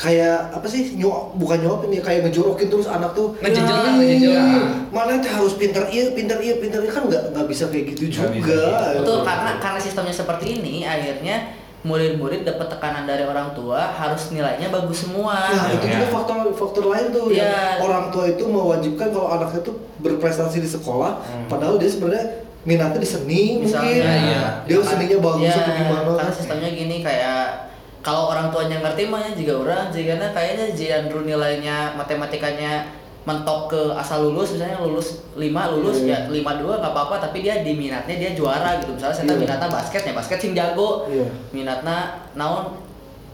kayak 0.00 0.48
apa 0.48 0.64
sih 0.64 0.96
nyuap 0.96 1.36
bukan 1.36 1.60
nyuapin 1.60 1.92
ya 1.92 2.00
kayak 2.00 2.24
ngejorokin 2.24 2.72
terus 2.72 2.88
anak 2.88 3.12
tuh 3.12 3.36
Ngejenjel 3.36 3.76
"Ih, 3.76 3.92
ngejenjel 3.92 4.32
lah." 4.32 4.64
mana 4.88 5.20
teh 5.20 5.28
harus 5.28 5.52
pinter 5.54 5.84
iya 5.86 6.08
pinter 6.10 6.40
iya 6.40 6.56
pinter 6.56 6.80
iya 6.80 6.88
kan 6.88 7.04
nggak 7.04 7.36
nggak 7.36 7.46
bisa 7.46 7.68
kayak 7.68 7.92
gitu 7.92 8.08
bisa 8.08 8.24
juga 8.26 8.64
gitu. 8.96 9.04
Betul 9.04 9.18
karena 9.22 9.50
karena 9.60 9.76
sistemnya 9.78 10.14
seperti 10.16 10.56
ini 10.56 10.88
akhirnya 10.88 11.52
murid-murid 11.80 12.44
dapat 12.44 12.68
tekanan 12.70 13.04
dari 13.04 13.24
orang 13.24 13.52
tua 13.52 13.88
harus 13.90 14.28
nilainya 14.30 14.68
bagus 14.68 15.04
semua. 15.04 15.36
Nah, 15.48 15.68
itu 15.70 15.84
Ya. 15.84 15.96
juga 15.96 16.06
faktor 16.10 16.36
faktor 16.50 16.84
lain 16.86 17.08
tuh 17.08 17.28
Iya. 17.28 17.40
yang 17.40 17.52
orang 17.80 18.04
tua 18.08 18.24
itu 18.26 18.44
mewajibkan 18.44 19.08
kalau 19.08 19.28
anaknya 19.30 19.60
tuh 19.62 19.74
berprestasi 19.98 20.60
di 20.60 20.68
sekolah, 20.68 21.20
Hmm. 21.20 21.44
padahal 21.46 21.76
dia 21.76 21.88
sebenarnya 21.88 22.24
minatnya 22.62 23.00
di 23.00 23.08
seni 23.08 23.64
Misalnya, 23.64 23.96
mungkin. 23.96 24.28
iya. 24.28 24.42
Dia 24.64 24.76
seninya 24.82 25.18
bagus 25.22 25.44
Ya, 25.46 25.56
atau 25.56 25.72
gimana. 25.74 26.10
Karena 26.16 26.32
sistemnya 26.32 26.68
gini 26.70 26.96
kayak 27.00 27.44
kalau 28.00 28.32
orang 28.32 28.48
tuanya 28.48 28.80
ngerti 28.80 29.06
mah 29.06 29.20
ya 29.20 29.32
juga 29.32 29.54
orang 29.60 29.82
jika 29.92 30.16
kayaknya 30.32 30.66
Jandro 30.72 31.20
nilainya 31.20 31.92
matematikanya 31.94 32.88
mentok 33.20 33.68
ke 33.68 33.80
asal 33.92 34.24
lulus 34.24 34.56
misalnya 34.56 34.80
lulus 34.80 35.20
5 35.36 35.44
lulus 35.76 36.00
Iya. 36.00 36.24
ya 36.24 36.32
5 36.32 36.40
2 36.56 36.80
nggak 36.80 36.88
apa-apa 36.90 37.20
tapi 37.20 37.44
dia 37.44 37.60
di 37.60 37.76
minatnya 37.76 38.16
dia 38.16 38.32
juara 38.32 38.80
gitu. 38.80 38.96
Misalnya 38.96 39.12
saya 39.12 39.26
Iya. 39.28 39.36
minatnya 39.36 39.68
basket 39.68 40.02
ya 40.08 40.12
basket 40.16 40.38
sing 40.40 40.52
jago. 40.56 41.04
Iya. 41.04 41.28
minatnya 41.52 41.98
naon? 42.32 42.80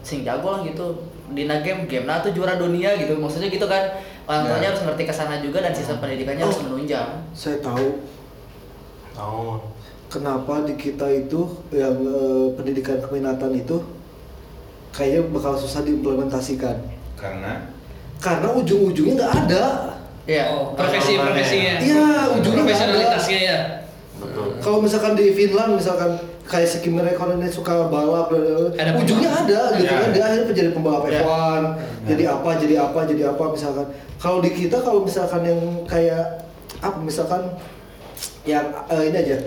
Sing 0.03 0.27
jago 0.27 0.51
lah 0.51 0.61
gitu. 0.61 0.83
Dina 1.27 1.59
game 1.59 1.87
game 1.87 2.03
nah 2.03 2.19
tuh 2.19 2.35
juara 2.35 2.59
dunia 2.59 2.99
gitu. 2.99 3.15
Maksudnya 3.15 3.47
gitu 3.47 3.63
kan. 3.65 3.87
Orang 4.27 4.43
Ya. 4.43 4.47
tuanya 4.51 4.67
harus 4.75 4.83
ngerti 4.83 5.03
ke 5.07 5.13
sana 5.13 5.39
juga 5.39 5.63
dan 5.63 5.71
sistem 5.71 6.03
pendidikannya 6.03 6.43
harus 6.43 6.59
Oh. 6.59 6.67
menunjang. 6.67 7.07
Saya 7.31 7.55
tahu. 7.63 8.03
Tahun 9.15 9.59
kenapa 10.07 10.63
di 10.63 10.75
kita 10.75 11.07
itu 11.07 11.41
yang 11.69 11.95
eh, 11.95 12.47
pendidikan 12.53 12.99
keminatan 12.99 13.55
itu 13.55 13.79
kayaknya 14.97 15.29
bakal 15.29 15.53
susah 15.53 15.81
diimplementasikan. 15.81 16.73
karena 17.13 17.69
Karena 18.17 18.49
ujung-ujungnya 18.51 19.13
nggak 19.15 19.33
ada. 19.39 19.65
Iya. 20.25 20.43
Oh, 20.49 20.73
profesi 20.73 21.13
profesinya. 21.15 21.73
Iya, 21.79 22.05
ujungnya 22.33 22.65
nggak 22.65 22.73
ada. 22.73 22.85
profesionalitasnya 22.89 23.39
ya. 23.39 23.57
betul 24.17 24.57
Kalau 24.57 24.81
misalkan 24.81 25.13
di 25.13 25.29
Finland 25.29 25.77
misalkan 25.77 26.17
kayak 26.43 26.65
si 26.65 26.77
Kimi 26.79 26.97
Räikkönen 26.97 27.37
ini 27.37 27.47
suka 27.47 27.85
balap 27.85 28.33
Ada 28.73 28.97
ujungnya 28.97 29.29
ada 29.29 29.77
gitu 29.77 29.85
Ya. 29.85 29.99
kan 29.99 30.09
dia 30.09 30.23
akhirnya 30.25 30.45
menjadi 30.47 30.69
pembalap 30.71 31.03
Ya. 31.05 31.21
F1 31.21 31.63
jadi 32.07 32.23
apa 32.25 32.49
jadi 32.57 32.75
apa 32.81 32.99
jadi 33.05 33.21
apa 33.27 33.43
misalkan 33.47 33.85
kalau 34.17 34.39
di 34.39 34.49
kita 34.49 34.77
kalau 34.79 35.05
misalkan 35.05 35.41
yang 35.43 35.59
kayak 35.85 36.41
apa 36.79 36.97
misalkan 36.97 37.53
yang 38.43 38.65
eh, 38.87 39.03
ini 39.05 39.17
aja 39.19 39.37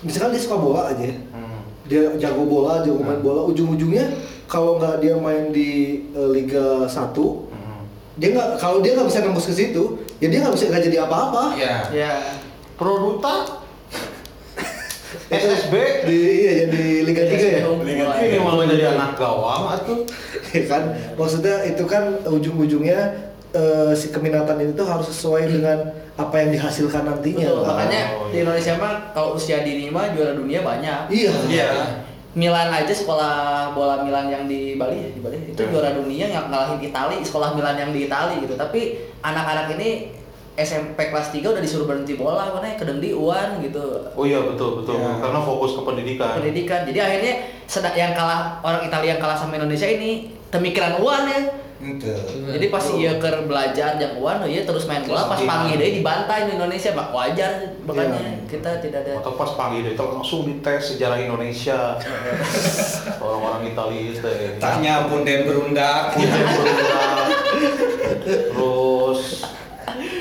misalkan 0.00 0.30
dia 0.30 0.42
suka 0.42 0.56
bola 0.56 0.80
aja 0.88 1.08
Hmm. 1.32 1.64
dia 1.84 2.12
jago 2.18 2.44
bola 2.44 2.82
jago 2.82 3.00
main 3.00 3.18
bola 3.18 3.48
ujung-ujungnya 3.48 4.04
kalau 4.48 4.76
nggak 4.76 4.98
dia 4.98 5.14
main 5.14 5.52
di 5.52 5.70
eh, 6.10 6.28
Liga 6.28 6.82
1 6.82 6.88
Hmm. 6.88 7.84
dia 8.16 8.32
nggak 8.32 8.48
kalau 8.56 8.80
dia 8.80 8.92
nggak 8.92 9.06
bisa 9.06 9.20
nembus 9.20 9.44
ke 9.44 9.54
situ 9.54 9.84
ya 10.18 10.26
dia 10.26 10.40
nggak 10.40 10.54
bisa 10.54 10.64
nggak 10.66 10.84
jadi 10.84 10.98
apa-apa 11.04 11.44
ya 11.54 11.74
Ya. 11.90 12.12
Produta 12.74 13.60
SSB 15.28 15.74
di 16.04 16.18
iya 16.38 16.52
ya 16.54 16.66
di 16.68 16.84
Liga 17.02 17.22
3 17.22 17.32
ya 17.32 17.60
Liga 17.64 18.04
ini 18.18 18.38
malah 18.38 18.64
jadi 18.66 18.84
anak 18.90 19.12
gawang 19.14 19.64
atuh 19.70 20.00
ya 20.50 20.62
kan 20.64 20.82
maksudnya 21.14 21.64
itu 21.64 21.84
kan 21.84 22.04
ujung-ujungnya 22.24 23.00
eh, 23.50 23.92
si 23.92 24.08
keminatan 24.08 24.56
ini 24.58 24.72
tuh 24.72 24.84
harus 24.84 25.08
sesuai 25.08 25.48
dengan 25.50 25.78
apa 26.14 26.34
yang 26.38 26.50
dihasilkan 26.50 27.04
nantinya 27.04 27.44
Betul, 27.46 27.60
kan? 27.62 27.68
makanya 27.70 28.00
Oh, 28.10 28.26
di 28.26 28.34
iya. 28.34 28.42
Indonesia 28.42 28.74
mah 28.74 28.92
kalau 29.10 29.28
usia 29.34 29.60
dini 29.60 29.88
mah 29.88 30.10
juara 30.10 30.32
dunia 30.32 30.60
banyak. 30.60 31.00
iya 31.08 31.32
Iya. 31.46 31.68
Milan 32.38 32.70
aja 32.70 32.94
sekolah 32.94 33.34
bola 33.70 34.00
Milan 34.00 34.30
yang 34.30 34.44
di 34.44 34.78
Bali 34.78 34.94
ya 34.96 35.08
di 35.10 35.18
Bali 35.18 35.36
itu 35.44 35.58
Ya. 35.58 35.68
juara 35.68 35.90
dunia 35.92 36.26
yang 36.28 36.46
ngalahin 36.46 36.78
Itali 36.78 37.18
sekolah 37.20 37.52
Milan 37.52 37.74
yang 37.74 37.90
di 37.90 38.06
Itali 38.06 38.38
gitu 38.38 38.54
tapi 38.54 38.94
anak-anak 39.20 39.74
ini 39.74 40.14
SMP 40.54 40.98
kelas 41.06 41.30
3 41.30 41.42
udah 41.44 41.58
disuruh 41.58 41.86
berhenti 41.86 42.14
bola 42.14 42.50
karena 42.52 42.74
kedengdi 42.74 43.10
uan 43.12 43.58
gitu 43.60 44.10
Oh 44.12 44.22
iya 44.22 44.38
betul 44.40 44.82
betul 44.82 44.94
Ya. 44.96 45.18
karena 45.18 45.38
fokus 45.40 45.74
ke 45.74 45.82
pendidikan. 45.82 46.34
pendidikan 46.34 46.80
jadi 46.84 46.98
akhirnya 47.00 47.34
sedang 47.64 47.94
yang 47.94 48.12
kalah 48.12 48.58
orang 48.60 48.82
Italia 48.82 49.14
yang 49.14 49.20
kalah 49.20 49.34
sama 49.34 49.54
Indonesia 49.54 49.86
ini 49.86 50.10
pemikiran 50.48 50.98
uan 50.98 51.26
ya 51.26 51.40
Ente. 51.78 52.10
jadi 52.50 52.66
pas 52.74 52.82
iya 52.90 53.22
ke 53.22 53.30
belajar 53.46 53.94
yang 54.02 54.18
uan 54.18 54.42
iya 54.50 54.66
terus 54.66 54.90
main 54.90 55.06
bola 55.06 55.30
pas 55.30 55.38
panggil 55.38 55.78
deh 55.78 56.02
dibantai 56.02 56.50
di 56.50 56.58
Indonesia 56.58 56.90
mak 56.90 57.14
wajar 57.14 57.78
makanya 57.86 58.18
Iya. 58.18 58.32
kita 58.50 58.70
tidak 58.82 59.00
ada 59.06 59.22
Atau 59.22 59.38
pas 59.38 59.50
panggil 59.54 59.94
itu 59.94 60.02
langsung 60.02 60.42
dites 60.48 60.96
sejarah 60.96 61.22
Indonesia. 61.22 62.00
Orang-orang 63.22 63.70
Italia 63.70 64.02
itu. 64.10 64.24
ya. 64.26 64.50
Tanya 64.58 64.94
pun 65.06 65.22
dan 65.22 65.44
berundak. 65.46 66.16
Berulang. 66.16 67.28
Terus 68.24 69.22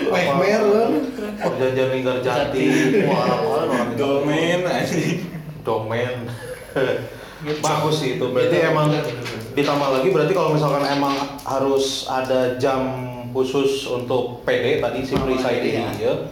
Mehmer 0.08 0.62
kan. 0.64 0.92
perjanjian 1.38 2.22
jati 2.24 2.66
wah 3.04 3.44
orang-orang 3.44 3.70
orang 3.70 3.90
itu 3.98 5.26
Domain 5.66 6.16
domain 7.42 7.62
bagus 7.62 7.96
sih 8.02 8.10
itu. 8.18 8.26
Berarti 8.30 8.58
emang 8.66 8.88
ditambah 9.54 9.90
lagi 9.90 10.08
berarti 10.14 10.34
kalau 10.34 10.54
misalkan 10.54 10.84
emang 10.86 11.16
harus 11.44 12.06
ada 12.06 12.58
jam 12.58 12.82
khusus 13.34 13.86
untuk 13.86 14.42
PD 14.42 14.82
tadi 14.82 15.06
si 15.06 15.14
perisai 15.14 15.62
ini 15.62 15.72
ya. 15.78 16.14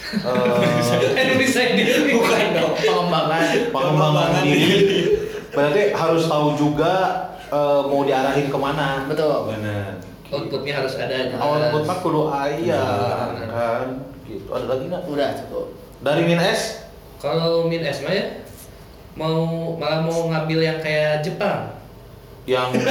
Eh, 0.00 1.12
Indonesia 1.14 1.60
ini. 1.70 1.84
bukan 2.16 2.56
dong. 2.56 2.72
Pengembangan. 2.72 3.42
Pengembangan 3.68 4.42
diri. 4.42 4.80
Berarti 5.52 5.82
harus 5.92 6.24
tahu 6.24 6.56
juga 6.56 6.92
eh, 7.46 7.80
mau 7.84 8.02
diarahin 8.02 8.48
ke 8.48 8.58
mana. 8.58 9.04
Betul. 9.06 9.52
Benar. 9.52 10.00
outputnya 10.30 10.78
harus 10.78 10.94
ada 10.94 11.26
awal 11.42 11.58
buat 11.74 11.90
kudu 12.06 12.30
Iya, 12.62 12.82
kan? 13.50 13.86
gitu. 14.30 14.46
Ada 14.46 14.66
lagi 14.70 14.84
nggak? 14.86 15.02
Udah 15.10 15.28
cukup. 15.42 15.66
Dari 16.06 16.22
min 16.22 16.38
S? 16.38 16.86
Kalau 17.18 17.66
min 17.66 17.82
S 17.82 17.98
mah 18.06 18.14
ya 18.14 18.24
mau 19.18 19.74
malah 19.78 20.02
mau 20.06 20.30
ngambil 20.30 20.62
yang 20.62 20.78
kayak 20.78 21.26
Jepang 21.26 21.74
yang 22.46 22.70
jadi 22.70 22.86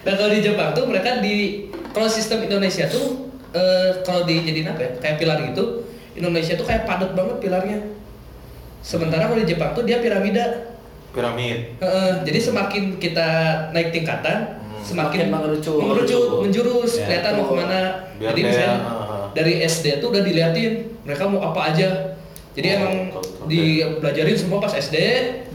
Dan 0.03 0.13
kalau 0.15 0.31
di 0.31 0.39
Jepang 0.39 0.71
tuh 0.71 0.87
mereka 0.87 1.19
di 1.19 1.67
kalau 1.91 2.07
sistem 2.07 2.47
Indonesia 2.47 2.87
tuh 2.87 3.27
eh, 3.51 3.99
kalau 4.07 4.23
dijadiin 4.23 4.71
apa 4.71 4.79
ya 4.83 4.91
kayak 5.03 5.19
pilar 5.19 5.43
gitu 5.51 5.83
Indonesia 6.17 6.57
tuh 6.57 6.65
kayak 6.65 6.87
padat 6.87 7.13
banget 7.13 7.37
pilarnya. 7.43 7.79
Sementara 8.81 9.27
kalau 9.27 9.39
di 9.43 9.47
Jepang 9.47 9.75
tuh 9.75 9.83
dia 9.85 9.99
piramida. 9.99 10.76
Piramid 11.17 11.57
Heeh, 11.75 12.11
jadi 12.23 12.39
semakin 12.39 12.83
kita 12.95 13.27
naik 13.71 13.89
tingkatan, 13.89 14.37
Hmm. 14.61 14.83
semakin 14.85 15.17
Makin 15.17 15.33
mengerucut. 15.33 15.79
mengerucut, 15.79 16.23
menjurus, 16.39 16.91
Ya, 16.95 17.03
kelihatan 17.03 17.31
mau 17.33 17.45
ke 17.45 17.55
mana. 17.57 17.81
Biar 18.15 18.29
jadi 18.29 18.41
misalnya 18.43 18.75
heeh. 18.77 19.23
dari 19.33 19.53
SD 19.59 19.85
tuh 19.97 20.07
udah 20.09 20.21
diliatin 20.21 20.71
mereka 21.01 21.25
mau 21.25 21.41
apa 21.43 21.73
aja. 21.73 21.89
Jadi 22.53 22.67
Oh, 22.67 22.75
emang 22.75 22.93
betul, 23.07 23.21
betul. 23.21 23.45
dibelajarin 23.47 24.33
semua 24.35 24.57
pas 24.57 24.73
SD, 24.73 24.95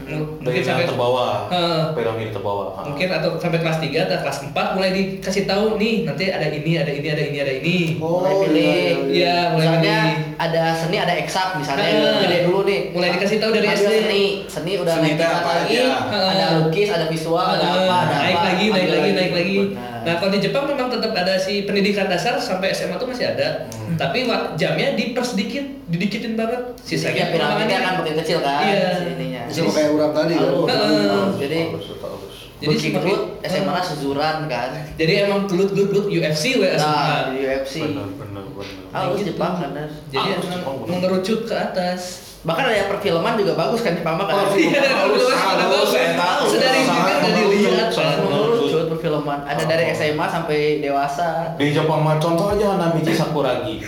dari 0.03 0.19
mungkin 0.19 0.51
yang 0.53 0.65
sampai 0.65 0.83
piramid 0.83 0.89
terbawah 0.91 1.31
Heeh. 1.47 2.85
mungkin 2.89 3.07
atau 3.09 3.29
sampai 3.37 3.59
kelas 3.59 3.77
3 3.79 4.05
atau 4.05 4.17
kelas 4.19 4.37
4 4.45 4.75
mulai 4.75 4.89
dikasih 4.91 5.43
tahu 5.43 5.65
nih 5.75 5.95
nanti 6.03 6.23
ada 6.27 6.47
ini 6.47 6.71
ada 6.75 6.91
ini 6.91 7.07
ada 7.07 7.23
ini 7.23 7.37
ada 7.39 7.53
ini. 7.53 7.77
Oh, 7.97 8.19
mulai 8.19 8.33
pilih. 8.43 8.87
Iya, 9.09 9.37
mulai 9.51 9.65
misalnya 9.65 9.97
pilih. 9.97 10.17
ada 10.37 10.63
seni 10.75 10.97
ada 10.97 11.13
eksak 11.15 11.47
misalnya 11.55 11.85
pilih 12.19 12.39
dulu 12.45 12.59
nih. 12.63 12.79
Mulai 12.91 13.09
dikasih 13.15 13.37
tahu 13.39 13.51
dari 13.51 13.67
SD. 13.69 13.87
seni 13.87 14.23
seni 14.45 14.71
udah 14.77 14.93
Seni 14.93 15.09
naik 15.09 15.21
apa 15.21 15.51
lagi. 15.57 15.75
ada 15.79 16.45
lukis 16.59 16.89
ada 16.89 17.05
visual 17.07 17.47
ada 17.53 17.65
apa 17.65 17.95
ada 18.03 18.15
naik 18.19 18.35
apa. 18.35 18.45
lagi 18.45 18.65
naik 18.69 18.89
lagi 18.89 19.11
naik 19.13 19.31
lagi. 19.33 19.57
Nah. 19.71 20.01
nah 20.03 20.13
kalau 20.17 20.31
di 20.31 20.39
Jepang 20.39 20.65
memang 20.67 20.87
tetap 20.87 21.11
ada 21.13 21.33
si 21.35 21.63
pendidikan 21.63 22.07
dasar 22.07 22.35
sampai 22.37 22.71
SMA 22.71 22.95
tuh 22.95 23.07
masih 23.07 23.27
ada. 23.29 23.65
Hmm. 23.71 23.95
tapi 23.95 24.25
jamnya 24.55 24.97
dipersedikit 24.97 25.85
didikitin 25.85 26.33
banget. 26.33 26.73
Sisanya 26.81 27.13
sisanya 27.13 27.25
piramidnya 27.29 27.77
kan 27.79 27.93
makin 28.01 28.15
kecil 28.17 28.39
kan 28.41 28.65
Iya. 28.65 28.89
ininya. 29.05 29.41
Sama 29.53 29.69
urang 29.93 30.11
tadi 30.11 30.33
kan. 30.33 30.49
Halus. 30.49 31.35
Jadi 31.37 31.57
Halus, 31.67 31.85
halus. 31.93 32.35
Jadi 32.55 32.67
begitu 32.69 32.95
semakin- 32.95 33.23
SMA 33.43 33.71
lah 33.71 33.83
sezuran 33.83 34.35
kan. 34.47 34.69
Jadi 34.93 35.13
emang 35.19 35.39
gelut 35.45 35.69
gelut 35.69 35.89
gelut 35.89 36.07
UFC 36.07 36.43
we 36.57 36.69
nah 36.73 37.27
UFC 37.29 37.83
benar 37.83 38.07
benar 38.13 38.43
benar. 38.47 38.87
Halus 38.89 39.17
Gitu. 39.17 39.27
Jepang 39.29 39.53
kan 39.57 39.69
jadi 40.07 40.15
Halus 40.15 40.45
emang 40.45 40.53
Jepang, 40.55 40.75
mengerucut 40.87 41.39
ke 41.43 41.53
atas. 41.53 42.01
Bahkan 42.43 42.63
ada 42.65 42.75
yang 42.77 42.89
perfilman 42.89 43.33
juga 43.35 43.53
bagus 43.53 43.79
kan 43.79 43.93
Jepang 43.93 44.15
mah 44.15 44.25
kan 44.25 44.35
Iya, 44.53 44.83
Halus, 44.91 45.31
halus. 45.31 46.49
Sedari 46.49 46.83
Sangat 46.83 47.15
bibir 47.21 47.39
udah 47.39 47.51
dilihat. 47.53 47.89
kan. 47.89 48.15
mengerucut. 48.21 48.83
perfilman. 48.89 49.39
Ada 49.43 49.63
dari 49.65 49.83
SMA 49.89 50.25
sampai 50.25 50.59
dewasa. 50.79 51.55
Di 51.55 51.71
Jepang 51.71 51.99
mah 51.99 52.15
contoh 52.17 52.47
aja 52.49 52.75
Hanamichi 52.75 53.11
Sakuragi 53.11 53.79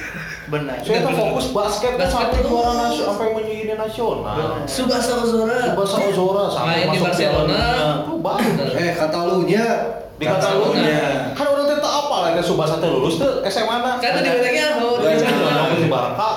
benar. 0.56 0.78
Saya 0.80 1.00
tuh 1.04 1.14
fokus 1.14 1.46
basket 1.52 1.92
tuh 1.94 2.00
Basket 2.00 2.16
sampai 2.16 2.40
tuh. 2.40 2.50
juara 2.50 2.72
nasional 2.80 3.12
sampai 3.12 3.28
menjadi 3.36 3.74
nasional. 3.76 4.36
Subasa 4.64 5.12
Ozora. 5.20 5.60
Subasa 5.76 5.96
Ozora 6.08 6.44
sampai 6.48 6.72
Main 6.72 6.88
di 6.88 6.98
masuk 6.98 7.04
Barcelona. 7.04 7.60
Tuh 8.08 8.18
bagus. 8.24 8.72
Eh 8.80 8.92
kata 8.96 9.20
lu 9.28 9.38
nya 9.44 9.68
di 10.16 10.24
Catalunya. 10.24 11.36
kan 11.36 11.46
orang 11.52 11.68
teu 11.68 11.92
apa 11.92 12.16
lagi? 12.24 12.40
Subasa 12.40 12.80
teh 12.80 12.88
lulus 12.88 13.20
tuh 13.20 13.44
SMA 13.46 13.76
na 13.84 14.00
kan 14.00 14.12
tadi 14.16 14.28
bilangnya 14.32 14.80
oh 14.80 14.96
Iya, 15.04 15.20
di 15.20 15.28
iya. 15.28 15.76
di 15.76 15.88
Barca 15.92 16.30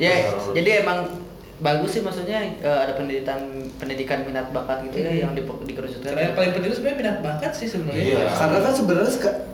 ya 0.00 0.14
jadi 0.50 0.82
emang 0.82 1.21
bagus 1.62 1.90
sih 1.92 2.02
maksudnya 2.02 2.58
eh, 2.58 2.78
ada 2.82 2.92
pendidikan 2.92 3.38
pendidikan 3.78 4.26
minat 4.26 4.50
bakat 4.50 4.82
gitu 4.84 4.98
ya 4.98 5.22
yang 5.22 5.32
di, 5.32 5.40
dikerucutkan 5.40 6.10
Karena 6.10 6.22
yang 6.26 6.34
paling 6.34 6.52
penting 6.52 6.70
sebenarnya 6.72 6.98
minat 6.98 7.18
bakat 7.22 7.52
sih 7.54 7.66
sebenarnya. 7.66 8.02
Iya. 8.02 8.22
karena 8.34 8.58
kan 8.60 8.72
sebenarnya 8.74 9.12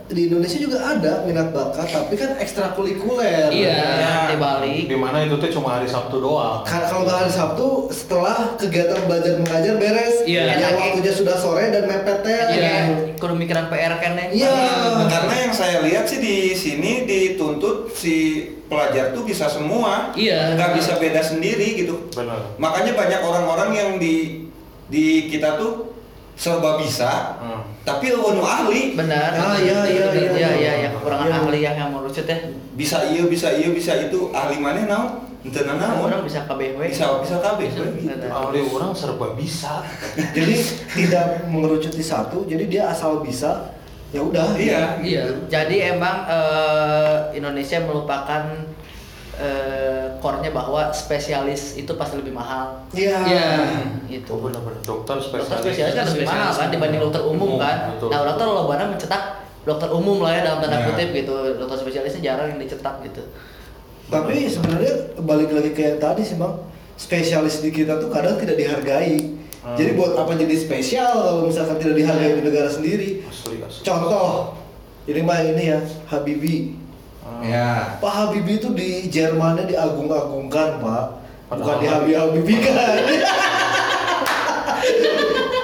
di 0.09 0.21
Indonesia 0.25 0.57
juga 0.57 0.77
ada 0.81 1.13
minat 1.21 1.53
bakat 1.53 1.85
tapi 1.85 2.13
kan 2.13 2.33
ekstrakurikuler. 2.41 3.53
Iya. 3.53 3.77
di 4.27 4.37
balik 4.37 4.83
di 4.85 4.97
mana 4.97 5.21
itu 5.21 5.37
tuh 5.37 5.49
cuma 5.53 5.77
hari 5.77 5.85
Sabtu 5.85 6.17
doang 6.17 6.65
Karena 6.65 6.85
kalau 6.89 7.01
nggak 7.05 7.17
hari 7.19 7.31
Sabtu 7.31 7.65
setelah 7.89 8.37
kegiatan 8.57 8.99
belajar 9.05 9.37
mengajar 9.37 9.73
beres, 9.77 10.25
Iya. 10.25 10.57
yang 10.57 10.73
waktunya 10.75 11.13
sudah 11.13 11.37
sore 11.37 11.69
dan 11.69 11.85
mepetnya. 11.85 12.41
Iya. 12.49 12.73
kudu 13.15 13.37
mikiran 13.37 13.69
PR 13.69 13.93
kan 13.97 14.17
ya 14.17 14.25
Iya. 14.33 14.53
Karena 15.05 15.33
yang 15.39 15.53
saya 15.53 15.77
lihat 15.85 16.09
sih 16.09 16.17
di 16.17 16.35
sini 16.53 17.05
dituntut 17.05 17.93
si 17.93 18.17
pelajar 18.69 19.11
tuh 19.11 19.25
bisa 19.25 19.49
semua, 19.49 20.13
Iya. 20.13 20.53
nggak 20.53 20.71
bisa 20.77 20.95
beda 20.95 21.19
sendiri 21.19 21.73
gitu. 21.75 22.07
benar 22.13 22.37
Makanya 22.55 22.93
banyak 22.93 23.19
orang-orang 23.19 23.69
yang 23.73 23.89
di 23.97 24.45
di 24.85 25.25
kita 25.25 25.57
tuh 25.57 25.89
serba 26.33 26.77
bisa, 26.77 27.35
Hmm. 27.35 27.61
tapi 27.83 28.15
wanu 28.15 28.39
ahli 28.39 28.95
benar 28.95 29.35
Ah, 29.35 29.59
iya, 29.59 29.83
iya, 29.83 30.05
iya, 30.07 30.29
iya 30.31 30.49
iya. 30.55 30.71
iya 30.79 30.89
kekurangan 30.93 31.27
Iya. 31.27 31.37
ahli 31.43 31.59
yang 31.59 31.75
yang 31.75 31.89
merucut 31.91 32.23
ya 32.23 32.37
bisa 32.73 33.03
iya 33.05 33.27
bisa 33.27 33.51
iya 33.51 33.67
bisa 33.69 33.91
itu 33.99 34.31
ahli 34.31 34.55
mana 34.55 34.87
naon 34.87 35.27
ente 35.43 35.59
naon 35.67 35.99
orang 35.99 36.23
bisa 36.23 36.47
KBW 36.47 36.79
bisa 36.85 37.19
bisa 37.19 37.35
we, 37.59 37.67
gitu. 37.67 37.83
benar. 38.07 38.31
ahli 38.31 38.59
orang 38.65 38.91
serba 38.95 39.35
bisa 39.35 39.83
Jadi 40.35 40.55
tidak 40.95 41.43
mengerucut 41.47 41.91
di 41.91 42.05
satu, 42.05 42.47
jadi 42.47 42.63
dia 42.65 42.83
asal 42.87 43.19
bisa, 43.19 43.75
ya 44.09 44.21
udah. 44.21 44.47
Iya. 44.55 44.81
Iya. 44.99 45.23
jadi 45.47 45.93
emang 45.93 46.25
eh, 46.25 47.15
Indonesia 47.33 47.77
melupakan 47.79 48.43
eh, 49.35 50.05
core-nya 50.17 50.49
bahwa 50.49 50.89
spesialis 50.89 51.75
itu 51.75 51.93
pasti 51.93 52.17
lebih 52.17 52.33
mahal 52.33 52.83
Iya. 52.91 53.17
Iya. 53.23 53.45
gitu 54.09 54.33
oh 54.33 54.39
benar-benar 54.43 54.81
dokter 54.81 55.15
dokter 55.15 55.21
spesialis 55.21 55.61
spesialis 55.63 55.93
kan 55.93 56.05
lebih 56.07 56.25
mahal 56.25 56.41
Spesialis. 56.43 56.57
kan 56.57 56.67
dibanding 56.69 57.01
dokter 57.01 57.21
umum 57.23 57.37
Umum, 57.47 57.59
kan 57.59 57.77
betul. 57.93 58.07
nah 58.09 58.17
orang 58.19 58.35
tuh 58.35 58.45
lo 58.45 58.61
mencetak 58.67 59.23
dokter 59.61 59.89
umum 59.91 60.17
lah 60.19 60.31
ya 60.33 60.41
dalam 60.43 60.59
tanda 60.59 60.77
Iya. 60.77 60.87
kutip 60.89 61.09
gitu 61.13 61.33
dokter 61.55 61.77
spesialisnya 61.77 62.21
jarang 62.25 62.47
yang 62.49 62.59
dicetak 62.59 62.95
gitu 63.05 63.21
Tapi 64.09 64.49
sebenarnya 64.49 64.93
balik 65.21 65.53
lagi 65.53 65.69
kayak 65.69 66.01
tadi 66.01 66.25
sih 66.25 66.33
bang, 66.33 66.49
spesialis 66.97 67.61
di 67.61 67.69
kita 67.69 68.01
tuh 68.01 68.09
kadang 68.09 68.41
tidak 68.41 68.57
dihargai. 68.57 69.37
Hmm. 69.69 69.77
Jadi 69.77 69.91
buat 69.93 70.17
apa 70.17 70.33
jadi 70.33 70.55
spesial 70.55 71.13
kalau 71.13 71.41
misalkan 71.45 71.77
tidak 71.77 71.95
dihargai 71.95 72.31
di 72.33 72.43
negara 72.43 72.65
sendiri? 72.67 73.21
asli 73.23 73.61
asli 73.61 73.81
Contoh, 73.83 74.57
ini 75.05 75.21
mah 75.21 75.39
ini 75.43 75.63
ya 75.67 75.79
Habibie. 76.05 76.73
Hmm. 77.21 77.45
ya 77.45 78.01
Pak 78.01 78.09
Habibie 78.11 78.57
itu 78.57 78.73
di 78.73 79.05
Jermannya 79.07 79.69
diagung-agungkan 79.69 80.81
pak, 80.81 81.05
bukan 81.47 81.59
Padahal- 81.61 81.77
di 81.77 81.85
Habibie 81.85 82.17
Habibikan. 82.17 82.73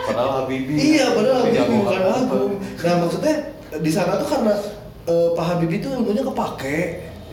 padahal 0.05 0.31
Habibie 0.37 0.77
iya, 0.77 1.05
padahal 1.11 1.37
Habibie 1.41 1.57
Jago 1.57 1.73
bukan 1.81 2.01
agung. 2.05 2.51
Nah 2.61 2.95
maksudnya 3.01 3.35
di 3.75 3.89
sana 3.89 4.21
tuh 4.21 4.27
karena 4.29 4.53
eh, 5.05 5.27
Pak 5.33 5.45
Habibie 5.47 5.79
itu 5.79 5.89
ilmunya 5.89 6.21
kepake, 6.21 6.77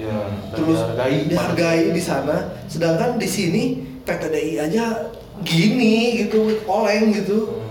ya 0.01 0.17
terus 0.51 0.81
dihargai 0.81 1.29
dihargai 1.29 1.85
di 1.91 2.01
sana. 2.01 2.37
Sedangkan 2.65 3.21
di 3.21 3.29
sini 3.29 3.63
PT 4.03 4.23
DI 4.27 4.57
aja 4.59 5.13
gini 5.45 6.27
gitu, 6.27 6.63
oleng 6.65 7.13
gitu. 7.15 7.63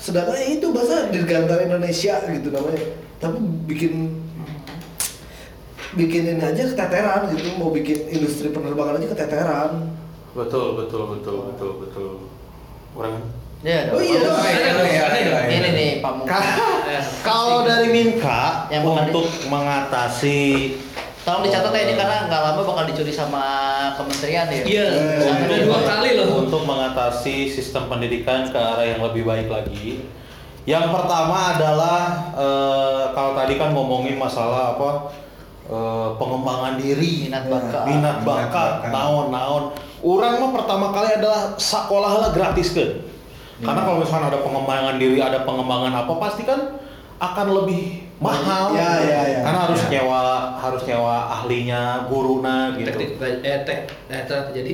Sedangkan 0.00 0.32
ya 0.32 0.56
itu 0.56 0.66
bahasa 0.72 1.12
dirgantara 1.12 1.64
Indonesia 1.68 2.16
gitu 2.24 2.48
namanya 2.48 3.00
tapi 3.20 3.36
bikin 3.68 4.16
bikin 5.92 6.22
ini 6.24 6.40
aja 6.40 6.72
keteteran 6.72 7.36
gitu 7.36 7.52
mau 7.60 7.68
bikin 7.68 8.08
industri 8.08 8.48
penerbangan 8.48 8.96
aja 8.96 9.12
keteteran 9.12 9.92
Betul, 10.30 10.78
betul, 10.78 11.10
betul, 11.10 11.36
betul, 11.52 11.70
betul. 11.84 12.10
Orang 12.96 13.18
Ya, 13.60 13.92
Oh 13.92 14.00
iya, 14.00 14.24
iya, 14.24 14.72
iya, 14.88 15.04
iya. 15.20 15.38
Ini 15.52 15.68
nih 15.76 15.90
Pak 16.00 16.12
Mung. 16.16 16.24
Kalau 17.20 17.60
dari 17.60 17.92
Minka 17.92 18.64
Yang 18.72 18.88
untuk 18.88 19.26
mengatasi 19.52 20.40
Tolong 21.30 21.46
dicatat 21.46 21.70
ya 21.70 21.82
ini 21.86 21.94
karena 21.94 22.26
nggak 22.26 22.42
lama 22.42 22.60
bakal 22.66 22.84
dicuri 22.90 23.14
sama 23.14 23.44
kementerian 23.94 24.50
ya. 24.50 24.62
Iya, 24.66 24.86
ada 25.30 25.56
dua 25.62 25.78
kali 25.86 26.18
loh. 26.18 26.42
untuk 26.42 26.66
mengatasi 26.66 27.46
sistem 27.46 27.86
pendidikan 27.86 28.50
ke 28.50 28.58
arah 28.58 28.82
yang 28.82 28.98
lebih 28.98 29.22
baik 29.22 29.46
lagi. 29.46 30.02
Yang 30.66 30.90
pertama 30.90 31.54
adalah 31.54 32.34
eh, 32.34 33.02
kalau 33.14 33.38
tadi 33.38 33.62
kan 33.62 33.70
ngomongin 33.70 34.18
masalah 34.18 34.74
apa 34.74 35.14
eh, 35.70 36.08
pengembangan 36.18 36.82
diri, 36.82 37.30
Minat 37.30 37.46
bakat. 37.46 37.84
minat 37.86 38.16
bakat, 38.26 38.72
bakat. 38.82 38.90
naon 38.90 39.26
naon. 39.30 39.64
Orang 40.02 40.34
mah 40.42 40.50
pertama 40.50 40.90
kali 40.90 41.14
adalah 41.14 41.54
sekolah 41.54 42.26
lah 42.26 42.30
gratis 42.34 42.74
kan. 42.74 43.06
Karena 43.62 43.86
kalau 43.86 44.02
misalnya 44.02 44.34
ada 44.34 44.42
pengembangan 44.42 44.98
diri, 44.98 45.22
ada 45.22 45.46
pengembangan 45.46 45.94
apa, 45.94 46.12
pasti 46.18 46.42
kan 46.42 46.74
akan 47.22 47.46
lebih 47.62 48.09
mahal. 48.20 48.76
Ya, 48.76 49.00
ya, 49.00 49.20
ya. 49.26 49.40
Karena 49.42 49.60
harus 49.66 49.80
Ya. 49.88 49.88
nyewa, 49.98 50.20
harus 50.60 50.82
nyewa 50.84 51.16
ahlinya, 51.40 52.04
guruna 52.06 52.76
gitu. 52.76 52.92
Eh 53.40 53.64
tek 53.64 53.88
eh 54.12 54.22
tek 54.28 54.44
jadi 54.52 54.72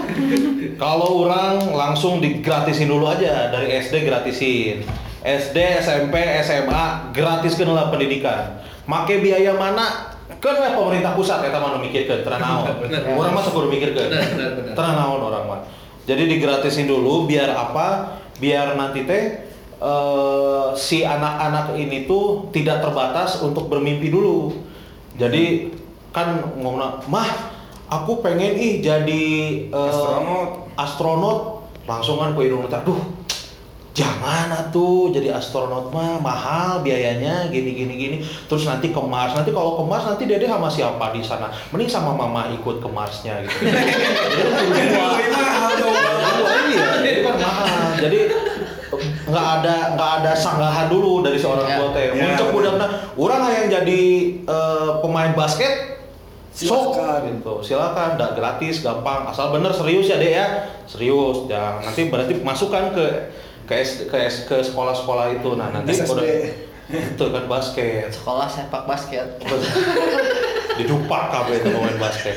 Kalau 0.82 1.28
orang 1.28 1.70
langsung 1.70 2.18
digratisin 2.24 2.88
dulu 2.88 3.06
aja 3.06 3.52
dari 3.52 3.68
SD 3.78 4.08
gratisin. 4.08 4.82
SD, 5.24 5.56
SMP, 5.80 6.20
SMA 6.44 7.12
gratiskan 7.12 7.72
lah 7.72 7.88
pendidikan. 7.88 8.60
Make 8.84 9.20
biaya 9.24 9.56
mana? 9.56 10.12
Kan 10.40 10.60
we 10.60 10.68
pemerintah 10.68 11.16
pusat 11.16 11.40
eta 11.44 11.56
mah 11.62 11.76
nu 11.76 11.84
mikirkeun 11.84 12.20
teu 12.20 12.32
naon. 12.32 12.68
Bener. 12.84 13.00
Urang 13.16 13.32
mah 13.32 13.44
kudu 13.44 13.68
mikirkeun. 13.72 14.08
Teu 14.72 14.84
naon 14.84 15.20
orang 15.20 15.44
mah. 15.48 15.60
Jadi 16.04 16.28
digratisin 16.28 16.84
dulu 16.84 17.24
biar 17.24 17.48
apa? 17.48 18.20
Biar 18.36 18.76
nanti 18.76 19.08
teh 19.08 19.53
eh, 19.78 20.66
si 20.78 21.02
anak-anak 21.02 21.74
ini 21.78 22.04
tuh 22.04 22.50
tidak 22.50 22.82
terbatas 22.82 23.40
untuk 23.40 23.66
bermimpi 23.70 24.10
dulu. 24.10 24.54
Jadi 25.14 25.70
kan 26.14 26.38
ngomong 26.58 27.06
mah 27.10 27.30
aku 27.90 28.22
pengen 28.22 28.54
ih 28.54 28.78
jadi 28.78 29.24
eh, 29.68 29.90
Astronot." 29.90 30.64
astronot 30.74 31.38
langsung 31.84 32.16
kan 32.18 32.32
ke 32.32 32.48
hidung 32.48 32.66
duh 32.66 33.00
jangan 33.94 34.50
atuh 34.50 35.14
jadi 35.14 35.38
astronot 35.38 35.94
mah 35.94 36.18
mahal 36.18 36.82
biayanya 36.82 37.46
gini 37.54 37.70
gini 37.78 37.94
gini 37.94 38.16
terus 38.50 38.66
nanti 38.66 38.90
ke 38.90 38.98
Mars 38.98 39.38
nanti 39.38 39.54
kalau 39.54 39.78
ke 39.78 39.84
Mars 39.86 40.02
nanti 40.02 40.26
dede 40.26 40.50
sama 40.50 40.66
siapa 40.66 41.14
di 41.14 41.22
sana 41.22 41.46
mending 41.70 41.86
sama 41.86 42.10
mama 42.10 42.50
ikut 42.50 42.82
ke 42.82 42.88
Marsnya 42.90 43.46
gitu 43.46 43.54
Jadi 44.74 45.30
mahal 45.30 45.70
dong. 45.78 45.94
Iya 46.74 47.20
kan 47.22 47.36
mahal 47.38 47.88
jadi 48.02 48.18
nggak 49.24 49.46
ada 49.58 49.74
nggak 49.92 50.10
ada 50.18 50.32
sanggahan 50.32 50.86
dulu 50.86 51.20
dari 51.20 51.34
seorang 51.34 51.64
Ya. 51.64 51.76
tua 51.76 51.88
teh 51.90 52.04
Ya, 52.08 52.36
muncul 52.36 52.60
udah 52.60 52.74
orang 53.16 53.42
yang 53.48 53.66
jadi 53.72 54.00
eh, 54.40 54.90
pemain 54.98 55.32
basket 55.32 55.96
Sok 56.50 56.94
Silakan. 56.94 57.20
gitu. 57.34 57.54
Silakan, 57.60 58.08
enggak 58.14 58.38
gratis, 58.38 58.78
gampang. 58.78 59.26
Asal 59.26 59.50
bener 59.50 59.74
serius 59.74 60.06
ya, 60.06 60.14
Dek 60.14 60.32
ya. 60.32 60.46
Serius. 60.84 61.50
Jangan 61.50 61.82
nanti 61.82 62.06
berarti 62.06 62.38
masukkan 62.38 62.94
ke 62.94 63.02
ke 63.64 63.74
S- 63.76 64.06
ke, 64.06 64.14
S- 64.14 64.46
ke 64.46 64.62
sekolah-sekolah 64.62 65.34
itu. 65.34 65.58
Nah, 65.58 65.74
nanti 65.74 65.90
SSB. 65.92 66.14
udah 66.14 66.26
itu 67.10 67.24
kan 67.26 67.44
basket. 67.50 68.06
Sekolah 68.08 68.46
sepak 68.46 68.86
basket. 68.86 69.26
Didupak 70.74 71.30
kabeh 71.30 71.58
itu 71.58 71.68
pemain 71.70 71.98
basket. 72.00 72.36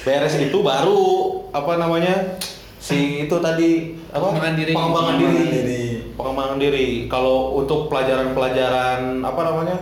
Beres 0.00 0.34
itu 0.36 0.58
baru 0.60 1.00
apa 1.50 1.76
namanya? 1.76 2.40
Si 2.78 3.26
itu 3.26 3.36
tadi 3.36 4.00
apa? 4.08 4.32
Pengembangan 4.32 4.56
diri. 4.56 4.72
Pengembangan 4.72 5.14
diri. 5.14 5.28
Pengembangan 5.28 5.60
diri. 5.60 5.84
Pengembangan 6.18 6.58
diri. 6.58 7.06
Kalau 7.06 7.54
untuk 7.54 7.86
pelajaran-pelajaran 7.86 9.22
apa 9.22 9.40
namanya? 9.40 9.76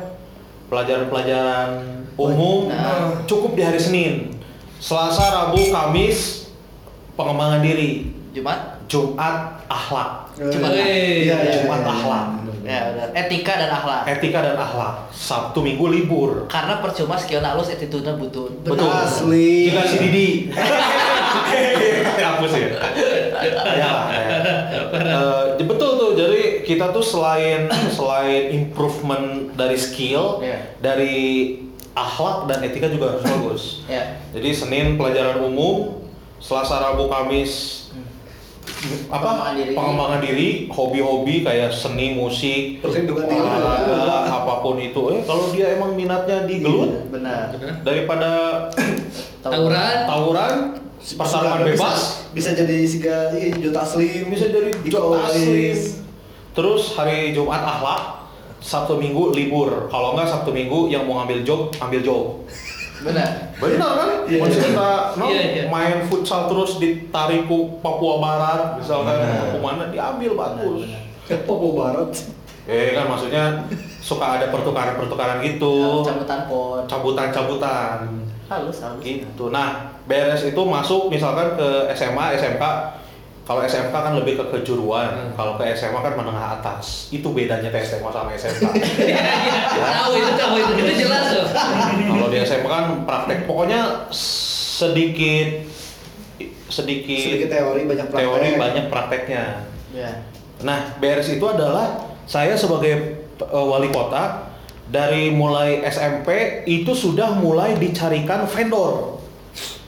Pelajaran-pelajaran 0.69 1.69
umum 2.15 2.69
Nah. 2.69 3.25
cukup 3.25 3.57
di 3.57 3.63
hari 3.65 3.81
Senin. 3.81 4.37
Selasa, 4.77 5.33
Rabu, 5.33 5.73
Kamis 5.73 6.53
pengembangan 7.17 7.65
diri. 7.65 8.13
Jumat. 8.37 8.85
Jumat 8.85 9.65
akhlak. 9.67 10.29
Cuma 10.37 10.69
Iya, 10.69 10.85
iya, 11.25 11.37
Jumat 11.57 11.81
iya. 11.81 11.89
akhlak. 11.89 12.27
Ya, 12.67 12.81
benar. 12.93 13.09
Etika 13.15 13.53
dan 13.57 13.71
akhlak. 13.73 14.03
Etika 14.11 14.39
dan 14.43 14.57
akhlak. 14.59 14.95
Sabtu 15.09 15.65
Minggu 15.65 15.87
libur. 15.89 16.45
Karena 16.51 16.83
percuma 16.83 17.17
skill 17.17 17.41
halus 17.41 17.73
attitude 17.73 18.11
butun. 18.13 18.53
Betul. 18.61 18.91
Asli. 18.93 19.71
Jika 19.73 19.83
si 19.87 19.97
Didi. 20.03 20.29
Hapus 22.27 22.53
ya. 22.53 22.69
Ya, 23.79 23.91
ya. 24.79 24.85
Eh, 25.55 25.65
betul 25.65 25.91
tuh. 25.95 26.11
Jadi 26.13 26.41
kita 26.63 26.91
tuh 26.91 27.03
selain 27.03 27.67
selain 27.97 28.51
improvement 28.51 29.27
dari 29.53 29.77
skill, 29.77 30.41
Iya. 30.41 30.59
dari 30.79 31.17
akhlak 31.93 32.45
dan 32.47 32.61
etika 32.63 32.87
juga 32.87 33.13
harus 33.13 33.25
bagus. 33.25 33.63
Ya. 33.89 34.21
Jadi 34.31 34.51
Senin 34.51 34.87
pelajaran 34.95 35.41
umum, 35.43 36.05
Selasa, 36.37 36.77
Rabu, 36.79 37.07
Kamis 37.07 37.83
apa 39.09 39.19
Pengembangan 39.19 39.55
diri. 39.57 39.73
pengembangan 39.73 40.21
diri, 40.21 40.49
hobi-hobi 40.69 41.35
kayak 41.41 41.71
seni, 41.71 42.13
musik, 42.13 42.83
olahraga, 42.85 43.99
apa 44.29 44.55
pun 44.61 44.77
itu. 44.77 45.01
Eh 45.09 45.23
kalau 45.23 45.51
dia 45.51 45.75
emang 45.75 45.95
minatnya 45.95 46.45
di 46.45 46.61
gelut, 46.61 47.09
Benar. 47.09 47.51
daripada 47.83 48.31
Tawuran. 49.43 49.97
tawuran, 50.07 50.55
pertarungan 51.15 51.63
Bisa- 51.63 51.71
bebas, 51.71 52.01
Bisa, 52.35 52.51
jadi 52.53 52.77
siga 52.83 53.31
iya, 53.31 53.55
juta 53.55 53.79
asli. 53.79 54.27
bisa 54.27 54.51
jadi 54.51 54.75
asli. 54.75 54.91
Uwais. 54.91 56.03
Terus 56.51 56.83
hari 56.93 57.31
Jumat 57.31 57.63
akhlak, 57.63 58.27
Sabtu 58.59 58.97
Minggu 58.97 59.31
libur. 59.31 59.87
Kalau 59.87 60.17
enggak 60.17 60.27
Sabtu 60.27 60.51
Minggu 60.51 60.89
yang 60.89 61.07
mau 61.07 61.23
ngambil 61.23 61.45
job, 61.45 61.61
ambil 61.79 62.01
job. 62.03 62.25
Benar. 62.97 63.53
Benar 63.61 63.91
kan? 63.93 64.09
Iya, 64.25 64.41
Masih 64.41 64.57
iya. 64.57 64.67
kita 64.73 64.89
no, 65.15 65.25
Iya, 65.29 65.43
iya. 65.45 65.65
main 65.69 66.01
futsal 66.03 66.49
terus 66.49 66.81
ditarik 66.81 67.45
ke 67.45 67.57
Papua 67.79 68.15
Barat, 68.19 68.81
misalkan 68.81 69.15
Benar. 69.15 69.53
ke 69.53 69.59
mana 69.61 69.85
diambil 69.87 70.33
bagus. 70.35 70.89
Papua 71.45 71.71
Barat. 71.77 72.11
Eh 72.67 72.97
kan 72.97 73.07
maksudnya 73.07 73.63
suka 74.01 74.41
ada 74.41 74.51
pertukaran-pertukaran 74.51 75.39
gitu, 75.39 76.03
Cabutan 76.03 76.41
pon. 76.49 76.83
cabutan-cabutan 76.89 78.26
Halus, 78.47 78.79
halus. 78.79 79.03
gitu. 79.03 79.51
Nah, 79.51 79.69
beres 80.05 80.43
itu 80.43 80.59
masuk 80.59 81.09
misalkan 81.09 81.55
ke 81.55 81.69
SMA, 81.93 82.35
SMK. 82.35 82.63
Kalau 83.43 83.59
SMK 83.61 83.91
kan 83.91 84.15
lebih 84.15 84.35
ke 84.37 84.45
kejuruan, 84.51 85.07
Hmm. 85.13 85.31
kalau 85.33 85.55
ke 85.55 85.67
SMA 85.73 85.95
kan 85.97 86.15
menengah 86.15 86.57
atas. 86.57 87.11
Itu 87.11 87.31
bedanya 87.31 87.69
teh 87.69 87.79
SMA 87.81 88.07
sama 88.09 88.31
SMK. 88.33 88.59
Tahu 89.77 90.11
itu 90.13 90.31
tahu 90.35 90.55
itu 90.57 90.73
itu 90.77 90.93
jelas 91.01 91.27
loh. 91.33 91.47
kalau 92.07 92.27
di 92.27 92.39
SMA 92.41 92.67
kan 92.67 92.85
praktek, 93.03 93.39
pokoknya 93.45 94.11
sedikit 94.11 95.63
sedikit, 96.67 97.23
Sedikit 97.25 97.49
teori 97.49 97.83
banyak 97.85 98.07
praktek. 98.09 98.27
teori 98.27 98.49
banyak 98.57 98.85
prakteknya. 98.87 99.45
Ya. 99.91 100.11
Nah, 100.59 100.99
beres 100.99 101.29
itu 101.29 101.43
adalah 101.43 101.95
saya 102.25 102.55
sebagai 102.55 102.95
eh, 103.37 103.65
wali 103.65 103.89
kota 103.89 104.46
dari 104.87 105.35
mulai 105.35 105.83
SMP 105.83 106.63
itu 106.65 106.95
sudah 106.95 107.35
mulai 107.37 107.75
dicarikan 107.75 108.47
vendor. 108.47 109.19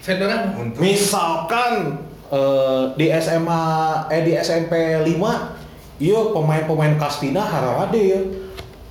Vendoran. 0.02 0.56
Untuk 0.58 0.80
Misalkan 0.82 2.02
eh, 2.28 2.82
di 2.96 3.06
SMA 3.14 3.62
eh 4.08 4.22
di 4.24 4.32
SMP 4.34 4.72
5 5.04 6.00
iya 6.00 6.20
pemain-pemain 6.30 6.94
Kastina 6.96 7.42
Harawade 7.42 8.02
ya. 8.02 8.20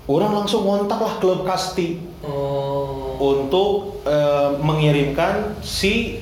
Orang 0.08 0.32
langsung 0.32 0.64
ngontak 0.64 1.00
lah 1.00 1.14
klub 1.20 1.44
Kasti 1.44 2.08
Oh. 2.18 3.14
untuk 3.22 4.02
eh, 4.04 4.50
mengirimkan 4.58 5.54
si 5.62 6.20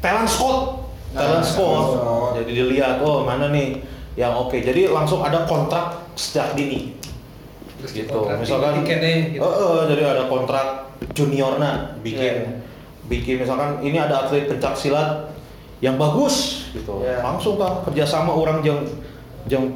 talent 0.00 0.26
scout. 0.26 0.84
Talent 1.14 1.40
Nah, 1.40 1.46
scout. 1.46 1.70
talent 1.70 1.94
scout. 1.94 2.30
Jadi 2.42 2.50
dilihat 2.52 2.98
oh 3.00 3.22
mana 3.22 3.48
nih 3.48 3.78
yang 4.16 4.34
oke. 4.34 4.58
Jadi 4.58 4.90
langsung 4.90 5.22
ada 5.22 5.46
kontrak 5.46 6.02
sejak 6.14 6.54
dini. 6.54 6.92
Terus 7.84 7.92
gitu. 8.00 8.16
kontrak 8.16 8.40
Misalkan 8.40 8.74
kene, 8.82 9.12
gitu. 9.36 9.44
Eh, 9.44 9.54
eh, 9.60 9.80
jadi 9.92 10.02
ada 10.08 10.24
kontrak 10.26 10.66
juniorna 11.12 12.00
bikin 12.00 12.34
Iya. 12.40 12.52
bikin 13.04 13.44
misalkan 13.44 13.84
ini 13.84 14.00
ada 14.00 14.24
atlet 14.24 14.48
pencak 14.48 14.72
silat 14.72 15.28
yang 15.84 16.00
bagus 16.00 16.68
gitu. 16.72 17.04
Iya. 17.04 17.20
Langsung 17.20 17.60
kah 17.60 17.84
kerjasama 17.84 18.32
orang 18.32 18.64
yang 18.64 18.80
yang 19.44 19.68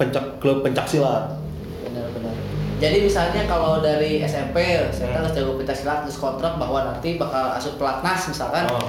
pencak 0.00 0.40
klub 0.40 0.64
pencak 0.64 0.88
silat. 0.88 1.36
Benar-benar. 1.84 2.32
Jadi 2.80 3.04
misalnya 3.04 3.44
kalau 3.44 3.78
dari 3.78 4.24
SMP, 4.24 4.56
saya 4.88 5.12
Hmm. 5.12 5.16
harus 5.20 5.36
jago 5.36 5.54
pencaksilat 5.54 6.08
terus 6.08 6.16
kontrak 6.16 6.56
bahwa 6.56 6.88
nanti 6.88 7.14
bakal 7.14 7.52
asup 7.52 7.76
pelatnas 7.76 8.26
misalkan. 8.26 8.64
Oh. 8.66 8.88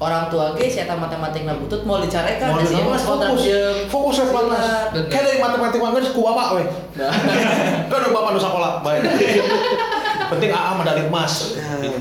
Orang 0.00 0.32
tua 0.32 0.56
ge 0.56 0.72
saya 0.72 0.96
matematik 0.96 1.44
na 1.44 1.60
butut 1.60 1.84
mau 1.84 2.00
dicarekan 2.00 2.56
Mau 2.56 2.64
sieun 2.64 2.96
fokus, 2.96 3.44
fokus, 3.92 4.16
ya. 4.24 4.24
Bener. 4.32 5.06
Kayak 5.12 5.24
dari 5.28 5.38
matematik 5.44 5.78
mah 5.78 5.92
geus 5.92 6.16
ku 6.16 6.24
bapak 6.24 6.56
we. 6.56 6.64
Nah. 6.96 7.12
Kan 7.92 7.96
udah 8.00 8.12
bapak 8.16 8.30
nu 8.32 8.40
sekolah, 8.40 8.72
baik. 8.80 9.02
Penting 10.32 10.50
AA 10.50 10.72
medali 10.78 11.02
emas. 11.04 11.58
Iya, 11.58 12.00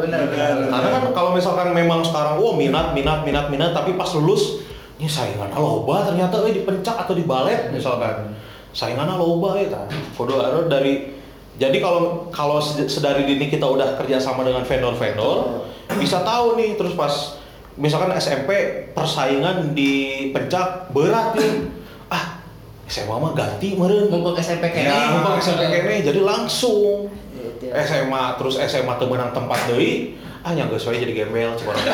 benar 0.00 0.26
benar. 0.32 0.56
Karena 0.64 0.88
kan 0.96 1.02
kalau 1.12 1.30
misalkan 1.36 1.76
memang 1.76 2.00
sekarang 2.00 2.40
oh 2.40 2.56
minat 2.56 2.96
minat 2.96 3.20
minat 3.20 3.52
minat 3.52 3.76
tapi 3.76 3.92
pas 3.94 4.08
lulus 4.16 4.64
ini 4.96 5.04
saingan 5.04 5.52
loba 5.52 6.08
ternyata 6.08 6.40
eh 6.48 6.56
dipencak 6.56 6.96
atau 7.04 7.12
dibalet 7.12 7.68
misalkan 7.68 8.32
saingan 8.72 9.12
loba 9.20 9.60
ya 9.60 9.68
ada 9.68 10.64
dari 10.64 11.15
jadi 11.56 11.80
kalau 11.80 12.28
kalau 12.28 12.60
sed- 12.60 12.88
sedari 12.88 13.24
dini 13.24 13.48
kita 13.48 13.64
udah 13.64 13.96
kerja 13.96 14.20
sama 14.20 14.44
dengan 14.44 14.60
vendor-vendor 14.60 15.64
bisa 15.96 16.20
tahu 16.20 16.60
nih 16.60 16.76
terus 16.76 16.92
pas 16.92 17.40
misalkan 17.80 18.12
SMP 18.16 18.50
persaingan 18.92 19.72
di 19.72 20.28
pencak 20.32 20.92
berat 20.92 21.32
nih. 21.36 21.68
Ah 22.08 22.40
SMA 22.84 23.16
mah 23.16 23.32
ganti 23.32 23.72
meren 23.76 24.12
mumpung 24.12 24.36
SMP 24.36 24.68
kene 24.68 24.88
ya 24.88 25.16
mumpung 25.16 25.40
SMP 25.40 25.64
kene 25.68 26.04
jadi 26.04 26.20
langsung. 26.20 27.08
Gitu. 27.36 27.72
SMA 27.72 28.36
terus 28.36 28.60
SMA 28.60 28.92
tuh 29.00 29.08
menang 29.08 29.32
tempat 29.32 29.56
deui 29.72 30.20
ah 30.44 30.52
nyangga 30.52 30.76
soalnya 30.76 31.08
jadi 31.08 31.24
gembel 31.24 31.56
coba. 31.56 31.72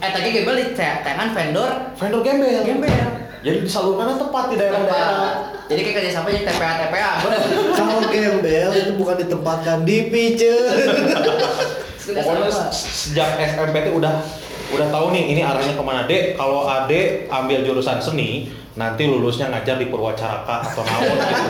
Eh 0.00 0.08
tadi 0.08 0.32
gembel 0.32 0.56
di 0.56 0.66
tangan 0.72 1.28
vendor. 1.36 1.70
Vendor 1.92 2.20
gembel. 2.24 2.64
Gembel 2.64 3.29
jadi 3.40 3.58
disalurkan 3.64 4.20
tepat 4.20 4.44
di 4.52 4.56
daerah-daerah. 4.60 5.32
Jadi 5.70 5.80
kayak 5.86 6.12
jadi 6.12 6.38
TPA 6.50 6.72
TPA 6.82 7.10
Kalau 7.78 8.02
gembel 8.10 8.70
itu 8.74 8.92
bukan 8.98 9.16
ditempatkan 9.22 9.86
di. 9.86 10.12
Sudah 12.00 12.22
pokoknya 12.26 12.68
sejak 12.74 13.38
SMP 13.38 13.86
tuh 13.86 14.02
udah 14.02 14.20
udah 14.70 14.86
tahu 14.92 15.14
nih 15.14 15.24
ini 15.34 15.40
arahnya 15.46 15.74
ke 15.78 15.84
mana. 15.84 16.04
Dek 16.04 16.34
kalau 16.36 16.66
ade 16.66 17.30
ambil 17.30 17.62
jurusan 17.64 18.02
seni 18.02 18.50
nanti 18.78 19.02
lulusnya 19.08 19.50
ngajar 19.50 19.82
di 19.82 19.90
Purwacaraka 19.90 20.62
atau 20.62 20.82
Nawon 20.86 21.18
gitu. 21.18 21.48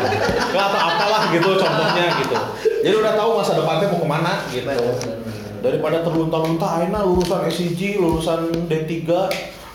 Atau 0.56 0.80
apalah 0.80 1.22
gitu 1.32 1.50
contohnya 1.58 2.04
gitu. 2.22 2.36
Jadi 2.80 2.94
udah 2.96 3.12
tahu 3.18 3.30
masa 3.40 3.52
depannya 3.58 3.86
mau 3.92 4.00
ke 4.00 4.08
mana 4.08 4.32
gitu. 4.52 4.68
Daripada 5.60 6.00
terlunta-lunta 6.00 6.66
aina 6.80 7.04
lulusan 7.04 7.44
SIG 7.52 8.00
lulusan 8.00 8.68
D3 8.68 9.04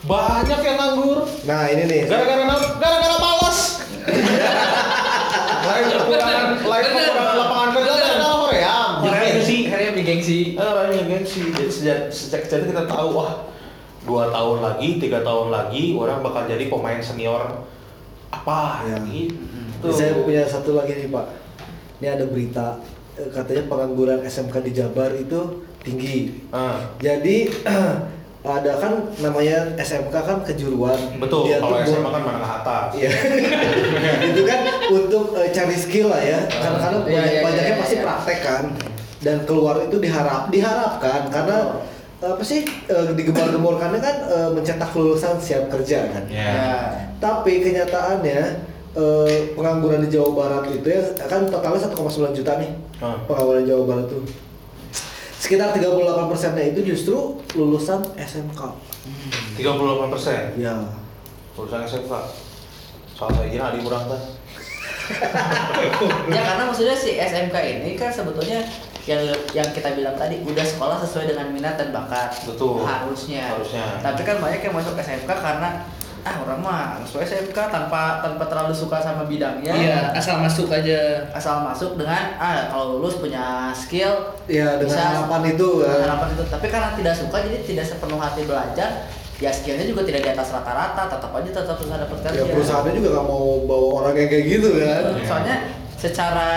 banyak 0.06 0.60
yang 0.60 0.78
nganggur 0.78 1.20
Nah, 1.44 1.66
ini 1.68 1.84
nih. 1.86 2.02
gara-gara 2.06 2.46
gara-gara 2.76 3.18
malas 3.18 3.58
lain 5.66 5.86
kekurangan 5.90 6.46
lain 6.62 6.86
kekurangan 6.86 7.36
lapangan 7.36 7.70
kerja 7.72 7.90
Bener. 7.90 8.06
gara-gara 8.06 8.36
Korea 8.38 8.76
gengsi 9.02 9.58
Karya 9.66 9.90
gengsi. 9.96 10.40
Eh, 10.54 10.62
orangnya 10.64 11.04
gengsi. 11.06 11.42
Jadi 11.50 11.70
sejak 11.70 12.00
sejak 12.08 12.40
kecil 12.46 12.70
kita 12.70 12.86
tahu 12.86 13.08
wah 13.14 13.34
dua 14.02 14.30
tahun 14.30 14.62
lagi, 14.62 14.90
tiga 15.00 15.20
tahun 15.20 15.50
lagi 15.50 15.98
orang 15.98 16.22
bakal 16.22 16.46
jadi 16.46 16.70
pemain 16.70 17.02
senior 17.02 17.66
apa 18.30 18.86
Ya. 18.86 18.98
gitu. 19.02 19.88
Saya 19.90 20.14
punya 20.16 20.46
satu 20.46 20.74
lagi 20.74 20.94
nih 20.96 21.10
Pak. 21.10 21.26
Ini 21.98 22.08
ada 22.12 22.26
berita 22.26 22.78
eh, 23.16 23.30
katanya 23.30 23.66
pengangguran 23.66 24.22
SMK 24.22 24.62
di 24.62 24.72
Jabar 24.72 25.10
itu 25.12 25.42
tinggi. 25.82 26.46
Ah, 26.50 26.94
Jadi 27.00 27.50
ada 28.46 28.72
kan 28.78 28.94
namanya 29.18 29.74
SMK 29.76 30.14
kan 30.14 30.38
kejuruan. 30.42 30.96
betul. 31.18 31.50
Dia 31.50 31.58
Kalau 31.58 31.76
buat- 31.76 32.14
kan 32.14 32.22
menengah 32.22 32.52
atas. 32.62 32.86
Iya. 32.94 33.10
itu 34.30 34.42
kan 34.44 34.60
untuk 34.88 35.34
eh, 35.34 35.50
cari 35.50 35.74
skill 35.74 36.08
lah 36.08 36.22
ya. 36.22 36.40
Karena 36.46 36.78
karena 36.80 36.98
Iya, 37.04 37.22
iya, 37.24 37.42
banyaknya 37.42 37.74
iya, 37.74 37.82
pasti 37.82 37.96
iya. 37.98 38.04
praktek 38.04 38.40
kan. 38.42 38.64
Dan 39.20 39.38
keluar 39.44 39.82
itu 39.82 39.98
diharap 39.98 40.48
diharapkan 40.48 41.28
karena 41.28 41.82
apa 42.18 42.42
sih 42.42 42.62
eh, 42.86 43.10
digembar-gemborkannya 43.12 44.00
kan 44.00 44.16
eh, 44.26 44.50
mencetak 44.52 44.94
lulusan 44.94 45.36
siap 45.38 45.68
kerja 45.68 46.06
kan. 46.08 46.24
Ya. 46.30 46.54
Tapi 47.18 47.60
kenyataannya 47.60 48.40
eh, 48.94 49.36
pengangguran 49.52 50.00
di 50.00 50.10
Jawa 50.10 50.30
Barat 50.32 50.70
itu 50.70 50.86
ya 50.86 51.02
kan 51.26 51.46
totalnya 51.46 51.82
1,9 51.84 51.98
juta 52.32 52.62
nih. 52.62 52.72
Ah. 52.98 53.18
Pengangguran 53.26 53.66
di 53.66 53.70
Jawa 53.70 53.84
Barat 53.86 54.06
tuh. 54.08 54.24
Sekitar 55.46 55.78
38 55.78 56.26
persennya 56.26 56.74
itu 56.74 56.82
justru 56.82 57.38
lulusan 57.54 58.02
SMK. 58.18 58.62
38 59.62 60.10
persen. 60.10 60.58
Ya. 60.58 60.74
Lulusan 61.54 61.86
SMK. 61.86 62.10
Soal 63.14 63.30
saya 63.30 63.48
kira 63.54 63.70
adik 63.70 63.86
kurang 63.86 64.10
kan. 64.12 64.22
ya 66.34 66.42
karena 66.42 66.66
maksudnya 66.66 66.98
si 66.98 67.14
SMK 67.14 67.54
ini 67.62 67.94
kan 67.94 68.10
sebetulnya 68.10 68.66
yang 69.06 69.22
yang 69.54 69.70
kita 69.70 69.94
bilang 69.94 70.18
tadi 70.18 70.42
udah 70.42 70.66
sekolah 70.66 70.98
sesuai 70.98 71.30
dengan 71.30 71.54
minat 71.54 71.78
dan 71.78 71.94
bakat 71.94 72.34
Betul. 72.42 72.82
harusnya 72.82 73.54
Harusnya. 73.54 74.02
tapi 74.02 74.26
kan 74.26 74.42
banyak 74.42 74.66
yang 74.66 74.74
masuk 74.74 74.98
SMK 74.98 75.30
karena 75.30 75.86
ah 76.26 76.42
orang 76.42 76.58
mah 76.58 76.82
masuk 76.98 77.22
SMK 77.22 77.54
tanpa 77.54 78.18
tanpa 78.20 78.44
terlalu 78.44 78.74
suka 78.74 78.98
sama 78.98 79.24
bidangnya 79.24 79.70
Iya, 79.72 80.00
asal 80.12 80.42
masuk 80.42 80.68
aja. 80.68 81.22
asal 81.30 81.62
masuk 81.62 81.96
dengan 81.96 82.34
ah 82.36 82.66
kalau 82.68 82.98
lulus 82.98 83.16
punya 83.16 83.70
skill 83.72 84.34
Ya 84.46 84.76
dengan 84.76 84.90
bisa- 84.90 85.06
harapan 85.22 85.42
itu 85.48 85.70
dengan 85.80 85.94
kan. 85.94 86.06
harapan 86.10 86.28
itu 86.32 86.44
tapi 86.48 86.66
karena 86.68 86.90
tidak 86.92 87.14
suka 87.14 87.38
jadi 87.40 87.58
tidak 87.64 87.86
sepenuh 87.86 88.18
hati 88.18 88.42
belajar 88.44 88.90
ya 89.36 89.50
skillnya 89.50 89.86
juga 89.86 90.02
tidak 90.04 90.22
di 90.22 90.30
atas 90.32 90.50
rata-rata 90.50 91.02
tetap 91.08 91.30
aja 91.30 91.50
tetap 91.54 91.76
susah 91.76 91.98
dapat 92.00 92.18
kerja 92.20 92.36
Ya 92.36 92.46
perusahaannya 92.48 92.94
juga 92.96 93.10
nggak 93.12 93.28
mau 93.28 93.46
bawa 93.62 93.88
orang 94.02 94.14
yang 94.18 94.30
kayak 94.32 94.46
gitu 94.50 94.70
kan. 94.76 95.02
Iya. 95.06 95.24
soalnya 95.24 95.56
secara 95.96 96.50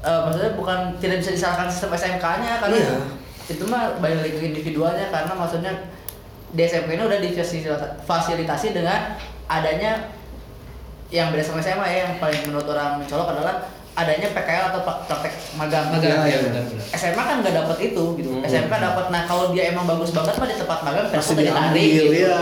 eh, 0.00 0.20
maksudnya 0.22 0.52
bukan 0.54 0.78
tidak 0.96 1.16
bisa 1.18 1.30
disalahkan 1.30 1.66
sistem 1.66 1.92
SMK-nya 1.92 2.52
karena 2.58 2.76
Iya. 2.78 2.96
itu 3.48 3.64
mah 3.64 3.98
balik 3.98 4.18
lagi 4.22 4.32
ke 4.34 4.44
individualnya 4.46 5.08
karena 5.08 5.32
maksudnya 5.34 5.72
di 6.52 6.60
SMK 6.64 6.88
ini 6.96 7.04
udah 7.04 7.20
difasilitasi 7.20 8.72
dengan 8.72 9.16
adanya 9.48 10.12
yang 11.08 11.32
beda 11.32 11.44
sama 11.44 11.64
SMA 11.64 11.86
ya 11.88 11.98
yang 12.08 12.14
paling 12.20 12.40
menurut 12.44 12.68
orang 12.68 13.00
mencolok 13.00 13.32
adalah 13.32 13.68
adanya 13.98 14.28
PKL 14.30 14.64
atau 14.70 14.80
pak- 14.80 15.00
praktek 15.04 15.34
magang. 15.52 15.90
Magang 15.90 16.06
Iya, 16.06 16.14
ya, 16.14 16.26
iya. 16.28 16.38
benar-benar. 16.44 16.84
SMA 16.92 17.18
kan 17.20 17.36
nggak 17.40 17.54
dapat 17.56 17.78
itu 17.82 18.04
gitu. 18.14 18.30
Hmm. 18.30 18.46
SMK 18.46 18.70
dapat. 18.72 19.04
Nah 19.08 19.22
kalau 19.24 19.44
dia 19.50 19.64
emang 19.68 19.84
bagus 19.84 20.10
banget 20.10 20.34
mah 20.34 20.46
di 20.46 20.56
tempat 20.56 20.78
magang 20.80 21.04
Pasti 21.04 21.16
pasti 21.18 21.32
ditarik 21.40 21.74
diambil, 21.74 22.02
gitu. 22.06 22.12
iya. 22.16 22.38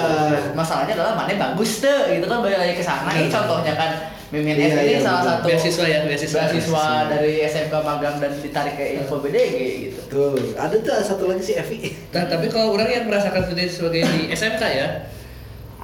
Masalahnya 0.52 0.92
adalah 0.94 1.12
mana 1.14 1.32
bagus 1.32 1.70
tuh 1.78 2.00
gitu 2.06 2.24
kan 2.24 2.38
balik 2.38 2.58
lagi 2.58 2.74
ke 2.74 2.84
sana. 2.84 3.08
Ini 3.08 3.18
Benar. 3.22 3.32
contohnya 3.32 3.74
kan 3.74 3.90
Mimin 4.26 4.52
Iya, 4.52 4.66
S 4.66 4.74
ini 4.76 4.90
iya, 4.90 4.98
salah 5.00 5.22
benar. 5.22 5.32
satu 5.32 5.46
Beasiswa 5.46 5.84
ya, 5.86 5.98
beasiswa. 6.02 6.40
beasiswa 6.44 6.86
dari 7.08 7.32
SMK 7.42 7.74
magang 7.80 8.16
dan 8.18 8.32
ditarik 8.36 8.74
ke 8.74 8.84
Info 8.96 9.22
BDG 9.22 9.54
gitu. 9.86 10.00
Tuh, 10.10 10.34
ada 10.52 10.74
tuh 10.76 10.98
satu 11.00 11.24
lagi 11.24 11.40
si 11.40 11.54
Evi. 11.54 11.94
Nah, 12.10 12.26
tapi 12.26 12.46
kalau 12.46 12.74
orang 12.74 12.90
yang 12.90 13.04
merasakan 13.06 13.46
diri 13.48 13.70
sebagai 13.70 14.02
di 14.04 14.26
SMK 14.28 14.62
ya, 14.66 14.86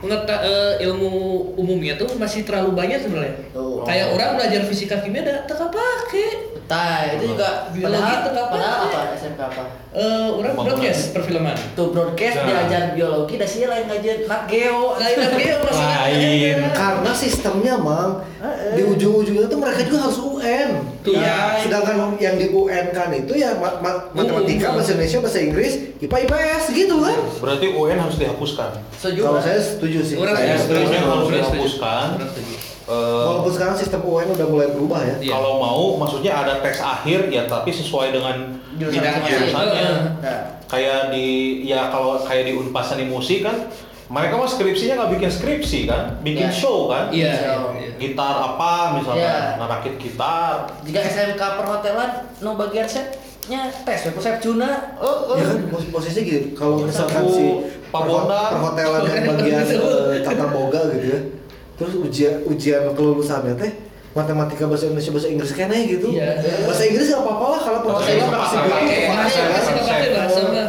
mengeta- 0.03 0.43
eh, 0.43 0.85
ilmu 0.85 1.11
umumnya 1.57 1.95
tuh 1.97 2.11
masih 2.19 2.43
terlalu 2.43 2.75
banyak 2.75 2.99
sebenarnya. 3.01 3.39
Tuh. 3.55 3.87
Kayak 3.87 4.13
orang 4.13 4.31
belajar 4.37 4.61
fisika 4.67 4.99
kimia 5.01 5.23
dah 5.23 5.39
teka 5.47 5.71
pakai. 5.71 6.52
Nah, 6.65 7.05
itu 7.07 7.25
juga 7.29 7.69
Biologi 7.69 7.85
padahal, 7.93 8.17
itu 8.17 8.29
nggak 8.33 8.47
padahal 8.49 8.79
apa 8.83 9.01
SMK 9.13 9.41
apa? 9.45 9.63
Eh, 9.93 10.29
orang 10.31 10.53
Pembangunan. 10.53 10.65
broadcast 10.73 11.03
perfilman. 11.13 11.57
Tuh 11.73 11.87
broadcast 11.89 12.35
Nah. 12.35 12.47
diajar 12.49 12.83
biologi, 12.93 13.35
dah 13.37 13.45
sih 13.45 13.63
lain 13.63 13.85
ngajar 13.85 14.17
nak 14.25 14.43
geo. 14.47 14.97
Lain 14.97 15.17
lagi 15.19 15.45
ya 15.45 15.57
masih 15.61 15.85
Lain. 15.85 16.57
Karena 16.73 17.11
sistemnya 17.13 17.75
mang 17.77 18.25
di 18.73 18.83
ujung-ujungnya 18.83 19.47
tuh 19.47 19.59
mereka 19.59 19.85
juga 19.85 19.99
harus 20.03 20.17
UN. 20.17 20.71
Tuh. 21.03 21.13
Iya. 21.13 21.61
Sedangkan 21.61 21.95
yang 22.17 22.37
di 22.37 22.49
UN 22.49 22.87
kan 22.91 23.09
itu 23.11 23.33
ya 23.35 23.53
ma- 23.55 23.77
ma- 23.79 24.09
matematika, 24.13 24.73
bahasa 24.73 24.97
Indonesia, 24.97 25.19
bahasa 25.21 25.39
Inggris, 25.41 25.73
IPA, 25.99 26.17
IPS 26.25 26.65
gitu 26.73 26.95
kan. 26.99 27.19
Berarti 27.37 27.67
UN 27.69 27.99
harus 28.01 28.17
dihapuskan. 28.17 28.71
Setuju. 28.97 29.21
Kalau 29.21 29.41
saya 29.41 29.61
setuju 29.61 29.99
sih. 30.01 30.17
Orang 30.17 30.35
Saya 30.35 30.57
setuju. 30.57 30.89
harus 30.89 31.05
Orang 31.05 31.21
setuju. 31.21 31.37
dihapuskan. 31.37 32.07
Eh, 32.93 33.25
Walaupun 33.25 33.49
sekarang 33.51 33.73
sistem 33.75 34.01
UN 34.03 34.29
udah 34.31 34.47
mulai 34.47 34.69
berubah 34.69 35.01
ya. 35.01 35.17
Iya. 35.19 35.33
Kalau 35.33 35.57
mau, 35.57 35.97
maksudnya 35.97 36.33
ada 36.35 36.61
teks 36.61 36.79
akhir 36.79 37.27
ya, 37.27 37.47
tapi 37.47 37.71
sesuai 37.71 38.13
dengan 38.13 38.37
bidang 38.71 39.17
jurusannya. 39.23 39.89
Nah. 40.21 40.41
Kayak 40.67 41.09
di 41.09 41.27
ya 41.63 41.89
kalau 41.89 42.17
kayak 42.19 42.45
di 42.45 42.53
Unpad 42.55 42.85
Seni 42.85 43.05
Musik 43.07 43.41
kan, 43.43 43.69
mereka 44.07 44.35
mah 44.35 44.45
skripsinya 44.47 44.95
nggak 44.99 45.13
bikin 45.15 45.31
skripsi 45.31 45.79
kan, 45.85 46.21
bikin 46.21 46.49
Ya. 46.49 46.53
show 46.53 46.85
kan. 46.87 47.09
Iya. 47.09 47.33
Iya. 47.33 47.55
iya. 47.73 47.91
Gitar 47.95 48.35
apa 48.37 48.73
misalnya, 48.95 49.21
Iya. 49.23 49.57
ngerakit 49.59 49.95
gitar. 49.97 50.55
Jika 50.83 50.99
SMK 51.03 51.41
perhotelan 51.57 52.11
no 52.41 52.57
bagian 52.57 52.85
setnya 52.85 53.69
tes, 53.83 54.01
aku 54.07 54.19
set 54.19 54.37
Juna. 54.39 54.97
Oh, 54.97 55.33
oh. 55.33 55.35
Ya 55.35 55.45
kan 55.47 55.65
pos- 55.69 55.89
posisinya 55.89 56.25
gitu. 56.27 56.49
Kalau 56.53 56.83
misalkan 56.83 57.25
si 57.27 57.45
Pak 57.89 58.03
Bondan. 58.03 58.51
perhotelan 58.51 59.01
yang 59.07 59.25
bagian 59.31 59.65
eh, 60.11 60.21
tata 60.21 60.47
boga 60.47 60.81
gitu 60.91 61.07
ya. 61.09 61.21
Terus 61.83 61.95
ujian 61.99 62.35
ujian 62.47 62.83
kelulusannya 62.95 63.59
teh 63.59 63.73
matematika 64.13 64.69
bahasa 64.71 64.87
Indonesia 64.87 65.11
bahasa 65.11 65.29
Inggris 65.33 65.51
kayaknya 65.51 65.79
gitu. 65.89 66.09
Iya. 66.15 66.39
Bahasa 66.69 66.83
Inggris 66.87 67.07
nggak 67.11 67.23
apa-apa 67.27 67.47
lah 67.51 67.61
kalau 67.65 67.81
bahasa. 67.83 68.11
Masih 68.15 68.59
mah. 70.47 70.69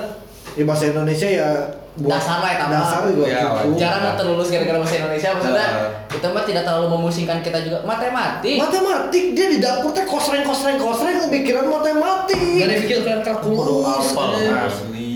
Ya 0.54 0.64
bahasa 0.70 0.86
Indonesia 0.86 1.28
ya 1.30 1.50
buat 1.94 2.18
Dasar 2.18 2.42
lah 2.42 2.50
ya, 2.50 2.58
tambah. 2.58 2.74
Dasar 2.78 3.00
juga 3.10 3.26
Ya, 3.30 3.42
cukup. 3.54 3.78
Jarang 3.78 4.18
terlulus 4.18 4.48
gara-gara 4.50 4.78
bahasa 4.82 4.96
Indonesia 4.98 5.30
maksudnya 5.34 5.68
Nah. 5.70 6.14
itu 6.14 6.28
mah 6.30 6.44
tidak 6.46 6.64
terlalu 6.66 6.88
memusingkan 6.98 7.38
kita 7.42 7.60
juga 7.62 7.78
matematik. 7.86 8.58
Matematik 8.58 9.24
dia 9.38 9.48
di 9.50 9.58
dapur 9.62 9.94
teh 9.94 10.06
kosreng 10.06 10.42
kosreng 10.46 10.78
kosreng 10.82 11.22
kepikiran 11.30 11.70
matematik. 11.70 12.66
Gak 12.66 12.70
ada 12.70 12.76
pikir 12.82 13.00
kan 13.06 13.20
kalkulus. 13.22 14.14
Apa? 14.14 14.24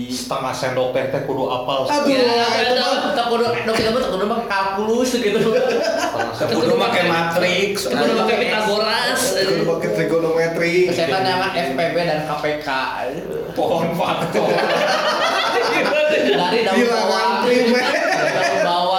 Eh. 0.08 0.14
Setengah 0.16 0.52
sendok 0.56 0.96
teh 0.96 1.04
teh 1.12 1.20
kudu 1.28 1.44
apal. 1.44 1.84
Aduh, 1.84 2.08
Ya, 2.08 2.48
itu 2.64 2.72
itu 2.72 2.80
mah 2.80 3.12
tak 3.12 3.26
kudu 3.28 3.44
dok 3.44 3.74
kita 3.76 3.90
tak 3.92 4.10
kudu 4.10 4.24
pakai 4.24 4.46
kalkulus 4.48 5.10
gitu. 5.20 5.38
Kudu 6.48 6.74
pakai 6.80 7.02
matriks. 7.12 7.82
Kudu 7.92 8.12
pakai 8.24 8.36
Pitagoras. 8.40 9.20
Kudu 9.36 9.64
pakai 9.68 9.88
trigonometri. 9.92 10.74
Kesehatan 10.88 11.22
nama 11.22 11.46
FPB 11.52 11.96
dan 12.08 12.20
KPK. 12.24 12.68
Pohon 13.52 13.92
faktor. 13.92 14.48
Dari 16.28 16.60
daun 16.64 16.86
bawang. 16.88 17.32
primer. 17.44 17.84
Dari 17.84 18.58
daun 18.64 18.64
jadinya. 18.64 18.97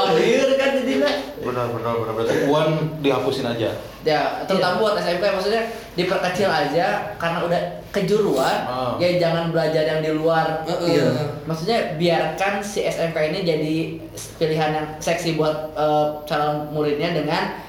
Benar 1.50 1.66
benar 1.74 1.93
benar 1.97 2.14
berarti 2.14 2.36
uan 2.45 2.68
dihapusin 3.02 3.45
aja. 3.45 3.74
Ya, 4.00 4.45
terutama 4.45 4.80
buat 4.80 4.95
SMK 4.95 5.24
maksudnya 5.28 5.64
diperkecil 5.93 6.47
aja 6.47 7.18
karena 7.18 7.43
udah 7.43 7.62
kejuruan, 7.89 8.58
Ah. 8.64 8.93
ya 8.95 9.18
jangan 9.18 9.50
belajar 9.50 9.84
yang 9.84 10.00
di 10.00 10.14
luar. 10.14 10.62
Iya. 10.64 11.10
Maksudnya 11.43 11.97
biarkan 11.97 12.62
si 12.62 12.80
SMK 12.82 13.18
ini 13.34 13.39
jadi 13.41 13.74
pilihan 14.38 14.72
yang 14.72 14.88
seksi 14.97 15.36
buat 15.36 15.74
eh, 15.74 16.06
calon 16.24 16.70
muridnya 16.70 17.12
dengan 17.12 17.60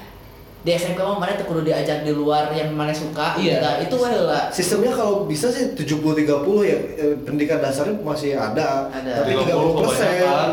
di 0.61 0.71
SMK 0.71 1.01
mah 1.01 1.17
mana 1.17 1.33
tuh 1.33 1.49
kudu 1.49 1.65
diajak 1.65 2.05
di 2.05 2.13
luar 2.13 2.53
yang 2.53 2.69
mana 2.71 2.93
suka. 2.93 3.33
Iya. 3.35 3.57
Nah, 3.59 3.73
itu 3.81 3.97
wae 3.97 4.13
lah. 4.15 4.53
Sistemnya 4.53 4.93
kalau 4.93 5.25
bisa 5.25 5.49
sih 5.49 5.73
70-30 5.73 6.21
ya 6.63 6.77
eh, 6.95 7.17
pendidikan 7.25 7.59
dasarnya 7.59 7.97
masih 7.99 8.37
ada, 8.37 8.87
Ada. 8.87 9.25
tapi 9.25 9.35
30 9.35 9.51
30 9.51 9.89
kebanyakan. 9.89 10.49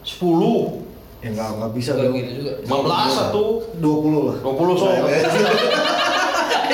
10 0.00 0.89
Ya 1.20 1.28
nggak 1.30 1.48
nggak 1.54 1.72
bisa 1.72 1.90
dong. 1.94 2.12
gitu 2.12 2.30
juga. 2.40 2.52
15 2.64 3.12
satu 3.12 3.42
20 3.76 4.20
lah. 4.24 4.36
20 4.40 4.72
so. 4.74 4.86
Nah, 4.88 5.04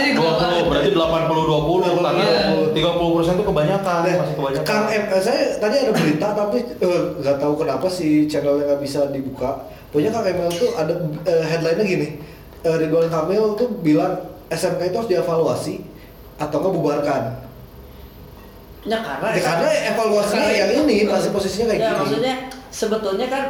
20 0.06 0.68
berarti 0.68 0.90
80 0.92 1.42
20 1.42 1.82
karena 1.82 2.10
Iya. 2.14 2.40
30 2.70 3.10
persen 3.12 3.32
itu 3.34 3.44
kebanyakan 3.44 3.98
Nah, 3.98 4.14
masih 4.16 4.34
kebanyakan. 4.36 4.64
Kang 4.64 4.84
M, 4.86 5.04
eh, 5.08 5.20
saya 5.20 5.40
tadi 5.56 5.74
ada 5.78 5.92
berita 5.92 6.28
tapi 6.32 6.58
eh, 6.62 7.02
nggak 7.16 7.36
tahu 7.36 7.54
kenapa 7.56 7.86
si 7.88 8.08
channelnya 8.24 8.64
nggak 8.68 8.80
bisa 8.80 9.10
dibuka. 9.10 9.50
Pokoknya 9.88 10.10
Kang 10.12 10.24
Emil 10.24 10.46
tuh 10.52 10.70
ada 10.74 10.94
eh, 11.24 11.42
headline-nya 11.44 11.84
gini. 11.84 12.08
Eh, 12.60 12.76
Ridwan 12.76 13.08
Kamil 13.08 13.56
tuh 13.56 13.68
bilang 13.80 14.14
SMK 14.46 14.80
itu 14.84 14.96
harus 14.96 15.10
dievaluasi 15.10 15.74
atau 16.36 16.56
nggak 16.56 16.70
bubarkan. 16.72 17.22
Ya 18.84 18.98
karena 19.00 19.26
Ya, 19.28 19.42
karena 19.42 19.68
evaluasinya 19.90 20.38
Karena- 20.44 20.58
yang 20.62 20.86
ini 20.86 20.96
masih 21.04 21.30
posisinya 21.30 21.66
kayak 21.68 21.80
ya 21.80 21.88
gini. 21.88 21.98
maksudnya 21.98 22.34
sebetulnya 22.70 23.26
kan 23.26 23.44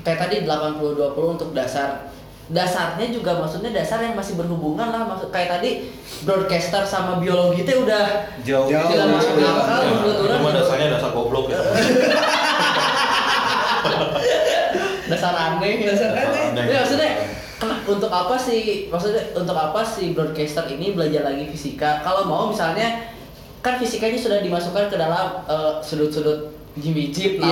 kayak 0.00 0.18
tadi 0.28 0.36
80 0.48 0.96
20 0.96 1.34
untuk 1.36 1.50
dasar 1.52 2.10
dasarnya 2.50 3.14
juga 3.14 3.38
maksudnya 3.38 3.70
dasar 3.70 4.02
yang 4.02 4.18
masih 4.18 4.34
berhubungan 4.34 4.90
lah 4.90 5.06
maksud 5.06 5.30
kayak 5.30 5.54
tadi 5.54 5.86
broadcaster 6.26 6.82
sama 6.82 7.22
biologi 7.22 7.62
itu 7.62 7.86
udah 7.86 8.26
Jauh. 8.42 8.66
Jauh. 8.66 8.90
tidak 8.90 9.06
masuk 9.14 9.38
Jauh. 9.38 9.54
akal 9.54 9.80
Ya, 9.86 9.90
menurut 9.94 10.18
itu 10.18 10.26
orang 10.26 10.42
mah 10.42 10.52
dasarnya 10.58 10.86
dasar 10.90 11.10
goblok 11.14 11.46
ya. 11.46 11.60
dasar 15.14 15.34
aneh 15.34 15.72
Dasar 15.86 16.10
aneh. 16.10 16.64
Ya, 16.66 16.82
maksudnya 16.82 17.10
untuk 17.86 18.10
apa 18.10 18.34
sih 18.34 18.90
maksudnya 18.90 19.22
untuk 19.36 19.54
apa 19.54 19.80
sih 19.86 20.10
broadcaster 20.10 20.66
ini 20.66 20.96
belajar 20.98 21.22
lagi 21.30 21.46
fisika 21.54 22.02
kalau 22.02 22.26
mau 22.26 22.50
misalnya 22.50 23.14
kan 23.60 23.76
fisikanya 23.76 24.16
sudah 24.16 24.40
dimasukkan 24.40 24.88
ke 24.88 24.96
dalam 24.96 25.44
eh, 25.46 25.72
sudut-sudut 25.84 26.59
Jimmy 26.72 27.10
Jeep 27.10 27.36
Iya, 27.36 27.50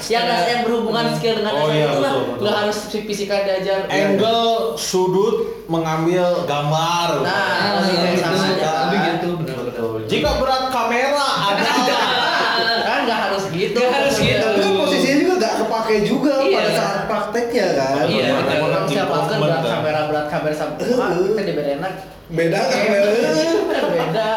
secara- 0.00 0.46
yang 0.46 0.60
berhubungan 0.64 1.04
Hmm. 1.04 1.14
skill 1.14 1.36
dengan 1.36 1.52
Oh, 1.54 1.68
iya, 1.68 1.84
itu 1.84 1.98
lah 1.98 2.10
betul, 2.10 2.24
betul. 2.24 2.40
nggak 2.40 2.56
harus 2.58 2.78
fisika 2.88 3.36
diajar 3.42 3.78
Angle, 3.86 4.48
sudut, 4.74 5.36
mengambil 5.66 6.24
gambar. 6.44 7.08
Nah, 7.20 7.28
Ah, 7.28 7.70
lebih 7.78 7.92
kayak 7.94 8.14
gitu. 8.14 8.24
sama 8.24 8.40
aja. 8.50 8.72
Lebih 8.82 9.00
gitu, 9.06 9.28
benar-benar. 9.36 9.72
Jika 10.04 10.30
berat 10.36 10.64
kamera 10.68 11.26
ada 11.44 11.62
kan 12.88 12.98
nggak 13.04 13.20
harus 13.22 13.44
gitu 13.50 13.76
Nggak 13.76 13.92
harus 13.94 14.16
gitu. 14.18 14.48
Kan 14.54 14.72
posisinya 14.78 15.16
juga 15.18 15.34
nggak 15.36 15.54
kepake 15.60 15.96
juga 16.02 16.34
Iya. 16.40 16.56
pada 16.56 16.70
saat 16.72 17.00
prakteknya 17.04 17.66
kan. 17.74 17.92
Iya, 18.06 18.26
Orang 18.58 18.84
siapa 18.86 19.16
kan 19.22 19.38
berat 19.38 19.60
kan? 19.60 19.70
kamera 19.74 20.00
berat 20.08 20.26
kamera 20.30 20.54
sama. 20.54 20.72
Wah, 20.80 21.08
kita 21.12 21.42
dibedain 21.42 21.80
Beda 22.26 22.60
kamera. 22.64 23.10
beda 23.94 24.30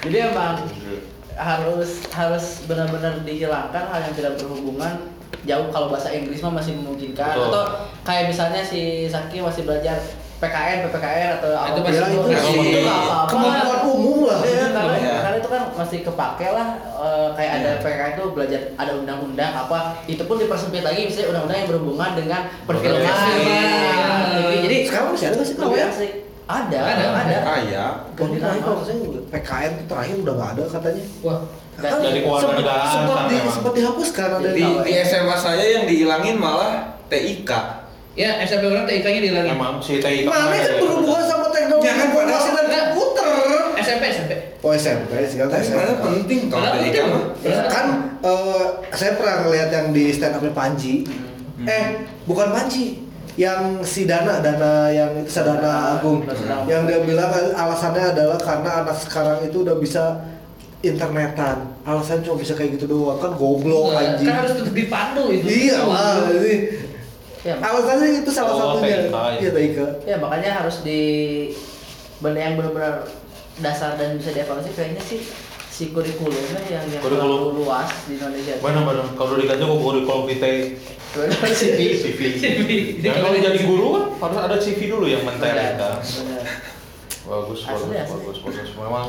jadi 0.00 0.32
emang 0.32 0.56
harus 1.40 2.04
harus 2.12 2.44
benar-benar 2.64 3.24
dihilangkan 3.24 3.84
hal 3.88 4.00
yang 4.04 4.14
tidak 4.14 4.32
berhubungan. 4.36 5.08
Jauh 5.40 5.72
kalau 5.72 5.88
bahasa 5.88 6.12
Inggris 6.12 6.44
mah 6.44 6.60
masih 6.60 6.76
memungkinkan. 6.76 7.32
Betul. 7.32 7.48
atau 7.48 7.62
kayak 8.04 8.28
misalnya 8.28 8.60
si 8.60 9.08
Saki 9.08 9.40
masih 9.40 9.64
belajar 9.64 9.96
PKN, 10.36 10.88
PPKN 10.88 11.28
atau 11.36 11.50
Itu 11.52 11.80
apa 11.80 11.80
masih 11.80 11.96
Ya 11.96 12.06
itu 12.08 12.28
itu 12.28 12.40
sih. 12.40 12.60
itu 12.76 12.80
apa-apa. 12.84 13.28
Kemampuan 13.28 13.80
umum 13.88 14.18
lah. 14.24 14.40
Iya, 14.40 14.66
karena, 14.72 14.96
Iya. 14.96 15.16
karena 15.20 15.36
itu 15.36 15.48
kan 15.48 15.62
masih 15.76 15.98
kepake 16.00 16.46
lah 16.48 16.68
eh, 16.96 17.28
kayak 17.36 17.52
ada 17.60 17.70
PKN 17.80 18.12
itu 18.14 18.24
belajar 18.32 18.60
ada 18.76 18.92
undang-undang 18.96 19.52
apa 19.54 19.78
itu 20.04 20.22
pun 20.24 20.36
dipersempit 20.36 20.80
lagi 20.84 21.08
misalnya 21.08 21.28
undang-undang 21.32 21.58
yang 21.60 21.68
berhubungan 21.72 22.10
dengan 22.16 22.40
perfilman. 22.64 23.04
Nah, 23.04 24.52
jadi 24.60 24.76
Sekarang 24.88 25.08
masih 25.12 25.26
ada 25.28 25.36
nggak 25.40 25.92
sih 25.96 26.10
ya? 26.52 26.60
ada 26.60 26.78
Ada, 26.80 27.04
ada, 27.06 27.06
ada. 27.16 27.36
Ah 27.44 27.58
ya. 27.62 27.86
Ganti 28.12 28.36
terakhir 28.36 28.62
kalau 28.62 28.82
saya 28.82 28.96
PKN 29.28 29.70
itu 29.72 29.84
terakhir 29.86 30.14
udah 30.18 30.34
nggak 30.34 30.50
ada 30.50 30.62
katanya. 30.68 31.04
Wah, 31.20 31.40
Dan- 31.72 32.02
Dari 32.02 32.20
kewarganegaraan 32.20 32.84
sempat, 32.84 33.00
sempat, 33.00 33.16
kan 33.16 33.24
di, 33.26 33.36
sempat 33.48 33.72
dihapuskan 33.72 34.28
ada 34.34 34.48
Di, 34.48 34.60
di, 34.60 34.64
di 34.84 34.92
SMA 35.00 35.32
saya 35.34 35.64
yang 35.70 35.84
dihilangin 35.84 36.36
malah 36.36 36.72
TIK. 37.06 37.50
ya 38.12 38.42
SMP 38.42 38.64
orang 38.66 38.84
TIK-nya 38.84 39.20
dihilangin. 39.22 39.54
Emang 39.54 39.78
si 39.78 39.96
TI 39.96 40.22
Mana 40.22 40.50
kan 40.52 40.76
berhubungan 40.76 41.24
sama 41.24 41.46
teknologi 41.48 41.86
Ya 41.86 41.94
kan, 41.94 42.06
informasi 42.06 42.48
dan 42.50 42.66
komputer. 42.68 43.26
SMP 43.80 44.02
SMP. 44.10 44.32
Oh 44.60 44.72
SMP 44.72 45.10
sekarang 45.24 45.50
Tapi 45.50 45.64
sebenarnya 45.64 45.94
SMP. 45.94 46.04
penting 46.04 46.40
kalau 46.46 46.68
TIK 46.68 46.76
penting. 46.76 47.06
mah. 47.06 47.22
Ya. 47.40 47.60
Kan 47.66 47.86
eh, 48.20 48.64
saya 48.92 49.12
pernah 49.14 49.34
ngeliat 49.40 49.68
yang 49.70 49.86
di 49.90 50.04
stand 50.10 50.36
upnya 50.36 50.52
Panji. 50.52 50.94
Eh 51.62 51.84
bukan 52.24 52.48
Panji, 52.50 53.08
yang 53.40 53.80
si 53.80 54.04
Dana, 54.04 54.44
Dana 54.44 54.92
yang 54.92 55.16
itu 55.16 55.32
Sadana 55.32 55.96
Agung, 55.96 56.28
yang 56.68 56.84
dia 56.84 57.00
bilang 57.00 57.32
alasannya 57.32 58.12
adalah 58.12 58.36
karena 58.36 58.84
anak 58.84 58.96
sekarang 59.00 59.40
itu 59.40 59.64
udah 59.64 59.80
bisa 59.80 60.20
internetan. 60.80 61.72
Alasannya 61.82 62.20
cuma 62.20 62.36
bisa 62.36 62.52
kayak 62.52 62.76
gitu 62.76 62.84
doang 62.86 63.16
kan 63.16 63.32
goblok 63.32 63.92
Nah, 63.92 64.00
anjing. 64.12 64.28
Kan 64.28 64.44
harus 64.44 64.52
tetap 64.54 64.74
dipandu 64.74 65.24
itu. 65.30 65.44
Iya 65.48 65.78
lah, 65.82 66.28
ini. 66.30 66.54
Ya, 67.40 67.56
Alasannya 67.56 68.20
itu 68.20 68.28
salah 68.28 68.52
Oh, 68.52 68.60
satunya. 68.76 69.08
TIK, 69.08 69.08
ya. 69.08 69.32
Iya 69.40 69.50
TIK. 69.50 69.78
ya 70.04 70.16
makanya 70.20 70.50
harus 70.60 70.84
di 70.84 71.00
benar 72.20 72.40
yang 72.42 72.54
benar-benar 72.60 73.08
dasar 73.56 73.96
dan 73.96 74.20
bisa 74.20 74.36
dievaluasi 74.36 74.76
kayaknya 74.76 75.00
sih 75.00 75.24
si 75.80 75.96
kurikulumnya 75.96 76.60
yang 76.68 76.84
yang 76.92 77.00
Kurikulum. 77.00 77.64
luas 77.64 77.88
di 78.04 78.20
Indonesia. 78.20 78.60
Benar 78.60 78.82
benar. 78.84 79.06
Kalau 79.16 79.40
diganti 79.40 79.64
kok 79.64 79.80
kurikulum 79.80 80.24
kita 80.28 80.48
CV. 81.56 81.80
CV. 81.96 82.20
CV. 82.36 82.70
Kalau 83.00 83.32
jadi 83.32 83.60
guru 83.64 83.86
kan 84.20 84.28
harus 84.28 84.38
ada 84.44 84.56
CV 84.60 84.92
dulu 84.92 85.08
yang 85.08 85.24
kan. 85.24 85.40
benar. 85.40 85.96
Bagus, 87.20 87.64
Asli, 87.64 87.96
bagus, 87.96 87.96
asli. 87.96 88.12
bagus, 88.12 88.38
bagus. 88.44 88.70
Memang 88.76 89.08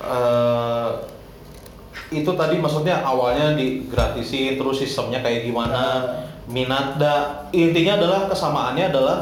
eh, 0.00 0.88
itu 2.16 2.30
tadi 2.32 2.56
maksudnya 2.56 3.04
awalnya 3.04 3.52
digratisin, 3.60 4.56
terus 4.56 4.80
sistemnya 4.80 5.20
kayak 5.20 5.44
gimana, 5.44 6.00
minat 6.48 6.96
da 6.96 7.44
intinya 7.52 8.00
adalah 8.00 8.20
kesamaannya 8.30 8.88
adalah 8.88 9.18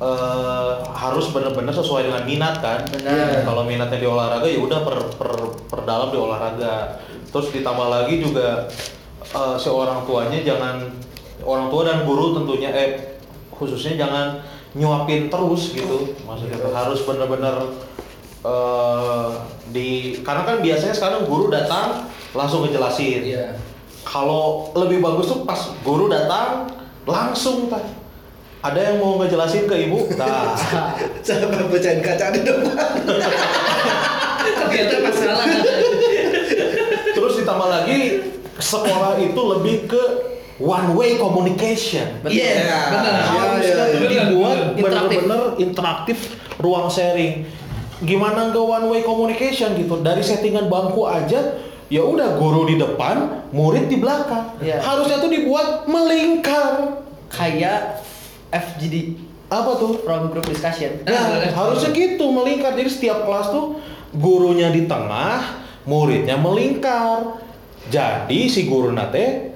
eh, 0.00 0.72
harus 0.96 1.26
benar-benar 1.30 1.74
sesuai 1.76 2.08
dengan 2.08 2.22
minat 2.24 2.58
kan. 2.64 2.80
Benar. 2.88 3.44
Kalau 3.44 3.62
minatnya 3.68 3.98
di 4.00 4.08
olahraga 4.08 4.48
ya 4.48 4.58
udah 4.58 4.80
per, 4.82 4.96
per, 5.14 5.30
perdalam 5.68 6.08
di 6.08 6.18
olahraga. 6.18 6.98
Terus 7.30 7.52
ditambah 7.52 7.88
lagi 7.92 8.18
juga 8.24 8.66
eh, 9.22 9.56
si 9.60 9.68
orang 9.68 10.08
tuanya 10.08 10.40
jangan 10.40 10.88
orang 11.44 11.72
tua 11.72 11.82
dan 11.88 12.04
guru 12.04 12.36
tentunya 12.36 12.72
eh 12.72 13.20
khususnya 13.52 14.00
jangan 14.00 14.40
nyuapin 14.72 15.28
terus 15.28 15.76
gitu. 15.76 16.16
Maksudnya 16.24 16.56
harus 16.72 17.04
benar-benar 17.04 17.68
eh, 18.44 19.30
di 19.70 20.18
karena 20.24 20.42
kan 20.48 20.56
biasanya 20.64 20.94
sekarang 20.96 21.28
guru 21.28 21.52
datang 21.52 22.08
langsung 22.32 22.64
ngejelasin. 22.64 23.20
Iya. 23.20 23.46
Kalau 24.00 24.72
lebih 24.74 25.04
bagus 25.04 25.28
tuh 25.28 25.44
pas 25.44 25.60
guru 25.84 26.08
datang 26.08 26.72
langsung 27.04 27.68
ada 28.60 28.80
yang 28.80 29.00
mau 29.00 29.16
ngejelasin 29.16 29.64
ke 29.64 29.88
ibu, 29.88 30.04
nah 30.20 30.52
Sampai 31.24 31.64
pecahin 31.68 32.04
kaca 32.04 32.28
di 32.32 32.40
depan. 32.44 32.76
Ternyata 34.40 34.96
masalah. 35.00 35.46
Terus 37.10 37.32
ditambah 37.40 37.68
lagi 37.68 38.00
sekolah 38.60 39.16
itu 39.18 39.40
lebih 39.56 39.76
ke 39.88 40.02
one 40.60 40.92
way 40.92 41.16
communication. 41.16 42.20
Iya, 42.28 42.50
Iya. 42.68 42.80
benar. 42.92 43.14
Harusnya 43.24 43.84
iya, 43.88 43.94
tuh 43.96 44.00
iya. 44.04 44.22
dibuat 44.28 44.58
Interaktif. 44.76 44.84
bener-bener 44.84 45.42
interaktif 45.56 46.18
ruang 46.60 46.88
sharing. 46.92 47.48
Gimana 48.00 48.52
ke 48.52 48.60
one 48.60 48.86
way 48.92 49.00
communication 49.00 49.72
gitu? 49.76 50.00
Dari 50.00 50.20
settingan 50.20 50.68
bangku 50.68 51.04
aja 51.08 51.56
ya 51.90 52.02
udah 52.06 52.36
guru 52.38 52.68
di 52.68 52.76
depan, 52.76 53.48
murid 53.56 53.88
di 53.88 53.96
belakang. 53.96 54.60
Iya. 54.60 54.84
Harusnya 54.84 55.16
tuh 55.18 55.32
dibuat 55.32 55.88
melingkar. 55.88 57.00
Kayak 57.30 58.02
FGD 58.50 59.16
Apa 59.50 59.78
tuh? 59.78 59.98
from 60.06 60.30
group 60.30 60.46
discussion. 60.46 61.02
Nah, 61.02 61.42
harusnya 61.50 61.90
gitu 61.90 62.30
melingkar. 62.30 62.78
Jadi 62.78 62.90
setiap 62.90 63.26
kelas 63.26 63.50
tuh 63.50 63.82
gurunya 64.14 64.70
di 64.70 64.86
tengah, 64.86 65.66
muridnya 65.90 66.38
melingkar. 66.38 67.42
Jadi 67.90 68.46
si 68.46 68.70
guru 68.70 68.94
nate 68.94 69.50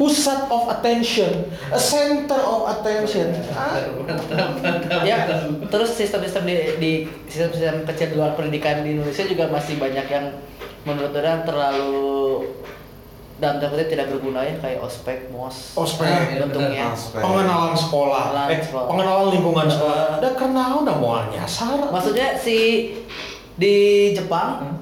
pusat 0.00 0.48
of 0.48 0.64
attention, 0.72 1.44
a 1.68 1.76
center 1.76 2.40
of 2.40 2.72
attention. 2.72 3.36
Ah, 3.52 3.76
ya 5.04 5.28
terus 5.68 5.92
sistem-sistem 5.92 6.48
di, 6.48 6.56
di 6.80 6.92
sistem-sistem 7.28 7.84
kecil 7.84 8.06
di 8.08 8.16
luar 8.16 8.32
pendidikan 8.32 8.80
di 8.80 8.96
Indonesia 8.96 9.28
juga 9.28 9.52
masih 9.52 9.76
banyak 9.76 10.06
yang 10.08 10.26
menurut 10.88 11.12
orang 11.12 11.44
terlalu 11.44 12.48
dalam 13.40 13.56
tanda 13.56 13.66
kutip 13.66 13.88
tidak 13.88 14.06
berguna 14.06 14.40
ya 14.40 14.52
kayak 14.54 14.78
ospek 14.78 15.18
mos 15.28 15.72
Ospek, 15.74 16.04
iya, 16.30 16.44
untungnya 16.44 16.92
Ospek. 16.92 17.18
pengenalan 17.18 17.72
sekolah, 17.72 18.24
Pengenalan 18.28 18.50
eh 18.50 18.60
sekolah. 18.60 18.86
pengenalan 18.86 19.26
lingkungan 19.30 19.64
Eh. 19.64 19.72
sekolah. 19.72 20.04
Udah 20.20 20.32
kenal 20.36 20.70
udah 20.78 20.94
mau 20.94 21.12
nyasar. 21.26 21.78
maksudnya 21.88 22.36
si 22.36 22.58
di 23.54 23.74
Jepang 24.12 24.76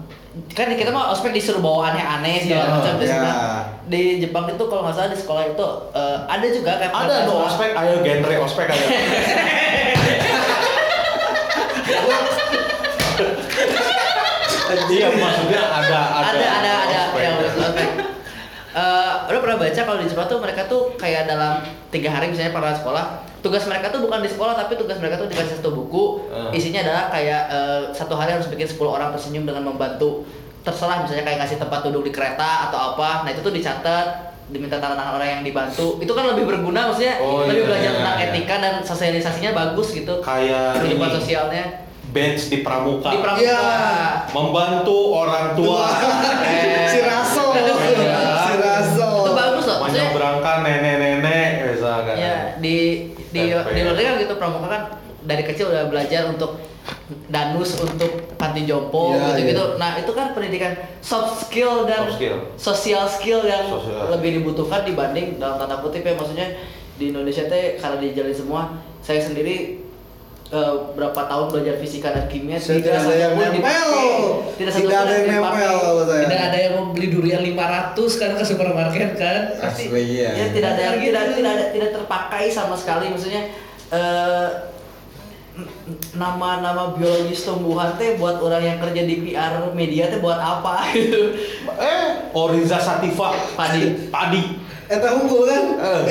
kan 0.49 0.71
kita 0.71 0.91
mah 0.91 1.11
ospek 1.11 1.31
disuruh 1.33 1.59
bawa 1.59 1.89
aneh-aneh 1.89 2.39
segala 2.41 2.63
Iya, 2.63 2.73
macam 2.73 2.95
di 2.95 3.07
iya. 3.07 3.33
di 3.85 4.03
Jepang 4.21 4.45
itu 4.47 4.65
kalau 4.65 4.83
nggak 4.83 4.95
salah 4.97 5.11
di 5.11 5.19
sekolah 5.19 5.43
itu 5.49 5.67
eh, 5.93 6.17
ada 6.27 6.47
juga 6.49 6.73
kayak 6.77 6.93
Ada 6.93 7.15
no 7.21 7.31
salah- 7.33 7.47
ospek, 7.49 7.71
ayo 7.73 7.95
genre 8.01 8.35
ospek 8.41 8.67
ayo. 8.69 8.87
Iya 14.89 15.09
maksudnya 15.11 15.63
ada 15.65 16.01
ada 16.15 16.29
ada 16.29 16.47
ada 16.51 16.73
ada 16.83 16.99
ospek. 17.03 17.21
yang 17.21 17.35
khusus 17.37 17.57
ospek. 17.63 17.89
Eh, 18.79 19.13
udah 19.27 19.41
pernah 19.41 19.59
baca 19.59 19.81
kalau 19.81 19.99
di 19.99 20.07
Jepang 20.07 20.27
tuh 20.27 20.39
mereka 20.39 20.63
tuh 20.65 20.95
kayak 20.95 21.27
dalam 21.27 21.59
tiga 21.89 22.09
hari 22.09 22.29
misalnya 22.29 22.53
pada 22.53 22.71
sekolah 22.73 23.05
tugas 23.39 23.65
mereka 23.65 23.89
tuh 23.89 24.01
bukan 24.01 24.21
di 24.21 24.29
sekolah 24.29 24.55
tapi 24.55 24.75
tugas 24.75 24.97
mereka 24.97 25.17
tuh 25.17 25.27
dikasih 25.27 25.59
satu 25.59 25.71
buku 25.73 26.23
Eh. 26.29 26.55
isinya 26.55 26.81
adalah 26.83 27.05
kayak 27.09 27.43
eh, 27.49 27.83
satu 27.91 28.15
hari 28.15 28.31
harus 28.33 28.47
bikin 28.47 28.69
10 28.69 28.79
orang 28.87 29.11
tersenyum 29.11 29.45
dengan 29.45 29.65
membantu 29.65 30.23
terserah 30.61 31.01
misalnya 31.01 31.25
kayak 31.25 31.39
ngasih 31.41 31.59
tempat 31.59 31.81
duduk 31.83 32.03
di 32.05 32.13
kereta 32.13 32.69
atau 32.69 32.95
apa 32.95 33.25
nah 33.25 33.31
itu 33.31 33.41
tuh 33.41 33.51
dicatat 33.51 34.07
diminta 34.47 34.77
tanda 34.77 34.95
tangan 34.95 35.17
orang 35.17 35.29
yang 35.31 35.43
dibantu 35.43 35.99
itu 35.99 36.13
kan 36.13 36.25
lebih 36.29 36.45
berguna 36.47 36.87
maksudnya 36.87 37.19
Oh, 37.19 37.45
lebih 37.45 37.57
iya, 37.57 37.67
belajar 37.67 37.85
iya, 37.85 37.97
tentang 37.99 38.17
iya. 38.17 38.27
etika 38.29 38.55
dan 38.59 38.75
sosialisasinya 38.81 39.51
bagus 39.55 39.89
gitu 39.93 40.15
Kayak 40.21 40.79
kehidupan 40.79 41.09
ini. 41.09 41.17
sosialnya 41.17 41.65
Bench 42.09 42.49
di 42.49 42.59
pramuka. 42.61 43.11
di 43.11 43.19
pramuka 43.19 43.45
Iya. 43.45 43.61
Membantu 44.33 44.97
orang 45.15 45.53
tua. 45.53 45.85
Eh. 46.49 46.89
si 46.89 46.99
Raso 47.01 47.38
di 53.39 53.45
di 53.49 53.81
luar 53.81 53.95
negeri 53.95 54.05
kan 54.05 54.17
gitu 54.19 54.35
pramuka 54.35 54.67
kan 54.67 54.83
dari 55.21 55.43
kecil 55.43 55.69
udah 55.69 55.87
belajar 55.87 56.27
untuk 56.27 56.59
danus 57.27 57.77
untuk 57.77 58.09
panti 58.35 58.65
jompo 58.65 59.13
Iya, 59.13 59.33
gitu-gitu. 59.33 59.77
Nah, 59.77 59.97
itu 59.97 60.09
kan 60.11 60.33
pendidikan 60.33 60.73
soft 61.01 61.45
skill 61.45 61.85
dan 61.85 62.05
Soft 62.05 62.17
skill. 62.17 62.37
sosial 62.57 63.05
skill 63.07 63.41
yang 63.43 63.65
Sosial. 63.67 64.09
lebih 64.11 64.41
dibutuhkan 64.41 64.83
dibanding 64.83 65.37
dalam 65.37 65.57
tanda 65.57 65.79
kutip 65.79 66.01
ya 66.01 66.15
maksudnya 66.15 66.49
di 66.97 67.11
Indonesia 67.11 67.45
teh 67.45 67.77
karena 67.77 67.97
dijalin 67.99 68.33
semua 68.33 68.63
saya 68.99 69.21
sendiri 69.21 69.85
eh, 70.49 70.75
berapa 70.93 71.21
tahun 71.23 71.47
belajar 71.51 71.77
fisika 71.77 72.09
dan 72.09 72.25
kimia 72.27 72.57
Saya 72.57 72.79
tidak 72.79 73.01
ada 73.01 73.15
yang 73.15 73.33
nempel. 73.35 73.53
dipakai. 73.55 74.07
tidak 74.57 74.73
Tidak 74.75 74.99
ada 74.99 75.13
yang 75.13 75.27
dipakai. 75.27 75.61
nempel 75.61 75.75
kalau 75.79 76.03
saya. 76.05 76.23
Tidak 76.25 76.41
ada 76.43 76.59
yang 76.59 76.73
mau 76.75 76.87
beli 76.91 77.09
durian 77.09 77.43
500 77.43 77.93
kan 78.15 78.31
ke 78.33 78.43
supermarket 78.43 79.11
kan. 79.15 79.41
Pasti- 79.55 79.89
Asli, 79.89 80.03
iya. 80.15 80.31
ya 80.35 80.47
tidak 80.51 80.71
ada 80.73 80.83
yang 80.83 80.97
Gitu. 80.97 81.07
tidak 81.07 81.23
tidak 81.35 81.53
ada- 81.53 81.71
tidak 81.71 81.91
terpakai 81.95 82.45
sama 82.49 82.75
sekali 82.75 83.09
maksudnya 83.09 83.43
eh, 83.89 84.49
n- 85.55 85.69
nama-nama 86.15 86.93
biologis 86.93 87.43
tumbuhan 87.43 87.93
teh 87.95 88.15
buat 88.15 88.39
orang 88.39 88.63
yang 88.63 88.79
kerja 88.79 89.03
di 89.03 89.17
PR 89.23 89.53
media 89.71 90.07
teh 90.07 90.19
buat 90.19 90.37
apa 90.37 90.93
gitu 90.93 91.33
Eh, 91.79 92.07
Oriza 92.31 92.77
Sativa. 92.77 93.31
Padi. 93.55 94.09
Padi. 94.09 94.43
Eta 94.85 95.13
unggul 95.15 95.45
kan? 95.45 95.65
Eh. 95.79 96.03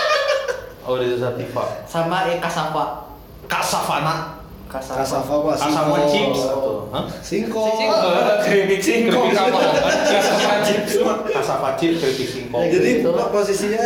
Oriza 0.84 1.16
Sativa. 1.24 1.64
sama 1.84 2.26
eh 2.26 2.36
kasava 2.36 3.03
Kasavana. 3.46 4.16
kasava, 4.64 5.06
Kasava 5.06 5.52
Kasava 5.54 5.94
singkong. 5.94 6.10
chips? 6.10 6.40
Singkong. 7.22 7.78
Keripik 8.42 8.80
singkong. 8.82 9.30
Kasava 9.30 10.54
chips. 10.66 10.92
Kasava 11.30 11.68
chips, 11.78 11.98
keripik 12.02 12.28
singkong. 12.28 12.66
Jadi 12.68 12.90
Gitu. 12.98 13.08
posisinya 13.08 13.84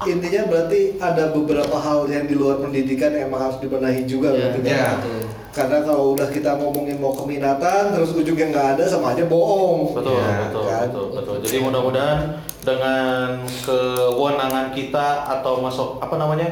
intinya 0.00 0.48
berarti 0.48 0.96
ada 0.96 1.28
beberapa 1.28 1.76
hal 1.76 2.08
yang 2.08 2.24
di 2.24 2.32
luar 2.32 2.56
pendidikan 2.56 3.12
yang 3.12 3.28
emang 3.28 3.52
harus 3.52 3.60
dibenahi 3.60 4.08
juga 4.08 4.32
berarti 4.32 4.60
kan? 4.64 4.96
Iya. 5.04 5.28
Karena 5.50 5.82
kalau 5.82 6.14
udah 6.16 6.30
kita 6.30 6.56
ngomongin 6.56 6.96
mau 6.96 7.12
keminatan 7.12 7.92
terus 7.92 8.14
ujungnya 8.14 8.48
nggak 8.48 8.66
ada 8.78 8.84
sama 8.88 9.12
aja 9.12 9.28
bohong. 9.28 9.92
Betul, 9.92 10.16
Ya, 10.16 10.46
betul, 10.46 10.62
kan? 10.64 10.86
betul, 10.88 11.04
betul. 11.12 11.34
Jadi 11.44 11.56
mudah-mudahan 11.60 12.18
dengan 12.62 13.44
kewenangan 13.60 14.72
kita 14.72 15.06
atau 15.28 15.60
masuk 15.60 16.00
apa 16.00 16.16
namanya 16.16 16.48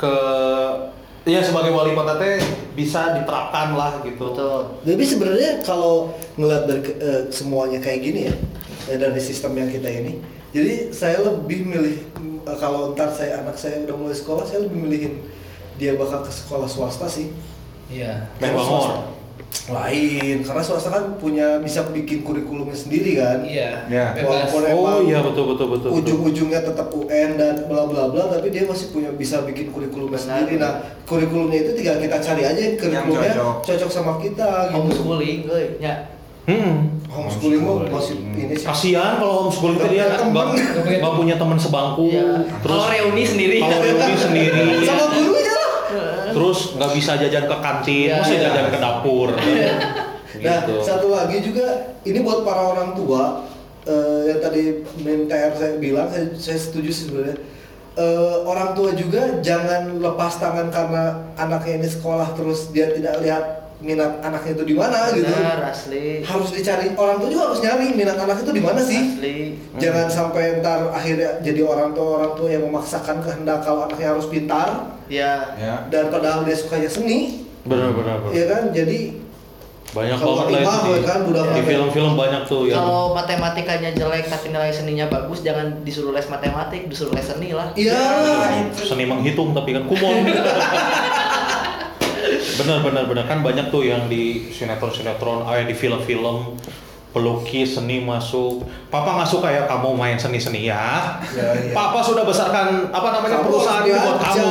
ke 0.00 0.14
ya 1.24 1.40
sebagai 1.40 1.72
wali 1.72 1.96
kota 1.96 2.20
teh 2.20 2.40
bisa 2.76 3.16
diterapkan 3.20 3.72
lah 3.72 4.00
gitu. 4.04 4.32
betul 4.32 4.60
Jadi 4.84 5.04
sebenarnya 5.08 5.50
kalau 5.64 6.12
ngeliat 6.36 6.64
dari 6.68 6.82
eh, 7.00 7.22
semuanya 7.32 7.80
kayak 7.80 8.00
gini 8.04 8.20
ya, 8.28 8.34
ya 8.92 8.96
dari 9.08 9.20
sistem 9.20 9.56
yang 9.56 9.72
kita 9.72 9.88
ini, 9.88 10.20
jadi 10.52 10.92
saya 10.92 11.24
lebih 11.24 11.64
milih 11.64 11.96
eh, 12.44 12.56
kalau 12.60 12.92
ntar 12.92 13.08
saya 13.12 13.40
anak 13.40 13.56
saya 13.56 13.88
udah 13.88 13.96
mulai 13.96 14.16
sekolah, 14.16 14.44
saya 14.44 14.68
lebih 14.68 14.78
milihin 14.84 15.14
dia 15.80 15.96
bakal 15.96 16.22
ke 16.22 16.30
sekolah 16.30 16.68
swasta 16.68 17.08
sih. 17.08 17.32
Iya. 17.88 18.30
Swasta 18.38 19.13
Lain, 19.64 20.36
karena 20.40 20.60
swasta 20.60 20.88
kan 20.88 21.16
punya 21.16 21.56
bisa 21.56 21.88
bikin 21.88 22.20
kurikulumnya 22.20 22.74
sendiri 22.74 23.16
kan. 23.16 23.40
Iya. 23.40 23.86
Iya. 23.86 24.06
Bebas. 24.14 24.50
Walaupun 24.50 24.60
Oh 24.60 24.68
emang 24.68 25.00
iya 25.06 25.18
betul 25.20 25.44
betul 25.50 25.66
betul. 25.72 25.88
ujung-ujungnya 25.94 26.60
tetap 26.60 26.88
UN 26.90 27.30
dan 27.34 27.64
bla 27.64 27.82
bla 27.84 28.06
bla 28.06 28.28
tapi 28.28 28.48
dia 28.48 28.64
masih 28.64 28.90
punya 28.90 29.08
bisa 29.10 29.40
bikin 29.42 29.70
kurikulumnya 29.70 30.14
Benar. 30.14 30.26
sendiri 30.36 30.54
nah 30.56 30.72
kurikulumnya 31.04 31.58
itu 31.60 31.70
tinggal 31.74 31.96
kita 31.96 32.16
cari 32.18 32.42
aja 32.42 32.60
yang 32.60 32.76
kurikulumnya 32.76 33.32
cocok. 33.32 33.54
cocok 33.64 33.90
sama 33.90 34.12
kita 34.18 34.50
gitu 34.66 34.76
homeschooling 34.76 35.40
euy 35.46 35.66
ya 35.78 35.94
Hmm. 36.44 37.00
homeschooling 37.08 37.56
mah 37.58 37.88
masih 37.88 38.20
ini 38.20 38.52
sih 38.52 38.68
Kasihan 38.68 39.16
kalau 39.16 39.48
homeschooling 39.48 39.80
itu 39.80 39.86
dia 39.90 40.12
Temen. 40.12 40.28
nggak 40.28 40.46
nggak 41.00 41.14
punya 41.14 41.34
teman 41.34 41.56
sebangku. 41.56 42.04
Iya. 42.06 42.44
Terus 42.60 42.76
kalau 42.76 42.92
reuni 42.92 43.24
sendiri 43.24 43.56
kalau 43.58 43.80
reuni 43.80 44.12
sendiri. 44.12 44.60
sama 44.84 45.04
lah 45.08 45.33
Terus 46.34 46.58
nggak 46.74 46.90
bisa 46.98 47.12
jajan 47.16 47.44
ke 47.46 47.56
kantin, 47.62 48.08
Iya, 48.10 48.18
mesti 48.20 48.34
iya. 48.34 48.42
jajan 48.50 48.66
ke 48.74 48.78
dapur. 48.82 49.28
nah 50.44 50.58
Gitu. 50.66 50.74
satu 50.82 51.14
lagi 51.14 51.38
juga 51.46 51.94
ini 52.02 52.18
buat 52.18 52.42
para 52.42 52.58
orang 52.74 52.98
tua 52.98 53.46
eh, 53.86 54.34
yang 54.34 54.42
tadi 54.42 54.82
Min 55.06 55.30
TR 55.30 55.54
saya 55.54 55.78
bilang 55.78 56.10
saya, 56.10 56.26
saya 56.34 56.58
setuju 56.58 56.90
sih 56.90 57.06
sebenarnya 57.06 57.38
Eh, 57.94 58.36
orang 58.42 58.74
tua 58.74 58.90
juga 58.90 59.38
jangan 59.38 60.02
lepas 60.02 60.42
tangan 60.42 60.66
karena 60.66 61.30
anaknya 61.38 61.78
ini 61.78 61.86
sekolah 61.86 62.34
terus 62.34 62.74
dia 62.74 62.90
tidak 62.90 63.22
lihat 63.22 63.63
minat 63.84 64.24
anaknya 64.24 64.52
itu 64.56 64.64
di 64.64 64.74
mana 64.74 65.12
gitu. 65.12 65.28
Benar 65.28 65.60
asli. 65.68 66.24
Harus 66.24 66.50
dicari 66.56 66.96
orang 66.96 67.20
tua 67.20 67.28
juga 67.28 67.52
harus 67.52 67.60
nyari 67.60 67.86
minat 67.92 68.16
anak 68.16 68.40
itu 68.40 68.50
di 68.56 68.62
mana 68.64 68.80
sih? 68.80 69.00
Asli. 69.14 69.36
Jangan 69.76 70.08
sampai 70.08 70.64
ntar 70.64 70.88
akhirnya 70.90 71.44
jadi 71.44 71.60
orang 71.60 71.92
tua 71.92 72.08
orang 72.18 72.32
tua 72.32 72.48
yang 72.48 72.64
memaksakan 72.64 73.20
kehendak 73.20 73.60
kalau 73.60 73.84
anaknya 73.84 74.16
harus 74.16 74.26
pintar. 74.32 74.96
Ya. 75.04 75.52
Ya. 75.60 75.84
dan 75.92 76.08
padahal 76.08 76.48
dia 76.48 76.56
sukanya 76.56 76.88
seni. 76.88 77.44
Benar 77.68 77.92
benar. 77.92 78.24
benar. 78.24 78.32
ya 78.32 78.44
kan? 78.48 78.62
Jadi 78.72 79.24
Banyak 79.94 80.18
Kalau 80.18 80.34
banget 80.42 80.66
lah. 80.66 80.74
itu 80.74 80.90
di, 80.90 81.06
kan, 81.06 81.18
budak 81.22 81.46
di 81.54 81.62
film-film 81.62 82.12
banyak 82.18 82.42
tuh 82.50 82.66
yang 82.66 82.82
kalau 82.82 83.14
matematikanya 83.14 83.94
jelek 83.94 84.26
tapi 84.26 84.50
nilai 84.50 84.74
seninya 84.74 85.06
bagus 85.06 85.46
jangan 85.46 85.86
disuruh 85.86 86.10
les 86.10 86.26
matematik 86.26 86.90
disuruh 86.90 87.14
les 87.14 87.22
seni 87.22 87.54
lah. 87.54 87.70
Iya. 87.78 88.02
Seni 88.74 89.06
menghitung 89.06 89.54
tapi 89.54 89.70
kan 89.70 89.86
kumon. 89.86 90.26
benar 92.54 92.78
benar 92.86 93.04
benar 93.10 93.24
kan 93.26 93.38
banyak 93.42 93.66
tuh 93.70 93.82
yang 93.82 94.06
di 94.06 94.50
sinetron 94.50 94.92
sinetron, 94.94 95.42
ah 95.42 95.58
yang 95.58 95.66
di 95.66 95.76
film-film 95.76 96.54
pelukis 97.14 97.78
seni 97.78 98.02
masuk. 98.02 98.66
Papa 98.90 99.14
nggak 99.14 99.30
suka 99.30 99.46
ya 99.46 99.62
kamu 99.70 99.94
main 99.94 100.18
seni-seni 100.18 100.66
ya. 100.66 101.22
Ya, 101.30 101.46
iya. 101.54 101.70
Papa 101.70 102.02
sudah 102.02 102.26
besarkan 102.26 102.90
apa 102.90 103.08
namanya 103.14 103.38
Kamu 103.38 103.46
perusahaan 103.46 103.86
ini 103.86 103.94
buat 103.94 104.18
kamu. 104.18 104.46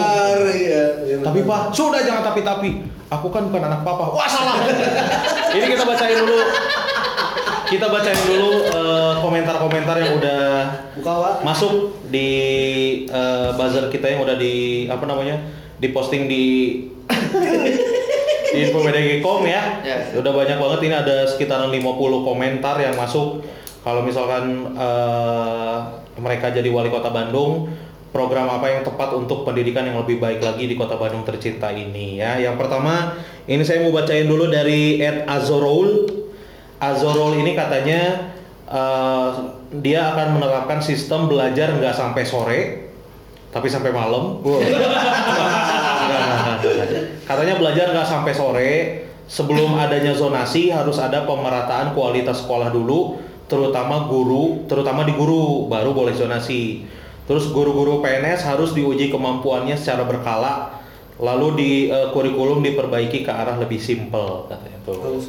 iya, 0.55 0.83
iya 1.03 1.15
Tapi 1.19 1.39
pak, 1.43 1.61
sudah 1.75 1.99
jangan 2.07 2.23
tapi-tapi. 2.31 2.87
Aku 3.11 3.27
kan 3.29 3.51
bukan 3.51 3.67
anak 3.67 3.83
papa. 3.83 4.15
Wah 4.15 4.29
salah. 4.31 4.63
Ini 5.51 5.65
kita 5.75 5.83
bacain 5.83 6.23
dulu. 6.23 6.39
Kita 7.67 7.85
bacain 7.91 8.21
dulu 8.31 8.51
eh, 8.71 9.13
komentar-komentar 9.19 9.95
yang 9.99 10.13
udah 10.23 10.41
buka 10.99 11.11
pak 11.19 11.33
masuk 11.41 11.99
di 12.07 12.29
eh, 13.09 13.49
buzzer 13.59 13.89
kita 13.91 14.07
yang 14.07 14.21
udah 14.23 14.37
di 14.37 14.85
apa 14.87 15.03
namanya 15.09 15.41
diposting 15.81 16.29
di 16.29 16.45
di 18.53 18.61
info.bdg.com 18.69 19.41
ya. 19.49 19.81
Ya. 19.81 19.97
Udah 20.13 20.31
banyak 20.31 20.57
banget 20.61 20.79
ini 20.85 20.95
ada 20.95 21.15
sekitaran 21.25 21.73
50 21.73 22.27
komentar 22.27 22.77
yang 22.77 22.93
masuk. 22.93 23.41
Kalau 23.83 24.05
misalkan 24.05 24.77
eh, 24.77 25.77
mereka 26.21 26.53
jadi 26.53 26.69
wali 26.69 26.93
kota 26.93 27.09
Bandung, 27.09 27.67
program 28.13 28.47
apa 28.47 28.69
yang 28.69 28.81
tepat 28.85 29.17
untuk 29.17 29.43
pendidikan 29.43 29.83
yang 29.89 29.97
lebih 30.05 30.21
baik 30.21 30.39
lagi 30.39 30.69
di 30.69 30.77
kota 30.77 30.95
Bandung 30.95 31.25
tercinta 31.25 31.73
ini 31.73 32.21
ya. 32.21 32.37
Yang 32.37 32.61
pertama, 32.61 33.17
ini 33.49 33.65
saya 33.65 33.81
mau 33.83 33.91
bacain 33.91 34.29
dulu 34.29 34.47
dari 34.47 35.01
Ed 35.01 35.25
Azorol. 35.25 36.07
Azorol 36.77 37.41
ini 37.41 37.57
katanya 37.57 38.31
eh, 38.69 39.29
dia 39.81 40.13
akan 40.13 40.37
menerapkan 40.39 40.79
sistem 40.79 41.25
belajar 41.25 41.73
nggak 41.73 41.97
sampai 41.97 42.23
sore, 42.23 42.61
tapi 43.49 43.65
sampai 43.65 43.89
malam. 43.89 44.39
Wow. 44.45 44.61
Nggak, 44.63 44.77
nggak, 44.77 44.89
nggak, 44.93 46.21
nggak. 46.21 46.22
Katanya 47.23 47.55
belajar 47.57 47.85
nggak 47.91 48.07
sampai 48.07 48.33
sore. 48.33 48.71
Sebelum 49.23 49.79
adanya 49.79 50.11
zonasi 50.11 50.67
harus 50.67 50.99
ada 50.99 51.23
pemerataan 51.23 51.95
kualitas 51.95 52.43
sekolah 52.43 52.69
dulu, 52.69 53.17
terutama 53.47 54.05
guru, 54.11 54.67
terutama 54.67 55.07
di 55.07 55.15
guru 55.15 55.71
baru 55.71 55.95
boleh 55.95 56.11
zonasi. 56.11 56.83
Terus 57.23 57.47
guru-guru 57.55 58.03
PNS 58.03 58.43
harus 58.43 58.75
diuji 58.75 59.07
kemampuannya 59.07 59.79
secara 59.79 60.03
berkala, 60.03 60.75
lalu 61.23 61.47
di 61.55 61.71
eh, 61.87 62.11
kurikulum 62.11 62.59
diperbaiki 62.59 63.23
ke 63.23 63.31
arah 63.31 63.55
lebih 63.55 63.79
simpel 63.79 64.43
katanya 64.51 64.77
tuh. 64.83 64.99
Bagus. 64.99 65.25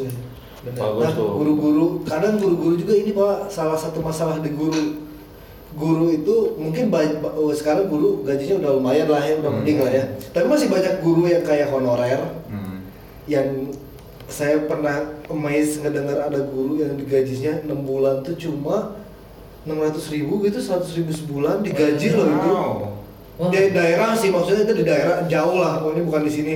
Bagus 0.65 1.07
Nah, 1.07 1.13
tuh. 1.13 1.31
guru-guru, 1.39 2.01
kadang 2.09 2.41
guru-guru 2.41 2.75
juga 2.81 2.97
ini 2.97 3.13
pak 3.13 3.53
salah 3.53 3.77
satu 3.77 4.01
masalah 4.01 4.41
di 4.43 4.49
guru. 4.57 5.04
Guru 5.75 6.15
itu 6.15 6.55
mungkin 6.55 6.87
banyak, 6.87 7.19
oh, 7.35 7.51
sekarang 7.51 7.91
guru 7.91 8.23
gajinya 8.23 8.63
udah 8.63 8.71
lumayan 8.79 9.11
lah 9.11 9.23
ya, 9.27 9.35
udah 9.43 9.51
Hmm. 9.51 9.59
mending 9.63 9.79
lah 9.83 9.91
ya. 9.91 10.05
Tapi 10.31 10.47
masih 10.47 10.71
banyak 10.71 11.03
guru 11.03 11.27
yang 11.27 11.43
kayak 11.43 11.75
honorer, 11.75 12.23
Hmm. 12.47 12.87
yang 13.27 13.75
saya 14.31 14.71
pernah 14.71 15.19
amazed 15.27 15.83
ngedengar 15.83 16.31
ada 16.31 16.41
guru 16.47 16.79
yang 16.79 16.95
digajinya 16.95 17.67
6 17.67 17.83
bulan 17.83 18.23
tuh 18.23 18.39
cuma 18.39 18.95
600 19.67 20.15
ribu 20.15 20.47
gitu, 20.47 20.63
100 20.63 20.95
ribu 20.95 21.11
sebulan 21.11 21.67
digaji 21.67 22.15
loh 22.15 22.27
itu. 22.31 22.51
Wow. 22.55 23.51
Di 23.51 23.75
daerah 23.75 24.15
sih 24.15 24.31
maksudnya 24.31 24.63
itu 24.63 24.75
di 24.79 24.85
daerah 24.87 25.27
jauh 25.27 25.59
lah, 25.59 25.83
pokoknya 25.83 26.07
bukan 26.07 26.23
di 26.23 26.33
sini. 26.33 26.55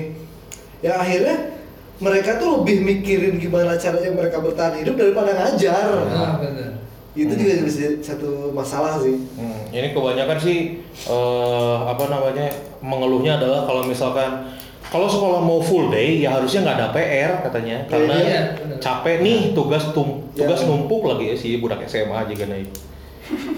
Ya 0.78 0.94
akhirnya 0.94 1.58
mereka 1.98 2.38
tuh 2.38 2.62
lebih 2.62 2.86
mikirin 2.86 3.42
gimana 3.42 3.74
caranya 3.74 4.14
mereka 4.14 4.38
bertahan 4.38 4.78
hidup 4.78 4.94
daripada 4.94 5.34
ngajar. 5.34 6.06
Ah, 6.06 6.38
benar. 6.38 6.77
Itu 7.18 7.32
juga 7.34 7.52
jadi 7.58 7.98
satu 7.98 8.30
masalah 8.50 8.94
sih. 8.96 9.18
Hmm, 9.34 9.58
ini 9.68 9.90
kebanyakan 9.90 10.38
sih 10.38 10.58
eh, 11.04 11.76
apa 11.82 12.06
namanya 12.06 12.46
mengeluhnya 12.78 13.36
adalah 13.36 13.66
kalau 13.66 13.82
misalkan 13.82 14.54
kalau 14.86 15.04
sekolah 15.04 15.40
mau 15.40 15.58
full 15.58 15.90
day 15.90 16.22
ya 16.22 16.32
harusnya 16.32 16.62
nggak 16.62 16.76
ada 16.76 16.88
PR 16.90 17.32
katanya 17.42 17.76
karena 17.84 18.14
Iya, 18.14 18.40
benar. 18.56 18.78
capek 18.78 19.16
nih 19.20 19.38
tugas 19.50 19.90
tum 19.90 20.24
tugas 20.32 20.62
Ya. 20.62 20.66
numpuk 20.66 21.04
lagi 21.04 21.24
ya 21.26 21.36
si 21.36 21.58
budak 21.58 21.82
SMA 21.84 22.22
juga 22.24 22.46
nih. 22.48 22.64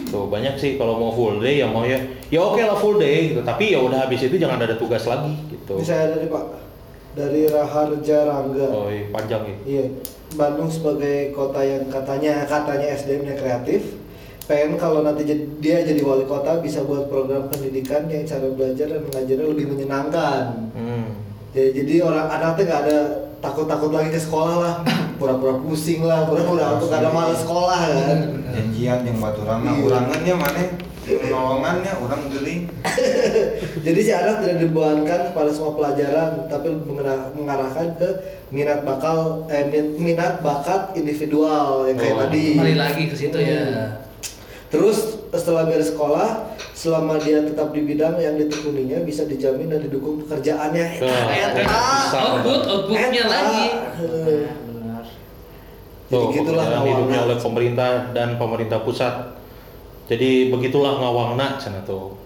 Tuh 0.06 0.26
banyak 0.26 0.58
sih 0.58 0.74
kalau 0.74 0.98
mau 0.98 1.12
full 1.12 1.38
day 1.38 1.60
ya 1.60 1.68
mau 1.68 1.84
ya 1.84 2.00
ya 2.26 2.40
oke 2.40 2.58
lah 2.58 2.74
full 2.74 2.98
day 2.98 3.30
gitu 3.30 3.44
tapi 3.44 3.70
ya 3.70 3.78
udah 3.78 4.02
habis 4.02 4.18
itu 4.20 4.34
jangan 4.34 4.58
ada 4.58 4.74
tugas 4.74 5.04
lagi 5.04 5.30
gitu. 5.48 5.78
Bisa 5.78 5.94
dari 6.10 6.26
Pak 6.26 6.44
dari 7.14 7.50
Raharja 7.50 8.18
Rangga. 8.26 8.68
Oh 8.70 8.86
iya, 8.86 9.10
panjang 9.10 9.42
ya. 9.46 9.56
Iya, 9.66 9.84
Bandung 10.38 10.70
sebagai 10.70 11.34
kota 11.34 11.60
yang 11.62 11.90
katanya 11.90 12.46
katanya 12.46 12.86
SDM-nya 12.94 13.34
kreatif. 13.34 13.98
Pengen 14.46 14.78
kalau 14.78 15.06
nanti 15.06 15.22
dia 15.62 15.76
jadi 15.86 16.02
wali 16.02 16.26
kota 16.26 16.58
bisa 16.58 16.82
buat 16.82 17.06
program 17.06 17.46
pendidikan 17.50 18.10
yang 18.10 18.26
cara 18.26 18.50
belajar 18.50 18.86
dan 18.90 19.02
mengajarnya 19.06 19.46
lebih 19.46 19.66
menyenangkan. 19.70 20.70
Hmm. 20.74 21.06
Jadi, 21.54 21.82
jadi 21.82 21.94
orang 22.06 22.26
anaknya 22.30 22.62
nggak 22.66 22.82
ada 22.86 22.98
takut-takut 23.42 23.90
lagi 23.90 24.10
ke 24.14 24.20
sekolah 24.22 24.56
lah, 24.58 24.74
pura-pura 25.22 25.58
pusing 25.58 26.02
lah, 26.02 26.26
pura-pura 26.26 26.78
aku 26.78 26.86
nggak 26.90 27.00
ada 27.02 27.10
malas 27.10 27.38
sekolah 27.42 27.78
kan. 27.78 28.18
Janjian 28.50 28.98
yang 29.06 29.18
nah 29.22 29.30
Iya. 29.30 29.82
urangannya 29.86 30.34
mana? 30.34 30.62
Nolongannya 31.20 31.92
orang 31.98 32.22
geli. 32.28 32.56
Jadi 33.86 34.00
si 34.00 34.12
anak 34.12 34.40
tidak 34.40 34.56
dibebankan 34.60 35.20
kepada 35.32 35.50
semua 35.50 35.72
pelajaran, 35.74 36.46
tapi 36.46 36.68
mengarah- 36.80 37.30
mengarahkan 37.32 37.86
ke 37.96 38.08
minat 38.48 38.82
bakal 38.82 39.46
eh, 39.46 39.66
min- 39.66 39.96
minat 39.96 40.38
bakat 40.40 40.94
individual 40.94 41.86
yang 41.86 41.96
kayak 41.96 42.14
Oh, 42.14 42.20
tadi. 42.22 42.44
Kembali 42.54 42.76
lagi 42.76 43.02
ke 43.06 43.14
situ 43.16 43.38
ya. 43.38 43.60
Hmm. 43.60 43.90
Terus 44.70 44.98
setelah 45.30 45.66
beres 45.66 45.90
sekolah, 45.90 46.54
selama 46.72 47.18
dia 47.18 47.42
tetap 47.42 47.74
di 47.74 47.82
bidang 47.82 48.14
yang 48.16 48.38
ditekuninya 48.38 49.02
bisa 49.02 49.26
dijamin 49.26 49.66
dan 49.66 49.82
didukung 49.82 50.22
pekerjaannya. 50.22 50.86
Eta. 50.96 51.66
Output, 52.12 52.60
outputnya 52.64 53.24
lagi. 53.26 53.66
Benar 53.98 55.02
Jadi 56.06 56.14
Tuh, 56.16 56.30
gitulah 56.32 56.66
hidupnya 56.82 57.18
oleh 57.24 57.38
pemerintah 57.38 57.90
dan 58.10 58.38
pemerintah 58.38 58.78
pusat. 58.80 59.39
Jadi 60.10 60.50
begitulah 60.50 60.98
ngawangna 60.98 61.54
cenah 61.54 61.86
tuh. 61.86 62.18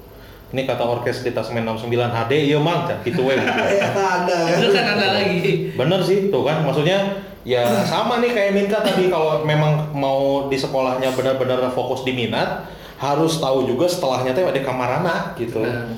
Ini 0.56 0.64
kata 0.64 0.86
orkes 0.86 1.20
di 1.20 1.34
Tasmen 1.36 1.66
69 1.66 1.90
HD, 1.92 2.32
iya 2.48 2.58
mang, 2.62 2.86
can, 2.88 3.02
gitu 3.04 3.26
we. 3.26 3.34
Eta 3.36 4.04
Anda. 4.22 4.38
Itu 4.54 4.70
kan 4.70 4.96
ada 4.96 5.06
lagi. 5.20 5.74
Bener 5.74 6.00
sih, 6.00 6.30
tuh 6.32 6.46
kan, 6.46 6.64
maksudnya 6.64 7.20
ya 7.44 7.66
sama 7.92 8.24
nih 8.24 8.32
kayak 8.32 8.50
Minka 8.56 8.78
tadi 8.80 9.12
kalau 9.12 9.44
memang 9.44 9.92
mau 9.92 10.46
di 10.48 10.56
sekolahnya 10.56 11.12
benar-benar 11.12 11.68
fokus 11.74 12.06
di 12.06 12.14
minat, 12.14 12.70
harus 12.96 13.36
tahu 13.42 13.66
juga 13.68 13.90
setelahnya 13.90 14.32
tuh 14.32 14.48
ada 14.48 14.60
kamar 14.62 15.04
anak 15.04 15.36
gitu. 15.36 15.60
Benar. 15.60 15.90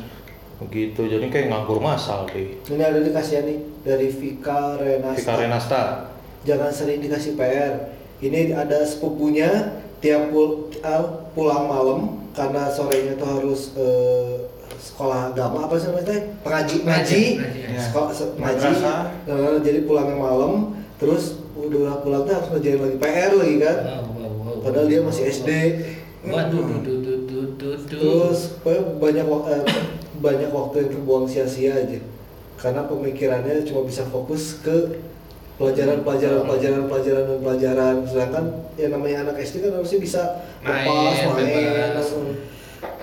Begitu, 0.57 1.05
jadi 1.05 1.29
kayak 1.29 1.53
nganggur 1.53 1.79
masal 1.79 2.25
deh. 2.33 2.57
Ini 2.65 2.81
ada 2.81 2.99
dikasih 3.05 3.45
nih 3.45 3.59
dari 3.85 4.09
Vika 4.09 4.81
Renasta. 4.81 5.21
Vika 5.21 5.35
Renasta. 5.37 5.83
Jangan 6.49 6.73
sering 6.73 7.05
dikasih 7.05 7.37
PR. 7.37 7.93
Ini 8.25 8.57
ada 8.57 8.81
sepupunya 8.81 9.85
tiap 9.99 10.29
pul- 10.29 10.69
uh, 10.81 11.05
pulang 11.33 11.65
malam 11.67 12.01
karena 12.33 12.69
sorenya 12.69 13.17
tuh 13.17 13.29
harus 13.29 13.73
eh, 13.75 14.45
sekolah 14.77 15.33
agama 15.33 15.65
apa 15.65 15.75
sih 15.75 15.89
namanya? 15.89 16.21
Pengaji, 16.45 16.77
ngaji, 16.85 17.23
Ngaji, 17.41 17.61
ya. 17.65 17.81
sekolah 17.81 18.11
se- 18.13 18.33
ngaji. 18.35 18.61
Madrasah. 18.61 19.01
Eh, 19.25 19.57
jadi 19.61 19.79
pulangnya 19.83 20.17
malam, 20.17 20.53
terus 20.97 21.41
udah 21.53 22.01
pulang 22.01 22.23
tuh 22.23 22.33
harus 22.33 22.49
ngerjain 22.53 22.79
lagi 22.79 22.97
PR 22.97 23.33
lagi 23.35 23.57
kan. 23.59 23.77
Padahal 24.61 24.87
dia 24.87 25.01
masih 25.01 25.25
SD. 25.27 25.51
Waduh. 26.27 26.65
Terus 27.87 28.39
banyak 28.99 29.27
eh, 29.27 29.63
banyak 30.19 30.51
waktu 30.51 30.75
yang 30.79 30.91
terbuang 30.93 31.25
sia-sia 31.25 31.73
aja. 31.77 32.01
Karena 32.57 32.85
pemikirannya 32.85 33.65
cuma 33.65 33.85
bisa 33.85 34.05
fokus 34.05 34.61
ke 34.61 34.97
pelajaran 35.57 36.05
pelajaran 36.05 36.45
pelajaran 36.45 36.83
pelajaran 36.89 37.23
dan 37.25 37.39
pelajaran. 37.41 37.95
Sedangkan 38.05 38.45
yang 38.77 38.91
namanya 38.93 39.17
anak 39.29 39.37
SD 39.41 39.65
kan 39.65 39.73
harusnya 39.77 39.99
bisa 40.01 40.23
Main, 40.61 40.85
lepas, 40.85 41.17
main. 41.37 41.47
bebas. 41.49 42.09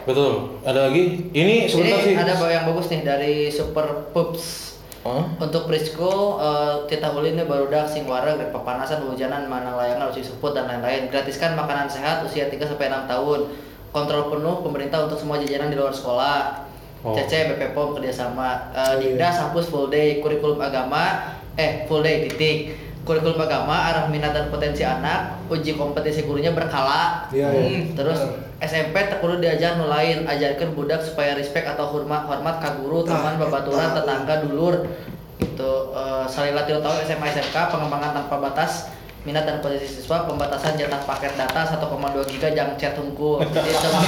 Betul. 0.03 0.31
Ada 0.61 0.79
lagi? 0.91 1.03
Ini 1.31 1.55
sebentar 1.65 1.99
ini 2.03 2.05
sih. 2.05 2.15
ada 2.15 2.33
yang 2.51 2.65
bagus 2.69 2.87
nih 2.91 3.01
dari 3.01 3.35
Super 3.49 4.11
Pups 4.11 4.73
Hah? 5.03 5.35
Untuk 5.35 5.67
Prisco, 5.67 6.39
eh, 6.39 6.87
kita 6.87 7.11
ulinnya 7.11 7.43
baru 7.43 7.67
dak 7.67 7.91
sing 7.91 8.07
wareg 8.07 8.39
papanasan 8.55 9.03
hujanan 9.03 9.51
mana 9.51 9.75
layangan 9.75 10.07
usi 10.07 10.23
seput 10.23 10.55
dan 10.55 10.63
lain-lain. 10.63 11.11
Gratiskan 11.11 11.59
makanan 11.59 11.91
sehat 11.91 12.23
usia 12.23 12.47
3 12.47 12.63
sampai 12.63 12.87
6 12.87 13.03
tahun. 13.11 13.51
Kontrol 13.91 14.31
penuh 14.31 14.63
pemerintah 14.63 15.03
untuk 15.03 15.19
semua 15.19 15.43
jajanan 15.43 15.67
di 15.67 15.75
luar 15.75 15.91
sekolah. 15.91 16.63
Oh. 17.03 17.11
CC 17.11 17.51
BP 17.51 17.75
POM 17.75 17.99
kerjasama. 17.99 18.71
Eh, 18.71 18.79
Iya. 18.79 19.19
Dikdas 19.19 19.43
hapus 19.43 19.67
full 19.67 19.91
day 19.91 20.23
kurikulum 20.23 20.55
agama 20.63 21.35
eh 21.57 21.85
full 21.85 22.01
day 22.01 22.27
titik. 22.29 22.77
Kurikulum 23.03 23.35
agama 23.35 23.91
arah 23.91 24.07
minat 24.07 24.31
dan 24.31 24.47
potensi 24.47 24.79
anak, 24.79 25.43
uji 25.51 25.75
kompetensi 25.75 26.23
gurunya 26.23 26.55
berkala. 26.55 27.27
Iya, 27.35 27.51
iya. 27.51 27.63
Hmm, 27.67 27.81
terus 27.99 28.15
SMP 28.63 28.95
tak 28.95 29.19
perlu 29.19 29.43
diajar 29.43 29.75
nu 29.75 29.91
lain, 29.91 30.23
ajarkan 30.23 30.71
budak 30.71 31.03
supaya 31.03 31.35
respect 31.35 31.67
atau 31.67 31.91
hormat 31.91 32.23
hormat 32.31 32.63
ka 32.63 32.79
guru, 32.79 33.03
teman, 33.03 33.35
babaturan, 33.35 33.91
eta. 33.91 34.07
tetangga, 34.07 34.47
dulur. 34.47 34.87
Gitu. 35.35 35.73
Eh 35.91 36.25
salila 36.31 36.63
tilu 36.63 36.79
tahun 36.79 37.03
SMA 37.03 37.27
SMK 37.27 37.75
pengembangan 37.75 38.23
tanpa 38.23 38.39
batas 38.39 38.87
minat 39.23 39.47
dan 39.47 39.63
posisi 39.63 39.87
siswa 39.99 40.27
pembatasan 40.27 40.75
jatah 40.75 40.99
paket 41.07 41.31
data 41.39 41.63
1,2 41.63 41.79
giga 42.27 42.49
jang 42.51 42.75
chat 42.75 42.95
hungkul 42.95 43.39
jadi 43.51 43.71
sama 43.83 43.99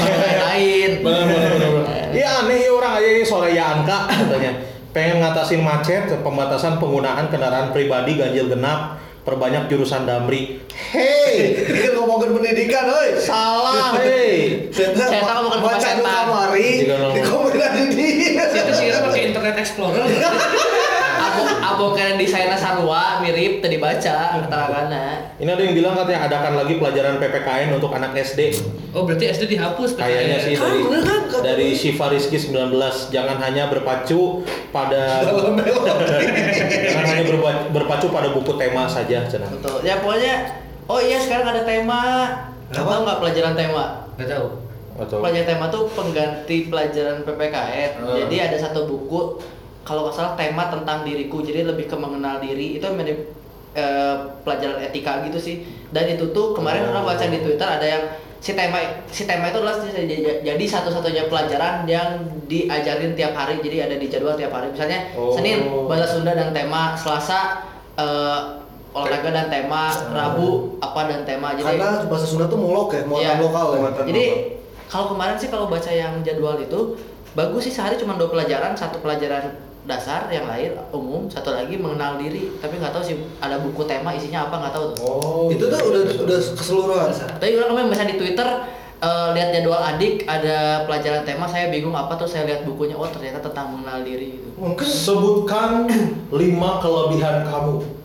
lain. 0.52 0.92
Iya 2.16 2.48
aneh 2.48 2.58
ya 2.64 2.72
orang 2.72 2.94
aja 3.00 3.08
ini 3.12 3.24
sore 3.28 3.52
ya 3.56 3.80
angka 3.80 4.08
katanya. 4.08 4.75
Pengen 4.96 5.20
ngatasin 5.20 5.60
macet, 5.60 6.08
pembatasan 6.24 6.80
penggunaan 6.80 7.28
kendaraan 7.28 7.76
pribadi 7.76 8.16
ganjil 8.16 8.48
genap, 8.48 8.96
perbanyak 9.28 9.68
jurusan 9.68 10.08
damri. 10.08 10.64
Hei, 10.72 11.68
Ini 11.68 11.92
ngomongin 12.00 12.32
pendidikan, 12.32 12.88
oi. 12.88 13.20
salah 13.20 13.92
hei. 14.00 14.72
Saya 14.72 15.20
tahu 15.20 15.52
bukan 15.52 15.60
baca 15.60 15.76
pemacetan. 15.76 16.00
nu 16.00 16.08
kamari 16.08 16.88
di 17.12 17.22
komentar 17.28 17.72
di 17.76 18.08
Situ 18.40 18.72
sih 18.72 18.88
pakai 18.96 19.36
Internet 19.36 19.56
Explorer. 19.60 20.00
abo 21.36 21.44
abo 21.62 21.86
kena 21.92 22.16
desainnya 22.16 22.56
sarua 22.56 23.20
mirip 23.20 23.60
tadi 23.60 23.78
baca 23.78 24.16
keterangannya 24.40 25.36
Ini 25.36 25.50
ada 25.50 25.62
yang 25.62 25.76
bilang 25.76 25.94
katanya 25.94 26.20
adakan 26.26 26.54
lagi 26.56 26.74
pelajaran 26.76 27.16
PPKN 27.18 27.76
untuk 27.76 27.92
anak 27.92 28.16
SD. 28.16 28.56
Oh 28.92 29.04
berarti 29.04 29.28
SD 29.28 29.52
dihapus 29.52 29.94
Kayaknya 29.94 30.38
sih 30.40 30.56
Kan, 30.56 30.64
dari 30.66 30.80
bener 30.82 31.04
kan? 31.04 31.22
Kata- 31.28 31.44
dari 31.44 31.68
Shiva 31.72 32.08
Rizky 32.08 32.38
19 32.38 32.72
jangan 33.10 33.38
hanya 33.38 33.68
berpacu 33.68 34.40
pada 34.72 35.20
jangan 36.82 37.04
hanya 37.06 37.24
berpa- 37.26 37.68
berpacu 37.70 38.08
pada 38.08 38.32
buku 38.32 38.56
tema 38.56 38.88
saja 38.88 39.26
cenah. 39.26 39.50
betul 39.50 39.82
ya 39.82 40.00
pokoknya 40.00 40.34
oh 40.86 41.00
iya 41.00 41.18
sekarang 41.18 41.48
ada 41.50 41.62
tema 41.62 42.02
Apa? 42.68 42.80
tahu 42.82 43.02
nggak 43.04 43.20
pelajaran 43.20 43.54
tema 43.54 43.86
Gak 44.16 44.32
tahu. 44.32 44.48
Atau 44.96 45.20
Pelajaran 45.20 45.44
tema 45.46 45.66
tuh 45.68 45.92
pengganti 45.92 46.72
pelajaran 46.72 47.28
PPKN. 47.28 48.00
Hmm. 48.00 48.16
Jadi 48.16 48.36
ada 48.40 48.56
satu 48.56 48.88
buku 48.88 49.44
kalau 49.86 50.10
nggak 50.10 50.16
salah 50.18 50.34
tema 50.34 50.68
tentang 50.68 51.06
diriku. 51.06 51.40
Jadi 51.40 51.62
lebih 51.64 51.86
ke 51.86 51.96
mengenal 51.96 52.42
diri. 52.42 52.76
Itu 52.76 52.90
mirip 52.92 53.32
eh, 53.72 54.16
pelajaran 54.42 54.82
etika 54.82 55.22
gitu 55.24 55.38
sih 55.38 55.56
dan 55.92 56.08
itu 56.08 56.32
tuh 56.32 56.56
kemarin 56.56 56.88
orang 56.88 57.06
baca 57.06 57.24
di 57.24 57.40
twitter 57.40 57.68
ada 57.68 57.84
yang 57.84 58.04
si 58.40 58.56
tema 58.56 58.80
si 59.10 59.28
tema 59.28 59.52
itu 59.52 59.60
adalah 59.60 59.76
jadi 60.40 60.64
satu-satunya 60.64 61.28
pelajaran 61.28 61.84
yang 61.84 62.24
diajarin 62.48 63.12
tiap 63.14 63.36
hari 63.36 63.60
jadi 63.60 63.90
ada 63.90 63.96
di 64.00 64.08
jadwal 64.08 64.40
tiap 64.40 64.54
hari 64.54 64.72
misalnya 64.72 65.12
Oh. 65.12 65.36
senin 65.36 65.68
bahasa 65.92 66.08
sunda 66.08 66.32
dan 66.32 66.56
tema 66.56 66.96
selasa 66.96 67.68
eh, 68.00 68.40
olahraga 68.96 69.28
dan 69.34 69.48
tema 69.52 69.92
rabu 70.08 70.80
apa 70.80 71.12
dan 71.12 71.28
tema 71.28 71.52
jadi 71.52 71.76
Karena 71.76 72.08
bahasa 72.08 72.24
Sunda 72.24 72.48
tuh 72.48 72.56
mulok 72.56 72.96
ya, 72.96 73.04
muatan 73.04 73.28
Iya. 73.28 73.44
lokal 73.44 73.66
ya. 73.68 73.80
Muatan. 73.84 74.04
jadi 74.08 74.26
kalau 74.88 75.06
kemarin 75.12 75.36
sih 75.36 75.50
kalau 75.52 75.68
baca 75.68 75.92
yang 75.92 76.24
jadwal 76.24 76.56
itu 76.56 76.96
bagus 77.36 77.68
sih 77.68 77.74
sehari 77.76 78.00
cuma 78.00 78.16
dua 78.16 78.32
pelajaran, 78.32 78.72
satu 78.72 79.04
pelajaran 79.04 79.52
dasar, 79.86 80.28
yang 80.34 80.50
lain 80.50 80.74
umum, 80.90 81.30
satu 81.30 81.54
lagi 81.54 81.78
mengenal 81.78 82.18
diri. 82.18 82.50
Tapi 82.58 82.82
nggak 82.82 82.94
tahu 82.94 83.04
sih 83.06 83.16
ada 83.38 83.62
buku 83.62 83.86
tema 83.86 84.12
isinya 84.14 84.50
apa 84.50 84.56
nggak 84.62 84.74
tahu 84.74 84.86
tuh. 84.94 84.98
Oh. 85.06 85.48
Itu 85.54 85.70
tuh 85.70 85.80
udah 85.80 86.02
udah 86.26 86.38
keseluruhan. 86.58 87.10
Tapi 87.14 87.54
orang 87.58 87.70
kemarin 87.74 87.90
baca 87.94 88.06
di 88.10 88.16
Twitter 88.18 88.48
eh, 89.00 89.28
lihat 89.38 89.50
jadwal 89.54 89.82
adik 89.82 90.26
ada 90.26 90.84
pelajaran 90.90 91.22
tema 91.24 91.46
saya 91.46 91.70
bingung 91.70 91.94
apa 91.94 92.18
tuh 92.18 92.26
saya 92.26 92.50
lihat 92.50 92.66
bukunya 92.66 92.98
oh 92.98 93.08
ternyata 93.08 93.40
tentang 93.40 93.72
mengenal 93.72 94.02
diri 94.02 94.42
gitu. 94.42 94.50
Mungkin 94.58 94.86
Sebutkan 94.86 95.86
lima 96.42 96.82
kelebihan 96.82 97.46
kamu. 97.46 98.05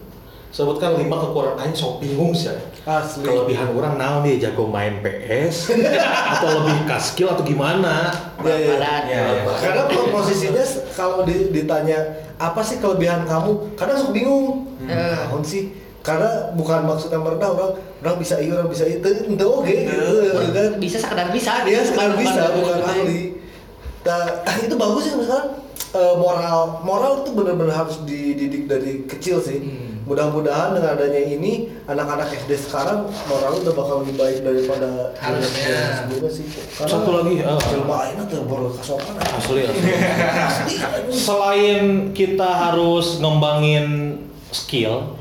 Sebutkan 0.50 0.98
lima 0.98 1.14
kekurangan 1.16 1.62
Aing 1.62 1.72
sok 1.72 1.98
bingung 1.98 2.34
sih. 2.34 2.50
asli. 2.80 3.22
Kelebihan 3.22 3.70
orang 3.70 3.94
naon 3.94 4.20
dia 4.20 4.40
jago 4.42 4.66
main 4.66 4.98
PS 4.98 5.70
atau 6.32 6.48
lebih 6.58 6.84
ke 6.84 6.96
skill 6.98 7.28
atau 7.28 7.44
gimana? 7.44 8.10
Iya, 8.40 8.54
iya. 8.56 8.70
Badan. 8.74 9.02
Iya, 9.04 9.20
iya. 9.22 9.42
Karena 9.54 9.82
po- 9.86 10.10
posisinya 10.10 10.58
s- 10.58 10.90
kalau 10.90 11.22
di- 11.22 11.48
ditanya 11.50 12.02
apa 12.34 12.58
sih 12.60 12.78
kelebihan 12.78 13.22
kamu, 13.22 13.76
kadang 13.76 13.94
suka 13.96 14.10
bingung. 14.10 14.66
Hmm. 14.80 14.90
Naon 14.90 15.40
sih? 15.40 15.70
Karena 16.00 16.26
bukan 16.50 16.82
maksudnya 16.82 17.20
merendah 17.20 17.46
orang, 17.48 17.72
orang 18.00 18.16
bisa 18.16 18.34
iya, 18.36 18.56
orang 18.56 18.66
bisa 18.66 18.84
itu, 18.84 19.04
itu 19.28 19.44
oke, 19.44 19.76
kan? 20.50 20.70
Bisa 20.80 20.96
sekedar 20.98 21.28
bisa. 21.30 21.62
Dia 21.62 21.84
sekarang 21.84 22.16
bukan- 22.16 22.24
bisa, 22.26 22.42
bukan 22.50 22.78
ahli. 22.82 23.22
Nah, 24.00 24.24
itu 24.64 24.74
bagus 24.74 25.02
sih 25.04 25.14
misalkan 25.14 25.60
eh, 25.92 26.14
moral, 26.16 26.80
moral 26.80 27.20
itu 27.20 27.30
benar-benar 27.30 27.76
harus 27.78 28.00
dididik 28.02 28.64
dari 28.64 29.04
kecil 29.04 29.38
sih. 29.38 29.60
Mudah-mudahan 30.10 30.74
dengan 30.74 30.98
adanya 30.98 31.22
ini 31.22 31.70
anak-anak 31.86 32.34
SD 32.34 32.58
sekarang 32.66 33.06
moral 33.30 33.62
udah 33.62 33.74
bakal 33.78 34.02
lebih 34.02 34.18
baik 34.18 34.42
daripada 34.42 35.14
Harusnya. 35.14 36.02
sebelumnya 36.02 36.30
sih. 36.34 36.50
Karena 36.50 36.90
Satu 36.90 37.10
lagi, 37.14 37.34
ah. 37.46 37.62
jelma 37.62 37.98
ini 38.10 38.22
tuh 38.26 38.42
baru 38.42 38.74
kasopan. 38.74 39.14
Asli, 39.22 39.70
asli. 39.70 40.74
Selain 41.14 42.10
kita 42.10 42.50
harus 42.50 43.22
ngembangin 43.22 44.18
skill, 44.50 45.14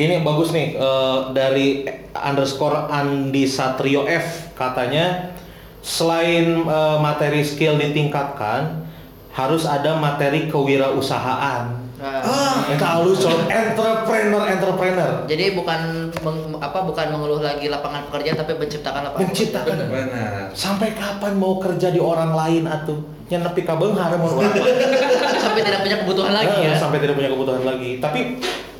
ini 0.00 0.24
bagus 0.24 0.48
nih 0.56 0.80
eh, 0.80 1.18
dari 1.36 1.84
underscore 2.16 2.88
Andi 2.88 3.44
Satrio 3.44 4.08
F 4.08 4.56
katanya 4.56 5.36
selain 5.84 6.64
eh, 6.64 6.96
materi 7.04 7.44
skill 7.44 7.76
ditingkatkan 7.76 8.88
harus 9.36 9.68
ada 9.68 10.00
materi 10.00 10.48
kewirausahaan. 10.48 11.84
Ah, 12.02 12.41
Itu 12.68 12.84
halus 12.84 13.18
coy, 13.18 13.36
entrepreneur 13.44 14.42
entrepreneur. 14.46 15.12
Jadi 15.24 15.44
bukan 15.52 15.80
meng- 16.16 16.56
apa 16.56 16.78
bukan 16.80 17.06
mengeluh 17.08 17.40
lagi 17.40 17.66
lapangan 17.66 18.06
pekerjaan 18.06 18.36
tapi 18.36 18.52
menciptakan 18.54 19.00
lapangan 19.04 19.26
Menciptakan. 19.26 19.76
Benar. 19.84 20.32
Sampai 20.52 20.92
kapan 20.92 21.32
mau 21.34 21.56
kerja 21.56 21.88
di 21.88 21.98
orang 21.98 22.32
lain 22.32 22.64
atuh? 22.64 22.98
Yang 23.26 23.42
nepi 23.46 23.62
ka 23.62 23.74
beunghar 23.74 24.12
mau 24.14 24.28
orang 24.30 24.52
lain. 24.52 24.64
sampai 25.44 25.60
tidak 25.62 25.80
punya 25.80 25.96
kebutuhan 25.98 26.32
lagi 26.32 26.54
Eh, 26.54 26.64
ya. 26.64 26.74
sampai 26.74 26.98
tidak 26.98 27.14
punya 27.14 27.30
kebutuhan 27.30 27.62
lagi. 27.62 27.90
Tapi 27.96 28.20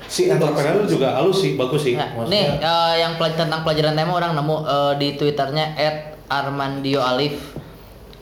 si 0.04 0.22
entrepreneur 0.26 0.84
juga 0.84 1.08
halus 1.14 1.38
sih, 1.38 1.54
bagus 1.54 1.80
sih. 1.82 1.94
Nah, 1.94 2.08
nih 2.24 2.58
eh, 2.58 2.94
yang 2.98 3.16
pelaj- 3.16 3.34
tentang 3.34 3.62
pelajaran 3.62 3.92
tema 3.92 4.12
orang 4.12 4.32
nemu 4.32 4.56
eh, 4.62 4.92
di 4.96 5.08
twitternya 5.14 5.64
@armandio 6.28 7.00
alif. 7.00 7.56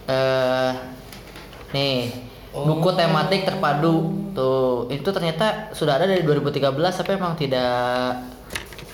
Eh, 0.06 0.70
nih 1.70 2.29
buku 2.52 2.88
tematik 2.92 3.42
terpadu 3.42 3.94
tuh 4.30 4.58
itu 4.88 5.06
ternyata 5.06 5.70
sudah 5.70 5.94
ada 5.94 6.04
dari 6.04 6.20
2013 6.20 6.66
tapi 6.92 7.10
emang 7.12 7.34
tidak 7.34 8.18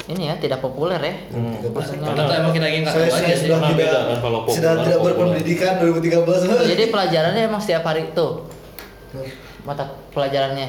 ini 0.06 0.22
ya 0.24 0.34
tidak 0.36 0.60
populer 0.60 1.00
ya. 1.00 1.14
Hmm. 1.30 1.56
Maksudnya- 1.66 2.14
Atau 2.14 2.30
emang 2.30 2.52
kita 2.52 2.66
ingin 2.68 2.84
saya 2.84 2.94
tahu 2.94 3.02
aja 3.02 3.16
saya 3.16 3.26
sih. 3.32 3.42
sudah 3.42 3.58
Karena 3.58 3.68
tidak 3.68 3.80
beda 3.82 3.98
kan 4.06 4.18
kalau 4.20 4.38
populer, 4.40 4.54
sudah 4.54 4.72
tidak 4.76 4.86
populer. 4.94 5.14
berpendidikan 5.16 5.72
2013. 5.76 6.68
Jadi 6.68 6.84
pelajarannya 6.86 7.42
emang 7.44 7.60
setiap 7.60 7.82
hari 7.82 8.02
tuh 8.12 8.32
mata 9.62 9.84
pelajarannya 10.12 10.68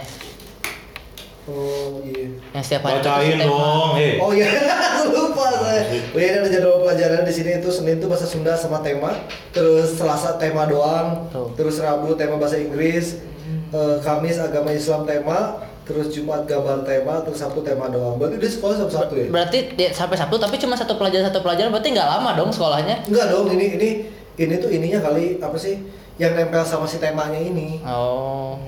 Oh 1.47 2.03
iya. 2.03 2.27
yang 2.51 2.63
setiap 2.63 2.91
hari 2.91 2.99
bacain 2.99 3.39
dong, 3.39 3.95
eh. 3.95 4.19
Oh 4.19 4.35
iya, 4.35 4.51
lupa 5.15 5.47
saya. 5.55 5.79
Oh 6.11 6.19
iya, 6.19 6.43
ada 6.43 6.51
jadwal 6.51 6.83
pelajaran 6.83 7.23
di 7.23 7.31
sini 7.31 7.63
itu 7.63 7.71
Senin 7.71 8.03
itu 8.03 8.07
bahasa 8.11 8.27
Sunda 8.27 8.51
sama 8.59 8.83
tema, 8.83 9.15
terus 9.55 9.95
Selasa 9.95 10.35
tema 10.35 10.67
doang, 10.67 11.31
Tuh. 11.31 11.55
terus 11.55 11.79
Rabu 11.79 12.19
tema 12.19 12.35
bahasa 12.35 12.59
Inggris, 12.59 13.23
eh, 13.71 13.95
Kamis 14.03 14.43
agama 14.43 14.75
Islam 14.75 15.07
tema, 15.07 15.63
terus 15.87 16.11
Jumat 16.11 16.43
gambar 16.43 16.83
tema, 16.83 17.23
terus 17.23 17.39
Sabtu 17.39 17.63
tema 17.63 17.87
doang. 17.87 18.19
Berarti 18.19 18.43
di 18.43 18.49
sekolah 18.51 18.75
Sabtu 18.83 18.93
Sabtu 18.99 19.13
ya? 19.15 19.27
Berarti 19.31 19.57
dia 19.79 19.89
sampai 19.95 20.19
Sabtu 20.19 20.35
tapi 20.35 20.59
cuma 20.59 20.75
satu 20.75 20.99
pelajaran 20.99 21.31
satu 21.31 21.39
pelajaran 21.39 21.71
berarti 21.71 21.95
nggak 21.95 22.09
lama 22.11 22.35
dong 22.35 22.51
sekolahnya. 22.51 23.07
Enggak 23.07 23.31
dong, 23.31 23.47
ini 23.55 23.79
ini 23.79 23.89
ini 24.35 24.53
tuh 24.59 24.67
ininya 24.67 24.99
kali 24.99 25.39
apa 25.39 25.55
sih 25.55 25.79
yang 26.19 26.35
nempel 26.35 26.67
sama 26.67 26.83
si 26.83 26.99
temanya 26.99 27.39
ini. 27.39 27.79
Oh. 27.87 28.59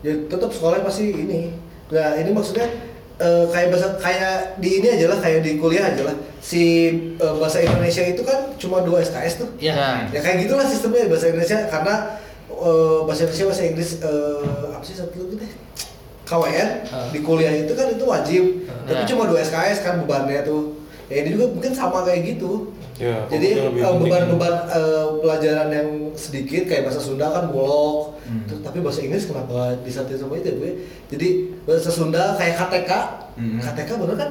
Ya 0.00 0.16
tetap 0.26 0.48
sekolahnya 0.50 0.88
pasti 0.88 1.12
ini. 1.12 1.52
Nah 1.92 2.16
ini 2.16 2.32
maksudnya 2.32 2.66
eh, 3.16 3.44
kayak 3.46 3.68
bahasa 3.68 3.92
kayak 3.96 4.56
di 4.58 4.80
ini 4.80 4.88
aja 4.90 5.06
lah 5.06 5.18
kayak 5.20 5.44
di 5.44 5.60
kuliah 5.60 5.86
aja 5.86 6.02
lah. 6.02 6.16
Si 6.40 6.88
eh, 7.14 7.34
bahasa 7.36 7.60
Indonesia 7.60 8.02
itu 8.02 8.24
kan 8.24 8.56
cuma 8.56 8.80
dua 8.80 8.98
SKS 9.00 9.34
tuh. 9.38 9.48
Ya. 9.60 10.08
Ya 10.08 10.18
kayak 10.18 10.42
gitulah 10.42 10.64
sistemnya 10.64 11.06
bahasa 11.06 11.28
Indonesia 11.28 11.68
karena 11.68 11.94
eh, 12.48 12.98
bahasa 13.04 13.20
Indonesia 13.22 13.46
bahasa 13.46 13.62
Inggris 13.62 13.90
eh, 14.00 14.42
apa 14.72 14.82
sih 14.82 14.96
satu 14.96 15.16
lagi 15.20 15.36
deh 15.38 15.52
KWN 16.22 16.68
di 17.12 17.18
kuliah 17.20 17.52
itu 17.52 17.72
kan 17.72 17.86
itu 17.86 18.04
wajib. 18.04 18.42
Tapi 18.82 18.98
Ya. 18.98 19.06
cuma 19.06 19.28
dua 19.28 19.38
SKS 19.38 19.84
kan 19.84 20.00
bebannya 20.00 20.42
tuh. 20.42 20.81
Ya 21.12 21.20
ini 21.20 21.28
juga 21.30 21.52
mungkin 21.52 21.72
sama 21.72 22.00
kayak 22.02 22.24
gitu. 22.26 22.72
Ya, 22.96 23.26
Jadi 23.26 23.58
eh, 23.58 23.68
beban-beban 23.68 24.54
eh, 24.70 25.06
pelajaran 25.20 25.68
yang 25.68 25.88
sedikit 26.14 26.64
kayak 26.64 26.86
bahasa 26.86 26.98
Sunda 26.98 27.28
kan 27.28 27.50
bulog, 27.50 28.16
Hmm. 28.22 28.46
Terus, 28.46 28.62
tapi 28.62 28.78
bahasa 28.80 29.02
Inggris 29.02 29.26
kenapa 29.26 29.74
disatuin 29.82 30.14
sama 30.16 30.38
itu 30.38 30.46
ya 30.46 30.54
gue? 30.54 30.70
Jadi 31.10 31.28
bahasa 31.66 31.90
Sunda 31.90 32.32
kayak 32.32 32.54
KTK, 32.56 32.90
Hmm. 33.34 33.58
KTK 33.58 33.90
bener 33.98 34.16
kan? 34.16 34.30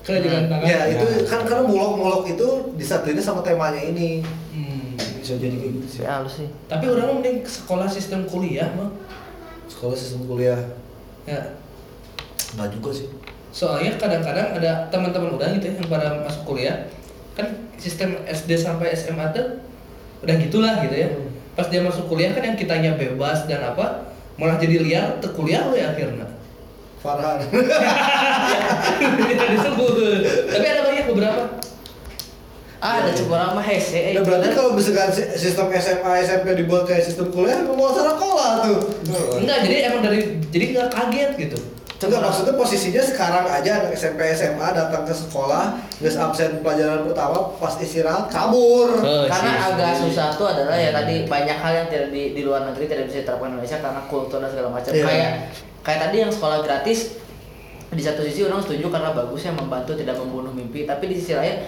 Kerajinan 0.00 0.42
tangan. 0.46 0.64
Ya 0.64 0.80
itu 0.88 1.04
Nah. 1.04 1.26
kan 1.26 1.40
karena 1.42 1.62
bulog-bulog 1.66 2.22
itu 2.26 2.48
disatuinnya 2.76 3.20
sama 3.20 3.42
temanya 3.42 3.82
ini. 3.82 4.22
Hmm. 4.54 4.94
Bisa 5.18 5.36
jadi 5.36 5.52
kayak 5.52 5.72
gitu 5.74 5.88
sih. 5.90 6.00
Ya 6.00 6.16
halus 6.16 6.34
sih. 6.38 6.48
Tapi 6.64 6.84
orang 6.86 7.18
mending 7.18 7.42
sekolah 7.42 7.84
sistem 7.86 8.24
kuliah 8.24 8.70
mah. 8.72 8.88
Sekolah 9.66 9.92
sistem 9.92 10.24
kuliah 10.24 10.60
Ya. 11.24 11.58
nggak 12.54 12.68
juga 12.72 12.90
sih. 12.94 13.08
Soalnya 13.52 13.94
kadang-kadang 13.94 14.56
ada 14.56 14.88
teman-teman 14.88 15.36
udah 15.36 15.52
gitu 15.52 15.68
ya 15.68 15.74
yang 15.76 15.86
pada 15.86 16.24
masuk 16.24 16.42
kuliah 16.48 16.88
kan 17.32 17.48
sistem 17.76 18.16
SD 18.24 18.56
sampai 18.56 18.92
SMA 18.92 19.28
tuh 19.30 19.60
udah 20.20 20.34
gitulah 20.40 20.80
gitu 20.80 20.96
ya. 20.96 21.08
Pas 21.52 21.68
dia 21.68 21.84
masuk 21.84 22.08
kuliah 22.08 22.32
kan 22.32 22.40
yang 22.42 22.56
kitanya 22.56 22.96
bebas 22.96 23.44
dan 23.44 23.60
apa 23.62 24.08
malah 24.34 24.56
jadi 24.56 24.80
liar 24.80 25.20
ke 25.20 25.28
kuliah 25.30 25.68
lo 25.68 25.76
ya 25.76 25.92
akhirnya. 25.92 26.24
Farhan. 26.98 27.44
Tidak 29.20 29.48
disebut. 29.52 29.92
Tapi 30.48 30.66
ada 30.66 30.82
banyak 30.82 31.06
beberapa. 31.08 31.42
Ah, 32.78 32.98
ada 32.98 33.14
cuma 33.14 33.54
mah 33.54 33.62
hese. 33.62 33.94
eh. 33.94 34.14
Nah 34.14 34.26
berarti 34.26 34.50
kalau 34.50 34.74
misalkan 34.74 35.06
si- 35.06 35.30
sistem 35.38 35.70
SMA 35.70 36.12
SMP 36.20 36.50
dibuat 36.56 36.82
kayak 36.82 37.02
sistem 37.02 37.30
kuliah, 37.30 37.62
mau 37.62 37.94
salah 37.94 38.18
sekolah 38.18 38.50
tuh. 38.66 38.78
Enggak, 39.38 39.62
jadi 39.62 39.76
emang 39.86 40.02
dari 40.02 40.18
jadi 40.50 40.64
nggak 40.74 40.88
kaget 40.90 41.30
gitu. 41.38 41.58
Enggak 42.08 42.22
maksudnya 42.26 42.54
posisinya 42.58 43.02
sekarang 43.02 43.44
aja 43.46 43.70
anak 43.82 43.92
SMP 43.94 44.20
SMA 44.34 44.68
datang 44.74 45.02
ke 45.06 45.14
sekolah, 45.14 45.78
terus 46.00 46.16
absen 46.18 46.64
pelajaran 46.64 47.06
pertama 47.06 47.54
pas 47.60 47.74
istirahat 47.78 48.26
kabur. 48.32 48.98
Oh, 48.98 49.24
karena 49.30 49.52
sih, 49.54 49.66
agak 49.70 49.92
sih. 49.94 50.00
susah 50.08 50.26
tuh 50.34 50.46
adalah 50.50 50.74
ya 50.74 50.90
tadi 50.90 51.28
banyak 51.28 51.58
hal 51.58 51.72
yang 51.84 51.88
tidak 51.92 52.08
di, 52.10 52.34
di 52.34 52.42
luar 52.42 52.66
negeri 52.66 52.90
tidak 52.90 53.04
bisa 53.12 53.22
diterapkan 53.22 53.48
di 53.48 53.54
Indonesia 53.58 53.78
karena 53.78 54.00
kultur 54.10 54.38
dan 54.42 54.48
segala 54.50 54.68
macam. 54.74 54.90
Iya. 54.90 55.04
Kayak 55.06 55.30
kayak 55.82 56.00
tadi 56.08 56.16
yang 56.18 56.32
sekolah 56.34 56.58
gratis 56.66 56.98
di 57.92 58.02
satu 58.02 58.24
sisi 58.24 58.40
orang 58.48 58.64
setuju 58.64 58.88
karena 58.88 59.12
bagusnya 59.12 59.52
membantu 59.52 59.92
tidak 59.94 60.16
membunuh 60.16 60.50
mimpi, 60.50 60.88
tapi 60.88 61.12
di 61.12 61.16
sisi 61.20 61.36
lain 61.36 61.60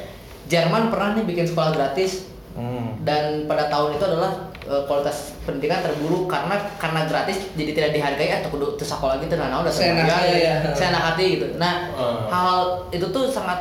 Jerman 0.45 0.93
pernah 0.93 1.17
nih 1.17 1.25
bikin 1.25 1.47
sekolah 1.49 1.73
gratis 1.73 2.34
Hmm. 2.55 2.95
dan 3.03 3.51
pada 3.51 3.67
tahun 3.67 3.99
itu 3.99 4.05
adalah 4.07 4.31
eh, 4.63 4.83
kualitas 4.87 5.35
pendidikan 5.43 5.83
terburuk 5.83 6.31
karena 6.31 6.55
karena 6.79 7.03
gratis 7.05 7.51
jadi 7.53 7.75
tidak 7.75 7.91
dihargai 7.93 8.31
atau 8.39 8.55
kudu 8.55 8.79
teu 8.79 8.87
sekolah 8.87 9.19
gitu 9.19 9.35
nah 9.35 9.59
udah 9.59 9.75
Seenak 9.75 10.07
hati 10.07 10.39
ya. 10.39 10.55
seenak 10.71 11.03
hati 11.03 11.25
gitu 11.35 11.47
nah 11.59 11.91
Ah. 11.99 12.31
hal 12.31 12.59
itu 12.89 13.03
tuh 13.11 13.27
sangat 13.27 13.59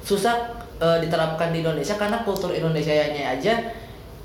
susah 0.00 0.54
eh, 0.78 1.02
diterapkan 1.02 1.50
di 1.50 1.66
Indonesia 1.66 1.98
karena 1.98 2.22
kultur 2.22 2.54
Indonesia 2.54 2.94
aja 2.94 3.54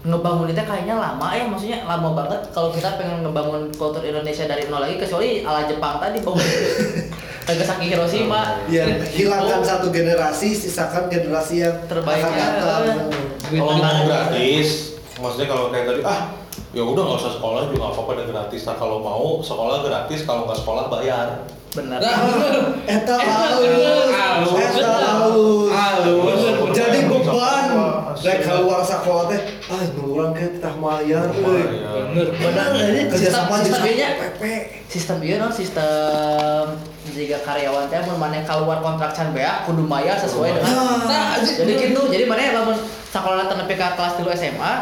ngebangun 0.04 0.52
itu 0.52 0.62
kayaknya 0.62 1.00
lama 1.00 1.32
ya 1.32 1.48
maksudnya 1.48 1.80
lama 1.88 2.12
banget 2.14 2.44
kalau 2.52 2.70
kita 2.70 3.00
pengen 3.00 3.24
ngebangun 3.24 3.72
kultur 3.74 4.04
Indonesia 4.04 4.46
dari 4.46 4.68
nol 4.68 4.84
lagi 4.84 5.00
kecuali 5.00 5.42
ala 5.42 5.64
Jepang 5.64 5.98
tadi 5.98 6.20
bangun 6.20 6.38
Nagasaki 7.44 7.86
Hiroshima. 7.92 8.42
Ya, 8.72 8.88
hilangkan 9.04 9.60
Oh, 9.60 9.66
satu 9.66 9.88
generasi, 9.92 10.56
sisakan 10.56 11.12
generasi 11.12 11.60
yang 11.60 11.76
Terbaiknya. 11.86 12.24
akan 12.24 12.40
datang. 12.40 12.84
Kalau 13.44 13.76
mau 13.76 14.00
gratis, 14.08 14.68
maksudnya 15.20 15.48
kalau 15.52 15.68
kayak 15.70 15.86
tadi 15.86 16.02
ah 16.04 16.32
ya 16.72 16.82
udah 16.82 17.04
nggak 17.04 17.20
usah 17.20 17.34
sekolah 17.34 17.60
juga 17.68 17.78
nggak 17.80 17.94
apa-apa 17.94 18.12
dan 18.16 18.26
gratis. 18.32 18.62
Nah 18.64 18.76
kalau 18.76 18.98
mau 18.98 19.44
sekolah 19.44 19.84
gratis, 19.84 20.20
kalau 20.24 20.48
nggak 20.48 20.60
sekolah 20.60 20.84
bayar. 20.90 21.28
Benar. 21.74 22.00
Nah, 22.00 22.18
Eta 22.96 23.18
halus, 23.18 24.54
eta 24.62 24.94
halus. 24.94 25.70
Halus. 25.70 26.42
Jadi 26.72 27.00
beban. 27.06 27.66
Rek 28.24 28.40
keluar 28.48 28.80
sekolah 28.80 29.28
teh, 29.28 29.42
ah 29.68 29.84
nuluran 30.00 30.32
ke 30.32 30.64
tah 30.64 30.72
mayar 30.80 31.28
euy. 31.36 31.60
bener. 31.60 32.28
Benar. 32.32 32.68
Ini 32.72 33.12
Kerja 33.12 33.30
sama 33.36 33.60
jeung 33.60 33.76
sistemnya 33.76 34.08
PP. 34.16 34.42
sistem 34.88 35.18
ieu 35.26 35.42
no 35.42 35.50
sistem 35.52 36.78
jika 37.12 37.42
karyawan 37.44 37.90
teh 37.92 38.00
mun 38.08 38.16
maneh 38.22 38.46
keluar 38.48 38.80
kontrak 38.80 39.12
can 39.12 39.34
bea 39.36 39.66
kudu 39.68 39.84
mayar 39.84 40.16
sesuai 40.22 40.54
dengan 40.56 41.04
Nah, 41.04 41.42
jadi 41.42 41.74
gitu 41.74 42.08
jadi 42.08 42.30
maneh 42.30 42.54
lamun 42.54 42.78
sakola 43.10 43.50
tenepi 43.50 43.74
ka 43.74 43.98
kelas 43.98 44.22
3 44.22 44.38
SMA 44.38 44.74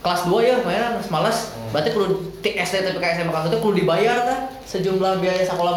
kelas 0.00 0.20
2 0.24 0.40
ya 0.40 0.56
mainan 0.64 0.98
males 1.12 1.52
berarti 1.68 1.90
SD 2.56 2.74
tapi 2.86 2.98
ka 2.98 3.08
SMA 3.16 3.30
kelas 3.32 3.46
itu 3.52 3.58
kudu 3.60 3.74
dibayar 3.84 4.16
tah 4.24 4.40
sejumlah 4.64 5.20
biaya 5.20 5.42
sekolah 5.44 5.72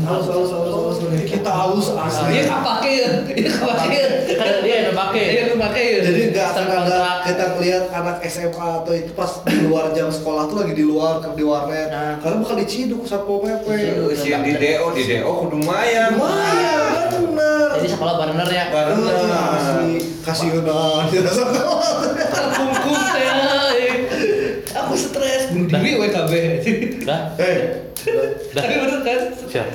halus 0.00 0.26
halus. 0.28 0.96
Kita 1.28 1.50
halus 1.52 1.86
Dia 1.92 2.02
asli. 2.08 2.36
kapake 2.48 2.90
ya, 2.96 3.10
dia 3.28 3.50
kapake. 3.52 4.00
Karena 4.32 4.58
dia 4.64 4.74
yang 4.88 4.94
make. 4.96 5.22
Dia 5.22 5.44
kapake 5.52 5.82
ya. 5.84 5.98
Jadi 6.00 6.20
nggak 6.32 6.48
ada 6.56 7.00
kita 7.22 7.44
ngeliat 7.56 7.84
anak 7.92 8.16
SMA 8.26 8.68
atau 8.82 8.92
itu 8.92 9.12
pas 9.12 9.30
di 9.44 9.56
luar 9.68 9.92
jam 9.92 10.08
sekolah 10.08 10.48
tuh 10.48 10.64
lagi 10.64 10.74
di 10.74 10.84
luar 10.84 11.20
di 11.36 11.44
warnet. 11.44 11.88
Nah. 11.92 12.16
Karena 12.18 12.36
bakal 12.40 12.56
diciduk 12.58 13.04
satpol 13.04 13.44
pp. 13.44 13.66
Usia 14.08 14.40
di 14.40 14.52
DO, 14.56 14.86
di 14.96 15.02
DO 15.06 15.30
kudu 15.46 15.56
lumayan. 15.60 16.16
Lumayan 16.16 17.08
bener. 17.12 17.68
jadi 17.78 17.88
sekolah 17.92 18.14
bener 18.20 18.48
ya 18.48 18.64
Bener. 18.72 19.16
Kasih 20.22 20.48
udah 20.62 21.06
Terkungkung 22.32 22.96
teh. 23.12 23.61
Aku 24.92 25.00
stres. 25.00 25.48
Bunuh 25.56 25.72
diri 25.72 25.96
WKB. 25.96 26.32
Dah, 27.08 27.32
Eh, 27.40 27.88
dah. 28.52 28.60
Tapi 28.60 28.74
bener 28.76 29.00
kan? 29.00 29.20
Siap. 29.48 29.66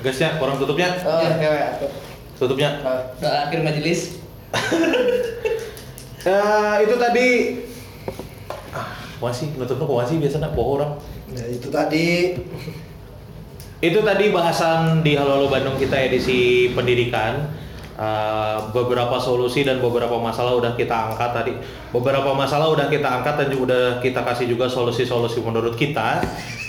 Gasnya, 0.00 0.40
kurang 0.40 0.56
tutupnya. 0.56 0.96
oh 1.04 1.20
cewek 1.20 1.62
atuh. 1.76 1.90
Tutupnya. 2.40 2.80
Udah 3.20 3.32
akhir 3.44 3.60
majelis. 3.60 4.16
Eh, 6.24 6.76
itu 6.88 6.96
tadi 6.96 7.28
ah, 8.72 8.88
masih 9.20 9.52
nutupnya 9.60 9.84
kok 9.84 9.98
masih 10.08 10.16
biasanya 10.24 10.48
bohong 10.56 10.80
orang. 10.80 10.92
ya 11.36 11.44
itu 11.52 11.68
tadi 11.68 12.32
Itu 13.84 14.00
tadi 14.00 14.32
bahasan 14.32 15.04
di 15.04 15.20
Halo 15.20 15.36
Halo 15.36 15.52
Bandung 15.52 15.76
kita 15.76 16.00
edisi 16.00 16.72
pendidikan. 16.72 17.52
Uh, 17.94 18.58
beberapa 18.74 19.22
solusi 19.22 19.62
dan 19.62 19.78
beberapa 19.78 20.18
masalah 20.18 20.58
udah 20.58 20.74
kita 20.74 21.14
angkat 21.14 21.30
tadi. 21.30 21.54
Beberapa 21.94 22.34
masalah 22.34 22.66
udah 22.74 22.90
kita 22.90 23.06
angkat 23.06 23.38
dan 23.38 23.46
juga 23.54 23.70
udah 23.70 23.84
kita 24.02 24.18
kasih 24.26 24.50
juga 24.50 24.66
solusi-solusi 24.66 25.38
menurut 25.38 25.78
kita 25.78 26.18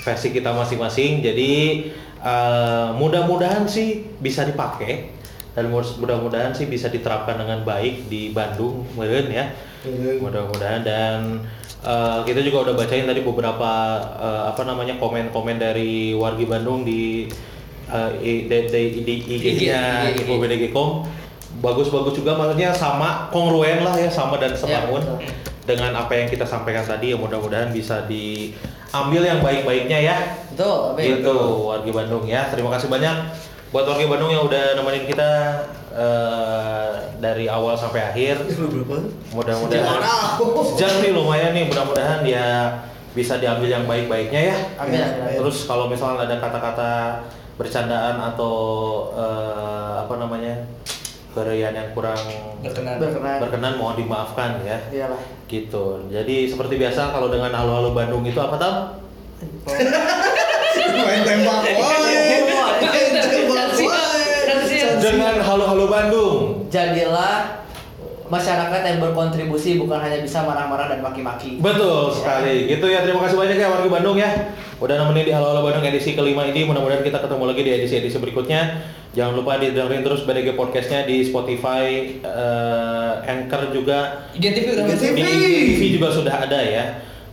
versi 0.05 0.29
kita 0.29 0.53
masing-masing. 0.53 1.25
Jadi 1.25 1.81
uh, 2.21 2.93
mudah-mudahan 2.93 3.65
sih 3.65 4.05
bisa 4.21 4.45
dipakai 4.45 5.17
dan 5.57 5.73
mud- 5.73 5.97
mudah-mudahan 5.97 6.53
sih 6.53 6.69
bisa 6.69 6.93
diterapkan 6.93 7.41
dengan 7.41 7.65
baik 7.65 8.05
di 8.05 8.29
Bandung, 8.29 8.85
meren 8.93 9.25
ya. 9.25 9.49
Meureun. 9.81 10.29
Mudah-mudahan 10.29 10.85
dan 10.85 11.41
uh, 11.81 12.21
kita 12.21 12.45
juga 12.45 12.69
udah 12.69 12.77
bacain 12.77 13.09
tadi 13.09 13.25
beberapa 13.25 13.97
uh, 14.13 14.53
apa 14.53 14.61
namanya 14.61 15.01
komen-komen 15.01 15.57
dari 15.57 16.13
wargi 16.13 16.45
Bandung 16.45 16.85
di 16.85 17.25
uh, 17.89 18.11
i- 18.19 18.45
di, 18.45 18.57
di, 18.69 18.81
di 19.01 19.13
IG-nya 19.37 20.09
IG. 20.13 20.25
Info 20.25 20.33
BDG.com 20.39 20.89
bagus-bagus 21.63 22.13
juga 22.19 22.35
maksudnya 22.35 22.75
sama 22.75 23.31
kongruen 23.31 23.79
lah 23.81 23.95
ya 23.95 24.11
sama 24.11 24.35
dan 24.35 24.51
sebangun 24.53 24.99
betul. 25.01 25.19
dengan 25.63 25.95
apa 25.95 26.11
yang 26.13 26.27
kita 26.27 26.43
sampaikan 26.43 26.83
tadi 26.83 27.15
ya 27.15 27.17
mudah-mudahan 27.17 27.71
bisa 27.71 28.03
diambil 28.05 29.23
yang 29.23 29.39
baik-baiknya 29.39 29.99
ya 30.03 30.17
Betul, 30.51 30.99
Be. 30.99 31.19
gitu 31.19 31.35
wargi 31.71 31.91
Bandung 31.95 32.27
ya 32.27 32.51
terima 32.51 32.75
kasih 32.75 32.91
banyak 32.91 33.15
buat 33.71 33.87
wargi 33.87 34.07
Bandung 34.07 34.31
yang 34.35 34.43
udah 34.45 34.75
nemenin 34.75 35.07
kita 35.07 35.31
uh, 35.95 36.91
dari 37.23 37.47
awal 37.47 37.79
sampai 37.79 38.03
akhir 38.03 38.35
mudah-mudahan 39.31 39.99
sejam 40.75 40.91
nih 41.01 41.11
lumayan 41.15 41.51
nih 41.55 41.71
mudah-mudahan 41.71 42.21
ya 42.27 42.47
bisa 43.15 43.39
diambil 43.39 43.71
yang 43.71 43.87
baik-baiknya 43.87 44.41
ya 44.51 44.57
amin. 44.75 45.39
terus 45.39 45.63
kalau 45.63 45.87
misalnya 45.87 46.27
ada 46.27 46.35
kata-kata 46.35 46.91
bercandaan 47.55 48.19
atau 48.33 48.55
eh, 49.15 49.93
apa 50.03 50.13
namanya 50.19 50.55
kerian 51.35 51.75
yang 51.75 51.91
kurang 51.91 52.19
Berkenan. 52.63 52.95
Berkenan. 52.95 53.37
berkenan 53.43 53.73
mohon 53.75 53.95
dimaafkan 53.99 54.63
ya. 54.63 54.79
Iyalah. 54.87 55.19
gitu. 55.51 56.07
Jadi 56.07 56.47
seperti 56.47 56.79
biasa 56.79 57.11
kalau 57.11 57.27
dengan 57.27 57.51
halo-halo 57.51 57.91
Bandung 57.91 58.23
itu 58.23 58.39
apa 58.39 58.55
tam? 58.55 58.75
Main 60.95 61.21
tembak. 61.27 61.61
Dengan 65.05 65.37
halo-halo 65.37 65.85
Bandung. 65.85 66.65
Jadilah 66.71 67.64
masyarakat 68.25 68.81
yang 68.81 68.97
berkontribusi 68.97 69.77
bukan 69.77 70.01
hanya 70.01 70.17
bisa 70.21 70.41
marah-marah 70.41 70.89
dan 70.89 70.99
maki-maki. 71.05 71.61
Betul 71.61 72.09
sekali. 72.09 72.65
Gitu 72.65 72.85
ya. 72.89 73.05
Terima 73.05 73.21
kasih 73.21 73.37
banyak 73.37 73.57
ya 73.61 73.67
warga 73.69 73.89
Bandung 73.89 74.17
ya. 74.17 74.29
Udah 74.81 74.97
nemenin 74.97 75.29
di 75.29 75.33
Halo 75.33 75.53
Halo 75.53 75.61
Bandung 75.61 75.85
edisi 75.85 76.17
kelima 76.17 76.43
ini. 76.49 76.65
Mudah-mudahan 76.65 77.05
kita 77.05 77.21
ketemu 77.21 77.43
lagi 77.45 77.61
di 77.61 77.71
edisi-edisi 77.71 78.17
berikutnya. 78.17 78.61
Jangan 79.15 79.33
lupa 79.37 79.61
didengerin 79.61 80.03
terus 80.03 80.27
BDG 80.27 80.59
Podcastnya 80.59 81.07
di 81.07 81.23
Spotify, 81.23 82.19
eh, 82.19 83.13
Anchor 83.31 83.71
juga. 83.71 84.27
IGTV 84.35 84.67
udah 84.75 84.85
IGTV. 84.89 85.15
masuk. 85.15 85.39
Di 85.39 85.63
TV 85.71 85.81
juga 85.95 86.07
sudah 86.11 86.35
ada 86.49 86.59
ya. 86.59 86.85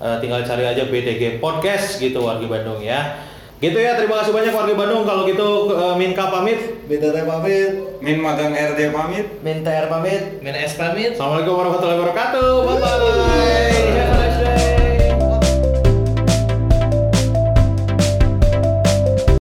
Eh, 0.03 0.17
tinggal 0.21 0.45
cari 0.45 0.65
aja 0.67 0.83
BDG 0.87 1.41
Podcast 1.43 1.99
gitu 1.99 2.23
warga 2.23 2.47
Bandung 2.47 2.79
ya. 2.85 3.32
Gitu 3.63 3.79
ya. 3.79 3.95
Terima 3.95 4.19
kasih 4.21 4.35
banyak 4.35 4.51
warga 4.51 4.75
Bandung. 4.75 5.07
Kalau 5.07 5.23
gitu 5.23 5.71
eh, 5.71 5.95
Minka 5.95 6.27
pamit. 6.35 6.59
Beda 6.91 7.15
pamit. 7.23 8.03
Min 8.03 8.19
magang 8.19 8.51
RD 8.51 8.91
pamit. 8.91 9.27
Minta 9.47 9.71
air 9.71 9.87
pamit. 9.87 10.43
Main 10.43 10.59
es 10.59 10.75
pamit. 10.75 11.15
Assalamualaikum 11.15 11.55
warahmatullahi 11.55 11.99
wabarakatuh. 12.03 12.51
Bye 12.67 12.79
bye. 12.83 14.02